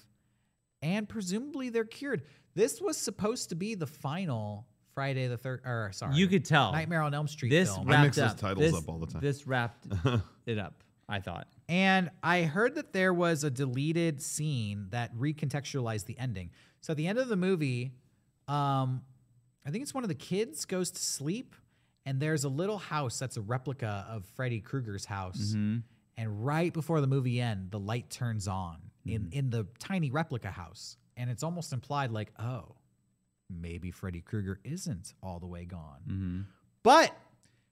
and 0.82 1.07
presumably 1.07 1.70
they're 1.70 1.86
cured. 1.86 2.24
This 2.60 2.82
was 2.82 2.97
supposed 2.97 3.49
to 3.49 3.55
be 3.55 3.76
the 3.76 3.88
final 3.88 4.68
Friday 4.93 5.28
the 5.28 5.38
third, 5.38 5.62
or 5.66 5.91
sorry, 5.93 6.16
You 6.16 6.28
could 6.28 6.43
tell. 6.43 6.74
Nightmare 6.74 7.01
on 7.01 7.14
Elm 7.14 7.28
Street 7.28 7.49
This 7.49 7.74
film. 7.74 7.88
I 7.88 7.91
wrapped 7.91 8.03
mix 8.03 8.18
those 8.18 8.32
up. 8.32 8.38
titles 8.38 8.72
this, 8.72 8.76
up 8.76 8.89
all 8.89 8.97
the 8.97 9.07
time. 9.07 9.22
This 9.22 9.47
wrapped 9.47 9.88
it 10.45 10.60
up. 10.60 10.84
I 11.07 11.22
thought. 11.22 11.47
And 11.70 12.10
I 12.22 12.43
heard 12.43 12.76
that 12.76 12.91
there 12.91 13.14
was 13.14 13.45
a 13.45 13.49
deleted 13.49 14.22
scene 14.22 14.88
that 14.89 15.16
recontextualized 15.16 16.05
the 16.05 16.20
ending. 16.20 16.51
So 16.82 16.91
at 16.91 16.97
the 16.97 17.07
end 17.07 17.18
of 17.18 17.30
the 17.30 17.38
movie, 17.38 17.93
um, 18.49 19.03
I 19.66 19.72
think 19.72 19.82
it's 19.84 19.93
one 19.93 20.03
of 20.03 20.10
the 20.10 20.16
kids 20.16 20.66
goes 20.66 20.91
to 20.91 20.99
sleep, 21.01 21.55
and 22.05 22.20
there's 22.20 22.43
a 22.43 22.49
little 22.49 22.78
house 22.78 23.18
that's 23.18 23.38
a 23.38 23.41
replica 23.41 24.05
of 24.10 24.26
Freddy 24.36 24.60
Krueger's 24.60 25.05
house. 25.05 25.53
And 26.18 26.45
right 26.45 26.74
before 26.74 26.99
the 26.99 27.07
movie 27.07 27.39
end, 27.39 27.72
the 27.72 27.80
light 27.80 28.10
turns 28.10 28.49
on 28.49 28.78
in 29.05 29.30
in 29.32 29.49
the 29.49 29.66
tiny 29.80 30.12
replica 30.12 30.51
house, 30.51 30.97
and 31.20 31.30
it's 31.30 31.43
almost 31.43 31.74
implied 31.74 32.11
like, 32.11 32.32
oh, 32.39 32.76
maybe 33.49 33.91
Freddy 33.91 34.22
Krueger 34.22 34.59
isn't 34.63 35.13
all 35.22 35.39
the 35.39 35.45
way 35.45 35.65
gone. 35.65 35.99
Mm-hmm. 36.07 36.41
But 36.82 37.15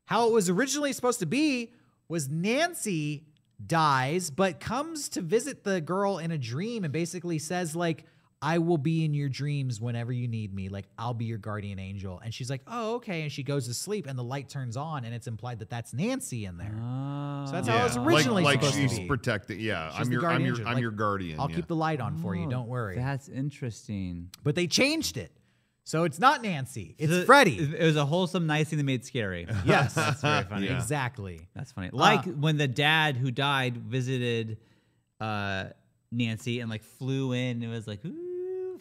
how 0.06 0.28
it 0.28 0.34
was 0.34 0.50
originally 0.50 0.92
supposed 0.92 1.20
to 1.20 1.26
be 1.26 1.72
was 2.10 2.30
Nancy 2.30 3.26
dies, 3.66 4.30
but 4.30 4.60
comes 4.60 5.10
to 5.10 5.22
visit 5.22 5.64
the 5.64 5.80
girl 5.80 6.18
in 6.18 6.32
a 6.32 6.38
dream 6.38 6.84
and 6.84 6.92
basically 6.92 7.40
says, 7.40 7.76
like, 7.76 8.04
I 8.42 8.60
will 8.60 8.78
be 8.78 9.04
in 9.04 9.16
your 9.16 9.30
dreams 9.30 9.82
whenever 9.82 10.12
you 10.12 10.28
need 10.28 10.54
me. 10.54 10.70
Like, 10.70 10.86
I'll 10.98 11.16
be 11.16 11.26
your 11.26 11.40
guardian 11.40 11.80
angel. 11.80 12.22
And 12.24 12.32
she's 12.32 12.50
like, 12.52 12.62
oh, 12.68 12.96
okay. 12.96 13.24
And 13.24 13.32
she 13.32 13.42
goes 13.42 13.66
to 13.68 13.74
sleep, 13.74 14.06
and 14.06 14.18
the 14.18 14.24
light 14.24 14.48
turns 14.48 14.78
on, 14.78 15.06
and 15.06 15.14
it's 15.16 15.26
implied 15.26 15.58
that 15.60 15.72
that's 15.72 15.92
Nancy 15.94 16.46
in 16.46 16.58
there. 16.58 16.76
so 17.48 17.52
that's 17.52 17.68
how 17.68 17.80
it 17.80 17.84
was 17.84 17.98
originally 17.98 18.44
like, 18.44 18.62
like 18.62 18.72
supposed 18.74 18.76
she's 18.92 18.96
to 18.98 19.02
be. 19.02 19.08
protecting. 19.08 19.60
Yeah, 19.60 19.90
She's 19.98 20.06
I'm 20.06 20.12
your, 20.12 20.22
I'm 20.22 20.30
guardian 20.30 20.56
your. 20.56 20.68
I'm 20.68 20.74
Like, 20.76 20.82
your 20.82 20.92
guardian. 20.92 21.40
I'll 21.40 21.50
yeah. 21.50 21.56
keep 21.56 21.68
the 21.68 21.76
light 21.76 22.00
on 22.00 22.18
for 22.18 22.36
you. 22.36 22.46
Oh, 22.46 22.50
Don't 22.52 22.68
worry. 22.68 22.96
That's 22.96 23.28
interesting. 23.28 24.30
But 24.44 24.54
they 24.56 24.68
changed 24.68 25.18
it. 25.18 25.32
So 25.84 26.04
it's 26.04 26.20
not 26.20 26.42
Nancy, 26.44 26.96
it's 27.00 27.10
The- 27.12 27.24
Freddy. 27.26 27.58
It 27.58 27.82
was 27.86 27.96
a 27.96 28.06
wholesome, 28.06 28.46
nice 28.46 28.70
thing 28.70 28.78
that 28.78 28.84
made 28.84 29.06
scary. 29.06 29.48
Yes. 29.66 29.94
That's 29.96 30.22
very 30.22 30.44
funny. 30.44 30.68
Yeah. 30.68 30.76
Exactly. 30.78 31.48
That's 31.56 31.72
funny. 31.72 31.90
Like 31.94 32.28
Uh, 32.28 32.32
when 32.32 32.58
the 32.58 32.68
dad 32.68 33.16
who 33.16 33.32
died 33.32 33.78
visited 33.78 34.58
uh, 35.22 35.68
Nancy 36.12 36.60
and 36.60 36.70
like 36.70 36.84
flew 36.84 37.32
in 37.32 37.64
and 37.64 37.72
was 37.72 37.88
like 37.88 38.04
ooh, 38.06 38.27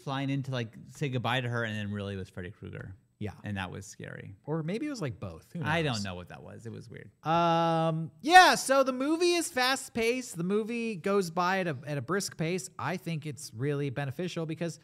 flying 0.06 0.30
in 0.30 0.42
to 0.44 0.52
like 0.52 0.68
say 0.94 1.08
goodbye 1.10 1.40
to 1.40 1.48
her, 1.48 1.64
and 1.64 1.76
then 1.76 1.90
really 1.92 2.16
was 2.16 2.30
Freddy 2.30 2.50
Krueger. 2.52 2.94
Yeah. 3.18 3.30
and 3.44 3.56
that 3.56 3.70
was 3.70 3.86
scary. 3.86 4.34
Or 4.44 4.62
maybe 4.62 4.86
it 4.86 4.90
was 4.90 5.00
like 5.00 5.18
both. 5.18 5.46
I 5.64 5.80
don't 5.82 6.04
know 6.04 6.14
what 6.14 6.28
that 6.28 6.42
was. 6.42 6.66
It 6.66 6.72
was 6.72 6.88
weird. 6.90 7.10
Um, 7.26 8.10
yeah, 8.20 8.54
so 8.56 8.82
the 8.82 8.92
movie 8.92 9.32
is 9.32 9.48
fast 9.48 9.94
paced. 9.94 10.36
The 10.36 10.44
movie 10.44 10.96
goes 10.96 11.30
by 11.30 11.60
at 11.60 11.66
a, 11.66 11.76
at 11.86 11.96
a 11.96 12.02
brisk 12.02 12.36
pace. 12.36 12.68
I 12.78 12.98
think 12.98 13.24
it's 13.24 13.50
really 13.56 13.88
beneficial 13.88 14.44
because 14.44 14.78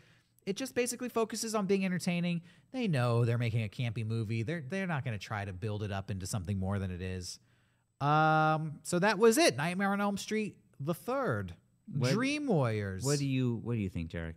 it 0.46 0.56
just 0.56 0.74
basically 0.74 1.10
focuses 1.10 1.54
on 1.54 1.66
being 1.66 1.84
entertaining. 1.84 2.40
They 2.72 2.88
know 2.88 3.26
they're 3.26 3.36
making 3.36 3.64
a 3.64 3.68
campy 3.68 4.04
movie. 4.04 4.42
They're 4.42 4.64
they're 4.66 4.86
not 4.86 5.04
going 5.04 5.16
to 5.18 5.22
try 5.24 5.44
to 5.44 5.52
build 5.52 5.82
it 5.82 5.92
up 5.92 6.10
into 6.10 6.26
something 6.26 6.58
more 6.58 6.78
than 6.78 6.90
it 6.90 7.02
is. 7.02 7.38
Um, 8.00 8.78
so 8.82 8.98
that 8.98 9.18
was 9.18 9.36
it. 9.38 9.56
Nightmare 9.56 9.92
on 9.92 10.00
Elm 10.00 10.16
Street, 10.16 10.56
the 10.80 10.94
third. 10.94 11.54
What- 11.94 12.12
Dream 12.12 12.46
Warriors. 12.46 13.04
What 13.04 13.18
do 13.18 13.26
you 13.26 13.60
What 13.62 13.74
do 13.74 13.80
you 13.80 13.90
think, 13.90 14.10
Derek? 14.10 14.36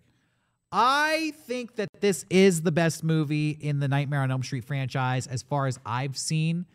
I 0.78 1.32
think 1.48 1.78
that 1.78 1.88
this 2.02 2.26
is 2.30 2.62
the 2.62 2.72
best 2.72 3.02
movie 3.02 3.52
in 3.52 3.80
the 3.80 3.88
Nightmare 3.88 4.20
on 4.20 4.30
Elm 4.30 4.44
Street 4.44 4.66
franchise 4.66 5.26
as 5.26 5.42
far 5.42 5.68
as 5.68 5.80
I've 5.86 6.18
seen. 6.18 6.66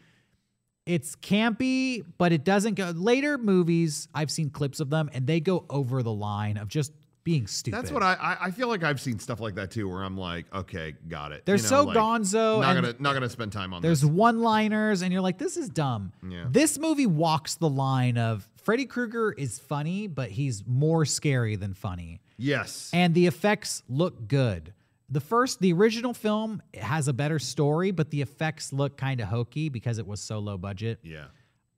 It's 0.86 1.14
campy, 1.16 2.02
but 2.16 2.32
it 2.32 2.42
doesn't 2.42 2.74
go. 2.74 2.92
Later 2.96 3.36
movies, 3.36 4.08
I've 4.14 4.30
seen 4.30 4.48
clips 4.48 4.80
of 4.80 4.88
them 4.88 5.10
and 5.12 5.26
they 5.26 5.38
go 5.38 5.66
over 5.68 6.02
the 6.02 6.12
line 6.12 6.56
of 6.56 6.68
just 6.68 6.92
being 7.24 7.46
stupid. 7.46 7.76
That's 7.76 7.92
what 7.92 8.02
I, 8.02 8.38
I 8.40 8.50
feel 8.50 8.68
like 8.68 8.82
I've 8.82 9.02
seen 9.02 9.18
stuff 9.18 9.38
like 9.38 9.56
that 9.56 9.70
too, 9.70 9.86
where 9.86 10.02
I'm 10.02 10.16
like, 10.16 10.46
okay, 10.54 10.94
got 11.06 11.32
it. 11.32 11.44
They're 11.44 11.56
You 11.56 11.62
know, 11.62 11.68
so 11.68 11.84
like, 11.84 11.96
gonzo 11.98 12.62
Not 12.62 12.74
gonna 12.74 12.94
not 12.98 13.12
gonna 13.12 13.28
spend 13.28 13.52
time 13.52 13.74
on 13.74 13.82
There's 13.82 14.00
this. 14.00 14.10
one-liners, 14.10 15.02
and 15.02 15.12
you're 15.12 15.20
like, 15.20 15.36
this 15.36 15.58
is 15.58 15.68
dumb. 15.68 16.14
Yeah. 16.26 16.46
This 16.48 16.78
movie 16.78 17.06
walks 17.06 17.56
the 17.56 17.68
line 17.68 18.16
of 18.16 18.48
Freddy 18.62 18.86
Krueger 18.86 19.32
is 19.32 19.58
funny, 19.58 20.06
but 20.06 20.30
he's 20.30 20.64
more 20.66 21.04
scary 21.04 21.56
than 21.56 21.74
funny. 21.74 22.20
Yes. 22.40 22.90
and 22.92 23.14
the 23.14 23.26
effects 23.26 23.82
look 23.88 24.26
good. 24.28 24.72
The 25.08 25.20
first, 25.20 25.60
the 25.60 25.72
original 25.72 26.14
film 26.14 26.62
has 26.74 27.08
a 27.08 27.12
better 27.12 27.38
story, 27.38 27.90
but 27.90 28.10
the 28.10 28.22
effects 28.22 28.72
look 28.72 28.96
kind 28.96 29.20
of 29.20 29.26
hokey 29.28 29.68
because 29.68 29.98
it 29.98 30.06
was 30.06 30.20
so 30.20 30.38
low 30.38 30.56
budget. 30.56 31.00
yeah. 31.02 31.26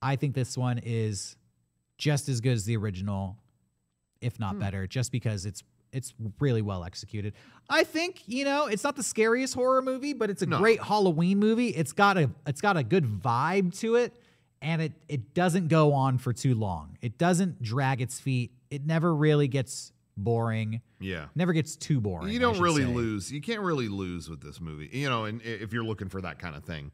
I 0.03 0.17
think 0.17 0.35
this 0.35 0.59
one 0.59 0.79
is 0.83 1.37
just 1.97 2.29
as 2.29 2.41
good 2.41 2.55
as 2.55 2.65
the 2.65 2.77
original, 2.77 3.37
if 4.21 4.37
Hmm. 4.37 4.43
not 4.43 4.59
better, 4.59 4.87
just 4.87 5.13
because 5.13 5.47
it's 5.47 5.63
it's 5.93 6.15
really 6.41 6.63
well 6.63 6.85
executed. 6.85 7.35
I 7.69 7.85
think 7.85 8.23
you 8.27 8.45
know 8.47 8.67
it's 8.67 8.83
not 8.83 8.97
the 8.97 9.03
scariest 9.03 9.53
horror 9.55 9.83
movie, 9.83 10.13
but 10.15 10.31
it's 10.31 10.41
a 10.43 10.47
No. 10.47 10.59
great 10.59 10.83
Halloween 10.83 11.39
movie. 11.39 11.69
It's 11.69 11.93
got 11.93 12.17
a 12.19 12.31
it's 12.47 12.61
got 12.63 12.77
a 12.77 12.83
good 12.83 13.05
vibe 13.05 13.79
to 13.81 13.95
it, 13.97 14.13
and 14.63 14.81
it 14.83 14.93
it 15.09 15.35
doesn't 15.35 15.69
go 15.69 15.93
on 15.93 16.19
for 16.19 16.33
too 16.33 16.55
long. 16.55 16.97
It 17.03 17.17
doesn't 17.19 17.63
drag 17.63 18.01
its 18.01 18.19
feet. 18.21 18.53
It 18.71 18.85
never 18.87 19.15
really 19.15 19.49
gets 19.49 19.93
boring. 20.17 20.81
Yeah. 21.01 21.27
Never 21.35 21.53
gets 21.53 21.77
too 21.77 22.01
boring. 22.01 22.33
You 22.33 22.39
don't 22.41 22.61
really 22.61 22.83
say. 22.83 22.89
lose. 22.89 23.33
You 23.33 23.41
can't 23.41 23.61
really 23.63 23.89
lose 23.89 24.29
with 24.29 24.41
this 24.43 24.61
movie. 24.61 24.89
You 24.93 25.09
know, 25.09 25.25
and 25.25 25.41
if 25.43 25.73
you're 25.73 25.85
looking 25.85 26.09
for 26.09 26.21
that 26.21 26.39
kind 26.39 26.55
of 26.57 26.65
thing, 26.65 26.91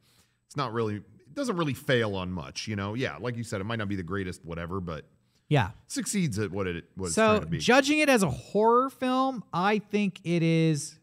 it's 0.46 0.56
not 0.56 0.72
really. 0.72 0.96
It 0.96 1.34
doesn't 1.34 1.56
really 1.56 1.74
fail 1.74 2.16
on 2.16 2.30
much. 2.32 2.66
You 2.68 2.76
know. 2.76 2.94
Yeah, 2.94 3.16
like 3.18 3.36
you 3.36 3.44
said, 3.44 3.60
it 3.60 3.64
might 3.64 3.78
not 3.78 3.88
be 3.88 3.96
the 3.96 4.02
greatest, 4.02 4.44
whatever, 4.44 4.80
but 4.80 5.04
Yeah. 5.48 5.70
succeeds 5.86 6.38
at 6.38 6.50
what 6.50 6.66
it 6.66 6.84
was 6.96 7.14
So 7.14 7.40
to 7.40 7.46
be. 7.46 7.58
judging 7.58 7.98
it 8.00 8.08
as 8.08 8.22
a 8.22 8.30
horror 8.30 8.90
film, 8.90 9.42
I 9.52 9.78
think 9.78 10.20
it 10.24 10.42
is 10.42 10.98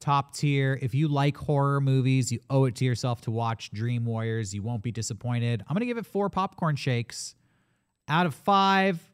top 0.00 0.34
tier. 0.34 0.78
If 0.82 0.94
you 0.94 1.06
like 1.08 1.36
horror 1.36 1.80
movies, 1.80 2.32
you 2.32 2.40
owe 2.50 2.64
it 2.64 2.74
to 2.76 2.84
yourself 2.84 3.20
to 3.22 3.30
watch 3.30 3.70
Dream 3.70 4.04
Warriors. 4.04 4.52
You 4.54 4.62
won't 4.62 4.82
be 4.82 4.90
disappointed. 4.90 5.62
I'm 5.68 5.74
gonna 5.74 5.86
give 5.86 5.98
it 5.98 6.06
four 6.06 6.28
popcorn 6.28 6.74
shakes 6.76 7.34
out 8.08 8.26
of 8.26 8.34
five, 8.34 9.11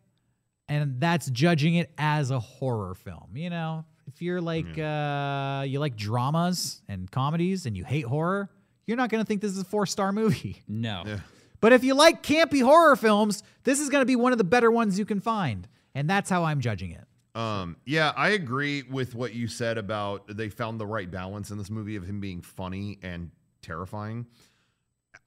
and 0.68 1.00
that's 1.00 1.30
judging 1.30 1.74
it 1.76 1.90
as 1.98 2.30
a 2.30 2.38
horror 2.38 2.94
film. 2.94 3.30
You 3.34 3.50
know, 3.50 3.84
if 4.06 4.22
you're 4.22 4.40
like 4.40 4.78
uh, 4.78 5.64
you 5.66 5.80
like 5.80 5.96
dramas 5.96 6.82
and 6.88 7.10
comedies 7.10 7.66
and 7.66 7.76
you 7.76 7.84
hate 7.84 8.04
horror, 8.04 8.50
you're 8.86 8.96
not 8.96 9.10
gonna 9.10 9.24
think 9.24 9.40
this 9.40 9.52
is 9.52 9.58
a 9.58 9.64
four 9.64 9.86
star 9.86 10.12
movie. 10.12 10.62
No. 10.68 11.02
Yeah. 11.06 11.18
But 11.60 11.72
if 11.72 11.82
you 11.82 11.94
like 11.94 12.22
campy 12.22 12.62
horror 12.62 12.94
films, 12.94 13.42
this 13.64 13.80
is 13.80 13.88
going 13.88 14.02
to 14.02 14.06
be 14.06 14.14
one 14.14 14.30
of 14.30 14.38
the 14.38 14.44
better 14.44 14.70
ones 14.70 14.96
you 14.96 15.04
can 15.04 15.20
find. 15.20 15.66
And 15.92 16.08
that's 16.08 16.30
how 16.30 16.44
I'm 16.44 16.60
judging 16.60 16.92
it. 16.92 17.04
Um, 17.34 17.76
yeah, 17.84 18.12
I 18.16 18.30
agree 18.30 18.82
with 18.82 19.14
what 19.14 19.34
you 19.34 19.48
said 19.48 19.76
about 19.76 20.36
they 20.36 20.48
found 20.48 20.80
the 20.80 20.86
right 20.86 21.10
balance 21.10 21.50
in 21.50 21.58
this 21.58 21.68
movie 21.70 21.96
of 21.96 22.04
him 22.04 22.20
being 22.20 22.42
funny 22.42 22.98
and 23.02 23.30
terrifying. 23.62 24.26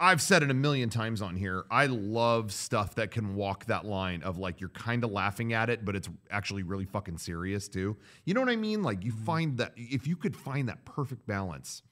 I've 0.02 0.20
said 0.20 0.42
it 0.42 0.50
a 0.50 0.56
million 0.56 0.90
times 0.90 1.22
on 1.22 1.36
here. 1.36 1.66
I 1.70 1.86
love 1.86 2.52
stuff 2.52 2.96
that 2.96 3.12
can 3.12 3.36
walk 3.36 3.66
that 3.66 3.86
line 3.86 4.24
of 4.24 4.40
like 4.40 4.60
you're 4.60 4.70
kind 4.72 5.04
of 5.04 5.12
laughing 5.12 5.54
at 5.54 5.70
it, 5.70 5.86
but 5.86 5.96
it's 5.96 6.10
actually 6.32 6.64
really 6.64 6.86
fucking 6.86 7.20
serious 7.20 7.68
too. 7.68 7.96
You 8.26 8.34
know 8.34 8.40
what 8.40 8.50
I 8.50 8.56
mean? 8.56 8.82
Like 8.82 9.06
you 9.06 9.12
find 9.12 9.60
that 9.60 9.74
if 9.76 10.08
you 10.08 10.16
could 10.16 10.36
find 10.36 10.68
that 10.70 10.86
perfect 10.86 11.28
balance, 11.28 11.84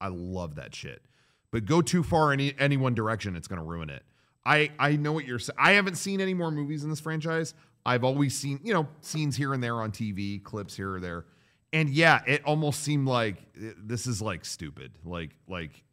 I 0.00 0.08
love 0.08 0.54
that 0.54 0.74
shit. 0.74 1.02
But 1.50 1.66
go 1.66 1.82
too 1.82 2.02
far 2.02 2.32
any 2.32 2.54
any 2.58 2.78
one 2.78 2.94
direction, 2.94 3.36
it's 3.36 3.48
gonna 3.48 3.64
ruin 3.64 3.90
it. 3.90 4.02
I 4.46 4.70
I 4.78 4.96
know 4.96 5.12
what 5.12 5.26
you're 5.26 5.38
saying. 5.38 5.58
I 5.58 5.72
haven't 5.72 5.96
seen 5.96 6.22
any 6.22 6.32
more 6.32 6.50
movies 6.50 6.84
in 6.84 6.90
this 6.90 7.00
franchise. 7.00 7.52
I've 7.84 8.02
always 8.02 8.34
seen 8.34 8.60
you 8.64 8.72
know 8.72 8.88
scenes 9.02 9.36
here 9.36 9.52
and 9.52 9.62
there 9.62 9.82
on 9.82 9.92
TV, 9.92 10.42
clips 10.42 10.74
here 10.74 10.94
or 10.94 11.00
there, 11.00 11.26
and 11.74 11.90
yeah, 11.90 12.22
it 12.26 12.42
almost 12.46 12.82
seemed 12.82 13.06
like 13.06 13.36
eh, 13.62 13.72
this 13.76 14.06
is 14.06 14.22
like 14.22 14.46
stupid, 14.46 14.92
like 15.04 15.32
like 15.46 15.84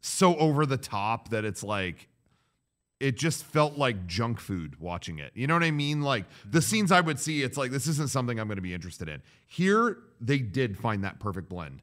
so 0.00 0.36
over 0.36 0.66
the 0.66 0.76
top 0.76 1.30
that 1.30 1.44
it's 1.44 1.62
like 1.62 2.08
it 2.98 3.16
just 3.16 3.44
felt 3.44 3.76
like 3.76 4.06
junk 4.06 4.40
food 4.40 4.80
watching 4.80 5.18
it. 5.18 5.32
You 5.34 5.46
know 5.46 5.54
what 5.54 5.62
I 5.62 5.70
mean? 5.70 6.00
Like 6.02 6.24
the 6.44 6.58
mm-hmm. 6.58 6.64
scenes 6.64 6.92
I 6.92 7.00
would 7.00 7.18
see, 7.18 7.42
it's 7.42 7.58
like 7.58 7.70
this 7.70 7.86
isn't 7.86 8.10
something 8.10 8.40
I'm 8.40 8.48
going 8.48 8.56
to 8.56 8.62
be 8.62 8.74
interested 8.74 9.08
in. 9.08 9.22
Here, 9.46 9.98
they 10.20 10.38
did 10.38 10.78
find 10.78 11.04
that 11.04 11.20
perfect 11.20 11.48
blend 11.48 11.82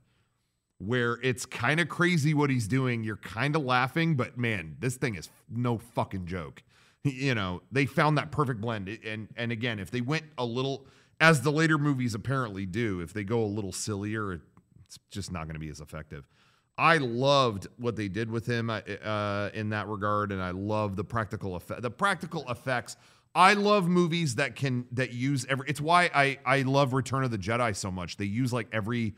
where 0.80 1.20
it's 1.22 1.46
kind 1.46 1.80
of 1.80 1.88
crazy 1.88 2.34
what 2.34 2.50
he's 2.50 2.68
doing. 2.68 3.04
You're 3.04 3.16
kind 3.18 3.56
of 3.56 3.64
laughing, 3.64 4.16
but 4.16 4.38
man, 4.38 4.76
this 4.80 4.98
thing 4.98 5.16
is 5.16 5.30
no 5.50 5.78
fucking 5.78 6.26
joke. 6.26 6.64
You 7.06 7.36
know, 7.36 7.64
they 7.70 7.86
found 7.86 8.18
that 8.18 8.32
perfect 8.32 8.62
blend. 8.62 8.88
And 9.06 9.28
and 9.36 9.52
again, 9.52 9.78
if 9.78 9.92
they 9.92 10.00
went 10.00 10.24
a 10.38 10.46
little 10.46 10.88
as 11.20 11.42
the 11.42 11.52
later 11.52 11.78
movies 11.78 12.16
apparently 12.16 12.66
do, 12.66 13.02
if 13.02 13.12
they 13.12 13.26
go 13.26 13.44
a 13.44 13.46
little 13.46 13.74
sillier, 13.74 14.40
it's 14.86 15.00
just 15.12 15.30
not 15.30 15.44
going 15.44 15.56
to 15.56 15.60
be 15.60 15.68
as 15.68 15.82
effective. 15.82 16.26
I 16.78 16.98
loved 16.98 17.68
what 17.78 17.96
they 17.96 18.08
did 18.08 18.32
with 18.32 18.48
him 18.48 18.70
uh, 18.70 18.80
uh, 19.04 19.50
in 19.54 19.70
that 19.70 19.88
regard, 19.88 20.32
and 20.32 20.42
I 20.42 20.52
love 20.52 20.96
the 20.96 21.04
practical 21.04 21.56
effect. 21.56 21.82
The 21.82 21.92
practical 21.92 22.50
effects. 22.50 22.96
I 23.36 23.54
love 23.54 23.88
movies 23.88 24.36
that 24.36 24.56
can 24.56 24.86
that 24.92 25.12
use 25.12 25.46
every. 25.50 25.68
It's 25.70 25.82
why 25.82 26.10
I 26.14 26.38
I 26.46 26.62
love 26.64 26.94
Return 26.94 27.24
of 27.24 27.32
the 27.32 27.38
Jedi 27.38 27.76
so 27.76 27.92
much. 27.92 28.18
They 28.18 28.26
use 28.26 28.52
like 28.54 28.68
every 28.72 29.16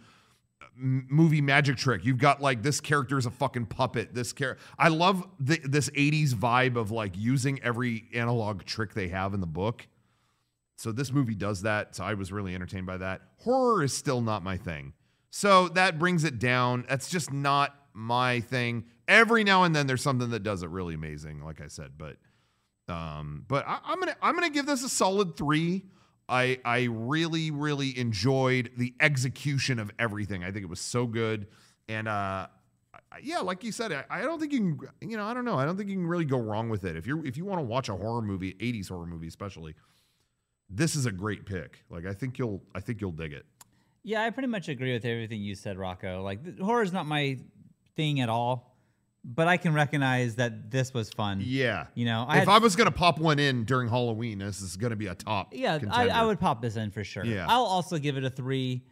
movie 0.77 1.41
magic 1.41 1.77
trick. 1.77 2.03
You've 2.03 2.17
got 2.17 2.41
like 2.41 2.61
this 2.61 2.81
character 2.81 3.17
is 3.17 3.25
a 3.25 3.31
fucking 3.31 3.67
puppet. 3.67 4.13
This 4.13 4.33
character. 4.33 4.63
I 4.77 4.89
love 4.89 5.25
the, 5.39 5.59
this 5.63 5.89
'80s 5.91 6.33
vibe 6.33 6.75
of 6.75 6.91
like 6.91 7.13
using 7.17 7.61
every 7.63 8.05
analog 8.13 8.63
trick 8.63 8.93
they 8.93 9.09
have 9.09 9.33
in 9.33 9.39
the 9.39 9.47
book. 9.47 9.87
So 10.77 10.91
this 10.91 11.11
movie 11.11 11.35
does 11.35 11.61
that. 11.61 11.95
So 11.95 12.03
I 12.03 12.15
was 12.15 12.31
really 12.33 12.53
entertained 12.53 12.85
by 12.85 12.97
that. 12.97 13.21
Horror 13.37 13.83
is 13.83 13.93
still 13.93 14.19
not 14.19 14.43
my 14.43 14.57
thing. 14.57 14.93
So 15.35 15.67
that 15.67 15.99
brings 15.99 16.23
it 16.23 16.39
down. 16.39 16.85
That's 16.87 17.09
just 17.09 17.33
not 17.33 17.75
my 17.93 18.39
thing. 18.39 18.85
Every 19.05 19.43
now 19.43 19.63
and 19.63 19.75
then 19.75 19.85
there's 19.85 20.01
something 20.01 20.29
that 20.29 20.43
does 20.43 20.63
it 20.63 20.69
really 20.69 20.93
amazing, 20.93 21.43
like 21.43 21.59
I 21.59 21.67
said. 21.67 21.97
But 21.97 22.15
um, 22.87 23.43
but 23.49 23.67
I, 23.67 23.79
I'm 23.83 23.99
gonna 23.99 24.15
I'm 24.21 24.33
gonna 24.35 24.49
give 24.49 24.65
this 24.65 24.81
a 24.85 24.87
solid 24.87 25.35
three. 25.35 25.83
I 26.29 26.59
I 26.63 26.83
really 26.89 27.51
really 27.51 27.99
enjoyed 27.99 28.71
the 28.77 28.93
execution 29.01 29.77
of 29.77 29.91
everything. 29.99 30.41
I 30.41 30.51
think 30.51 30.63
it 30.63 30.69
was 30.69 30.79
so 30.79 31.05
good, 31.05 31.47
and 31.89 32.07
uh, 32.07 32.47
yeah, 33.21 33.39
like 33.39 33.61
you 33.65 33.73
said, 33.73 33.91
I, 33.91 34.05
I 34.09 34.21
don't 34.21 34.39
think 34.39 34.53
you 34.53 34.59
can. 34.59 35.09
You 35.09 35.17
know, 35.17 35.25
I 35.25 35.33
don't 35.33 35.43
know. 35.43 35.57
I 35.57 35.65
don't 35.65 35.75
think 35.75 35.89
you 35.89 35.97
can 35.97 36.07
really 36.07 36.23
go 36.23 36.37
wrong 36.37 36.69
with 36.69 36.85
it. 36.85 36.95
If 36.95 37.05
you're 37.05 37.25
if 37.25 37.35
you 37.35 37.43
want 37.43 37.59
to 37.59 37.65
watch 37.65 37.89
a 37.89 37.95
horror 37.97 38.21
movie, 38.21 38.53
80s 38.53 38.87
horror 38.87 39.05
movie 39.05 39.27
especially, 39.27 39.75
this 40.69 40.95
is 40.95 41.05
a 41.05 41.11
great 41.11 41.45
pick. 41.45 41.83
Like 41.89 42.05
I 42.05 42.13
think 42.13 42.39
you'll 42.39 42.63
I 42.73 42.79
think 42.79 43.01
you'll 43.01 43.11
dig 43.11 43.33
it. 43.33 43.45
Yeah, 44.07 44.21
I 44.23 44.29
pretty 44.29 44.47
much 44.47 44.69
agree 44.69 44.93
with 44.93 45.03
everything 45.03 45.41
you 45.41 45.55
said, 45.55 45.77
Rocco. 45.79 46.21
Like 46.21 46.59
horror 46.59 46.83
is 46.83 46.93
not 46.93 47.07
my 47.07 47.39
thing 47.95 48.21
at 48.21 48.29
all, 48.29 48.77
but 49.23 49.47
I 49.47 49.57
can 49.57 49.73
recognize 49.73 50.35
that 50.35 50.69
this 50.69 50.93
was 50.93 51.09
fun. 51.09 51.41
Yeah. 51.43 51.87
You 51.95 52.05
know, 52.05 52.23
I 52.27 52.33
if 52.37 52.39
had- 52.41 52.49
I 52.49 52.57
was 52.59 52.75
gonna 52.75 52.91
pop 52.91 53.17
one 53.19 53.39
in 53.39 53.63
during 53.65 53.89
Halloween, 53.89 54.37
this 54.37 54.61
is 54.61 54.77
gonna 54.77 54.95
be 54.95 55.07
a 55.07 55.15
top. 55.15 55.53
Yeah, 55.53 55.79
I. 55.91 56.09
I 56.09 56.23
would 56.23 56.39
pop 56.39 56.61
this 56.61 56.75
in 56.75 56.91
for 56.91 57.03
sure. 57.03 57.25
Yeah. 57.25 57.47
I'll 57.49 57.63
also 57.65 57.97
give 57.97 58.15
it 58.15 58.23
a 58.23 58.29
three. 58.29 58.83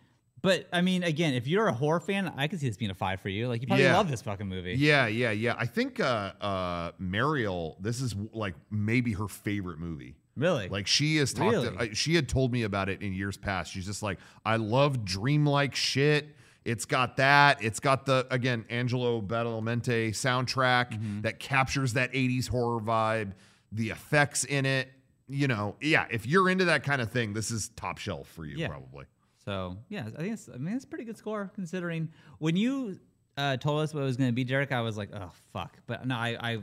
But 0.41 0.67
I 0.73 0.81
mean, 0.81 1.03
again, 1.03 1.35
if 1.35 1.47
you're 1.47 1.67
a 1.67 1.73
horror 1.73 2.01
fan, 2.01 2.33
I 2.35 2.47
could 2.49 2.59
see 2.59 2.67
this 2.67 2.75
being 2.75 2.91
a 2.91 2.95
five 2.95 3.21
for 3.21 3.29
you. 3.29 3.47
Like 3.47 3.61
you 3.61 3.67
probably 3.67 3.85
Yeah. 3.85 3.95
love 3.95 4.09
this 4.09 4.21
fucking 4.23 4.47
movie. 4.47 4.73
Yeah, 4.77 5.07
yeah, 5.07 5.31
yeah. 5.31 5.53
I 5.57 5.65
think 5.67 5.99
uh 5.99 6.33
uh 6.41 6.91
Mariel, 6.99 7.77
this 7.79 8.01
is 8.01 8.13
like 8.33 8.55
maybe 8.71 9.13
her 9.13 9.27
favorite 9.29 9.77
movie. 9.79 10.15
Really? 10.35 10.67
Like 10.69 10.87
she 10.87 11.17
has 11.17 11.33
talked. 11.33 11.51
Really? 11.55 11.77
uh, 11.91 11.93
she 11.93 12.15
had 12.15 12.27
told 12.27 12.51
me 12.51 12.63
about 12.63 12.89
it 12.89 13.01
in 13.01 13.13
years 13.13 13.37
past. 13.37 13.71
She's 13.71 13.85
just 13.85 14.01
like, 14.03 14.17
I 14.45 14.55
love 14.55 15.05
dreamlike 15.05 15.75
shit. 15.75 16.35
It's 16.65 16.85
got 16.85 17.17
that. 17.17 17.61
It's 17.63 17.79
got 17.79 18.05
the 18.05 18.25
again 18.31 18.65
Angelo 18.69 19.21
Badalamenti 19.21 20.09
soundtrack 20.09 20.91
Mm-hmm. 20.93 21.21
that 21.21 21.39
captures 21.39 21.93
that 21.93 22.11
'80s 22.13 22.47
horror 22.47 22.79
vibe. 22.81 23.33
The 23.71 23.89
effects 23.89 24.43
in 24.43 24.65
it. 24.65 24.89
You 25.27 25.47
know, 25.47 25.75
yeah. 25.81 26.05
If 26.11 26.25
you're 26.27 26.49
into 26.49 26.65
that 26.65 26.83
kind 26.83 27.01
of 27.01 27.11
thing, 27.11 27.33
this 27.33 27.49
is 27.51 27.69
top 27.75 27.97
shelf 27.97 28.27
for 28.27 28.45
you, 28.45 28.57
Yeah. 28.57 28.67
probably. 28.67 29.05
So 29.45 29.77
yeah, 29.89 30.05
I 30.17 30.21
think 30.21 30.33
it's, 30.33 30.49
I 30.53 30.57
mean 30.57 30.75
it's 30.75 30.85
a 30.85 30.87
pretty 30.87 31.03
good 31.05 31.17
score 31.17 31.51
considering 31.55 32.09
when 32.39 32.55
you 32.55 32.99
uh, 33.37 33.57
told 33.57 33.81
us 33.81 33.93
what 33.93 34.01
it 34.01 34.05
was 34.05 34.15
going 34.17 34.29
to 34.29 34.33
be, 34.33 34.43
Derek. 34.43 34.71
I 34.71 34.81
was 34.81 34.95
like, 34.97 35.09
oh 35.13 35.31
fuck, 35.53 35.77
but 35.87 36.05
no, 36.07 36.15
I 36.15 36.37
I, 36.39 36.57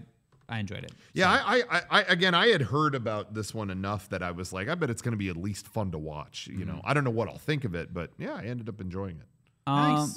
I 0.51 0.59
enjoyed 0.59 0.85
it. 0.85 0.93
Yeah, 1.15 1.31
I, 1.31 1.37
I, 1.39 1.63
I, 1.71 1.83
I, 1.91 2.01
again, 2.03 2.35
I 2.35 2.49
had 2.49 2.61
heard 2.63 2.95
about 2.95 3.33
this 3.35 3.55
one 3.55 3.71
enough 3.71 4.09
that 4.11 4.23
I 4.23 4.33
was 4.33 4.53
like, 4.53 4.69
I 4.69 4.75
bet 4.75 4.91
it's 4.91 5.01
going 5.01 5.13
to 5.13 5.17
be 5.19 5.29
at 5.29 5.37
least 5.37 5.67
fun 5.69 5.93
to 5.93 5.99
watch. 5.99 6.49
You 6.49 6.59
Mm-hmm. 6.59 6.69
know, 6.69 6.81
I 6.85 6.93
don't 6.93 7.05
know 7.05 7.11
what 7.11 7.29
I'll 7.29 7.39
think 7.39 7.65
of 7.65 7.75
it, 7.75 7.95
but 7.95 8.11
yeah, 8.19 8.35
I 8.35 8.43
ended 8.45 8.69
up 8.69 8.81
enjoying 8.81 9.17
it. 9.17 9.27
Nice. 9.67 9.99
Um, 9.99 10.13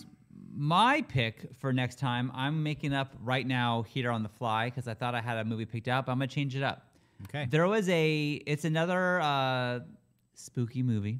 my 0.55 1.01
pick 1.03 1.49
for 1.59 1.71
next 1.71 1.99
time, 1.99 2.31
I'm 2.33 2.63
making 2.63 2.93
up 2.93 3.13
right 3.23 3.45
now 3.45 3.83
here 3.83 4.09
on 4.11 4.23
the 4.23 4.29
fly 4.29 4.69
because 4.69 4.87
I 4.87 4.93
thought 4.95 5.13
I 5.15 5.21
had 5.21 5.37
a 5.37 5.45
movie 5.45 5.65
picked 5.65 5.87
out, 5.87 6.05
but 6.07 6.11
I'm 6.11 6.17
gonna 6.17 6.27
change 6.27 6.55
it 6.55 6.63
up. 6.63 6.87
Okay. 7.25 7.47
There 7.49 7.67
was 7.67 7.87
a, 7.89 8.31
it's 8.45 8.65
another 8.65 9.21
uh, 9.21 9.79
spooky 10.33 10.81
movie, 10.83 11.19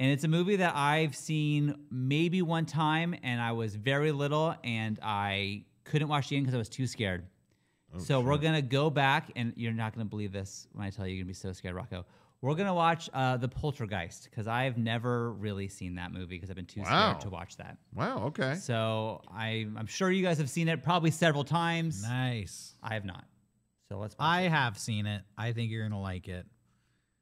and 0.00 0.10
it's 0.12 0.24
a 0.24 0.28
movie 0.28 0.56
that 0.56 0.74
I've 0.76 1.14
seen 1.16 1.74
maybe 1.90 2.40
one 2.42 2.66
time, 2.66 3.14
and 3.22 3.40
I 3.40 3.52
was 3.52 3.74
very 3.74 4.12
little, 4.12 4.54
and 4.64 4.98
I 5.02 5.64
couldn't 5.84 6.08
watch 6.08 6.28
the 6.28 6.36
end 6.36 6.46
because 6.46 6.54
I 6.54 6.58
was 6.58 6.68
too 6.68 6.86
scared. 6.86 7.26
Oh, 7.94 7.98
so 7.98 8.20
we're 8.20 8.36
gonna 8.38 8.60
go 8.62 8.90
back, 8.90 9.30
and 9.36 9.52
you're 9.56 9.72
not 9.72 9.94
gonna 9.94 10.04
believe 10.04 10.32
this 10.32 10.66
when 10.72 10.86
I 10.86 10.90
tell 10.90 11.06
you, 11.06 11.14
you're 11.14 11.22
gonna 11.24 11.28
be 11.28 11.34
so 11.34 11.52
scared, 11.52 11.74
Rocco. 11.74 12.04
we're 12.42 12.54
gonna 12.54 12.74
watch 12.74 13.08
uh, 13.14 13.36
the 13.38 13.48
Poltergeist 13.48 14.24
because 14.30 14.46
I've 14.46 14.76
never 14.78 15.32
really 15.32 15.68
seen 15.68 15.94
that 15.96 16.12
movie 16.12 16.36
because 16.36 16.50
I've 16.50 16.56
been 16.56 16.66
too 16.66 16.82
Wow. 16.82 17.10
scared 17.12 17.22
to 17.22 17.30
watch 17.30 17.56
that. 17.56 17.78
Wow. 17.94 18.24
Okay. 18.26 18.54
So 18.56 19.22
I, 19.28 19.66
I'm 19.76 19.86
sure 19.86 20.10
you 20.10 20.22
guys 20.22 20.38
have 20.38 20.50
seen 20.50 20.68
it 20.68 20.82
probably 20.82 21.10
several 21.10 21.44
times. 21.44 22.02
Nice. 22.02 22.74
I 22.82 22.94
have 22.94 23.04
not. 23.04 23.24
So 23.88 23.98
let's. 23.98 24.14
Watch 24.18 24.26
I 24.28 24.42
have 24.42 24.78
seen 24.78 25.06
it. 25.06 25.22
I 25.38 25.52
think 25.52 25.70
you're 25.70 25.82
gonna 25.88 26.00
like 26.00 26.28
it. 26.28 26.40
it. 26.40 26.46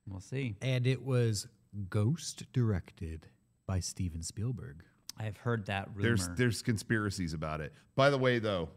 We'll 0.08 0.20
see. 0.20 0.56
And 0.62 0.86
it 0.86 1.02
was 1.04 1.46
ghost 1.88 2.44
directed 2.52 3.26
by 3.66 3.80
Steven 3.80 4.22
Spielberg. 4.22 4.82
I 5.18 5.22
have 5.24 5.36
heard 5.36 5.66
that 5.66 5.88
rumor. 5.94 6.02
There's 6.02 6.28
there's 6.36 6.62
conspiracies 6.62 7.32
about 7.32 7.60
it. 7.60 7.72
By 7.94 8.10
the 8.10 8.18
way, 8.18 8.38
though, 8.38 8.68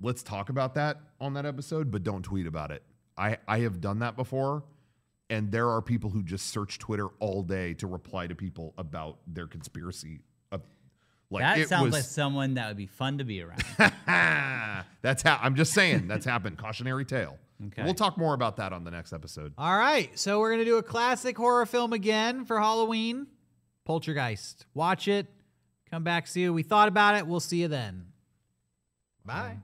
let's 0.00 0.22
talk 0.22 0.48
about 0.48 0.74
that 0.74 0.98
on 1.20 1.34
that 1.34 1.46
episode, 1.46 1.90
but 1.90 2.02
don't 2.02 2.22
tweet 2.22 2.46
about 2.46 2.70
it. 2.70 2.82
I 3.16 3.38
I 3.46 3.60
have 3.60 3.80
done 3.80 4.00
that 4.00 4.16
before, 4.16 4.64
and 5.28 5.50
there 5.50 5.68
are 5.68 5.82
people 5.82 6.10
who 6.10 6.22
just 6.22 6.46
search 6.48 6.78
Twitter 6.78 7.08
all 7.18 7.42
day 7.42 7.74
to 7.74 7.86
reply 7.86 8.26
to 8.26 8.34
people 8.34 8.74
about 8.78 9.18
their 9.26 9.46
conspiracy. 9.46 10.20
Like 11.30 11.42
that 11.42 11.58
it 11.58 11.68
sounds 11.68 11.84
was, 11.84 11.92
like 11.94 12.04
someone 12.04 12.54
that 12.54 12.68
would 12.68 12.76
be 12.76 12.86
fun 12.86 13.18
to 13.18 13.24
be 13.24 13.40
around. 13.40 13.62
that's 15.02 15.22
how 15.22 15.38
I'm 15.40 15.54
just 15.54 15.72
saying 15.72 16.08
that's 16.08 16.24
happened. 16.24 16.58
Cautionary 16.58 17.04
tale. 17.04 17.38
Okay. 17.66 17.84
We'll 17.84 17.94
talk 17.94 18.18
more 18.18 18.34
about 18.34 18.56
that 18.56 18.72
on 18.72 18.84
the 18.84 18.90
next 18.90 19.12
episode. 19.12 19.52
All 19.56 19.76
right, 19.76 20.18
so 20.18 20.40
we're 20.40 20.50
gonna 20.50 20.64
do 20.64 20.78
a 20.78 20.82
classic 20.82 21.36
horror 21.36 21.66
film 21.66 21.92
again 21.92 22.44
for 22.44 22.58
Halloween. 22.58 23.28
Poltergeist. 23.84 24.66
Watch 24.74 25.06
it. 25.06 25.26
Come 25.88 26.02
back, 26.02 26.26
see 26.26 26.48
what 26.48 26.54
we 26.54 26.62
thought 26.62 26.88
about 26.88 27.16
it. 27.16 27.26
We'll 27.26 27.40
see 27.40 27.60
you 27.60 27.68
then. 27.68 28.06
Bye. 29.24 29.58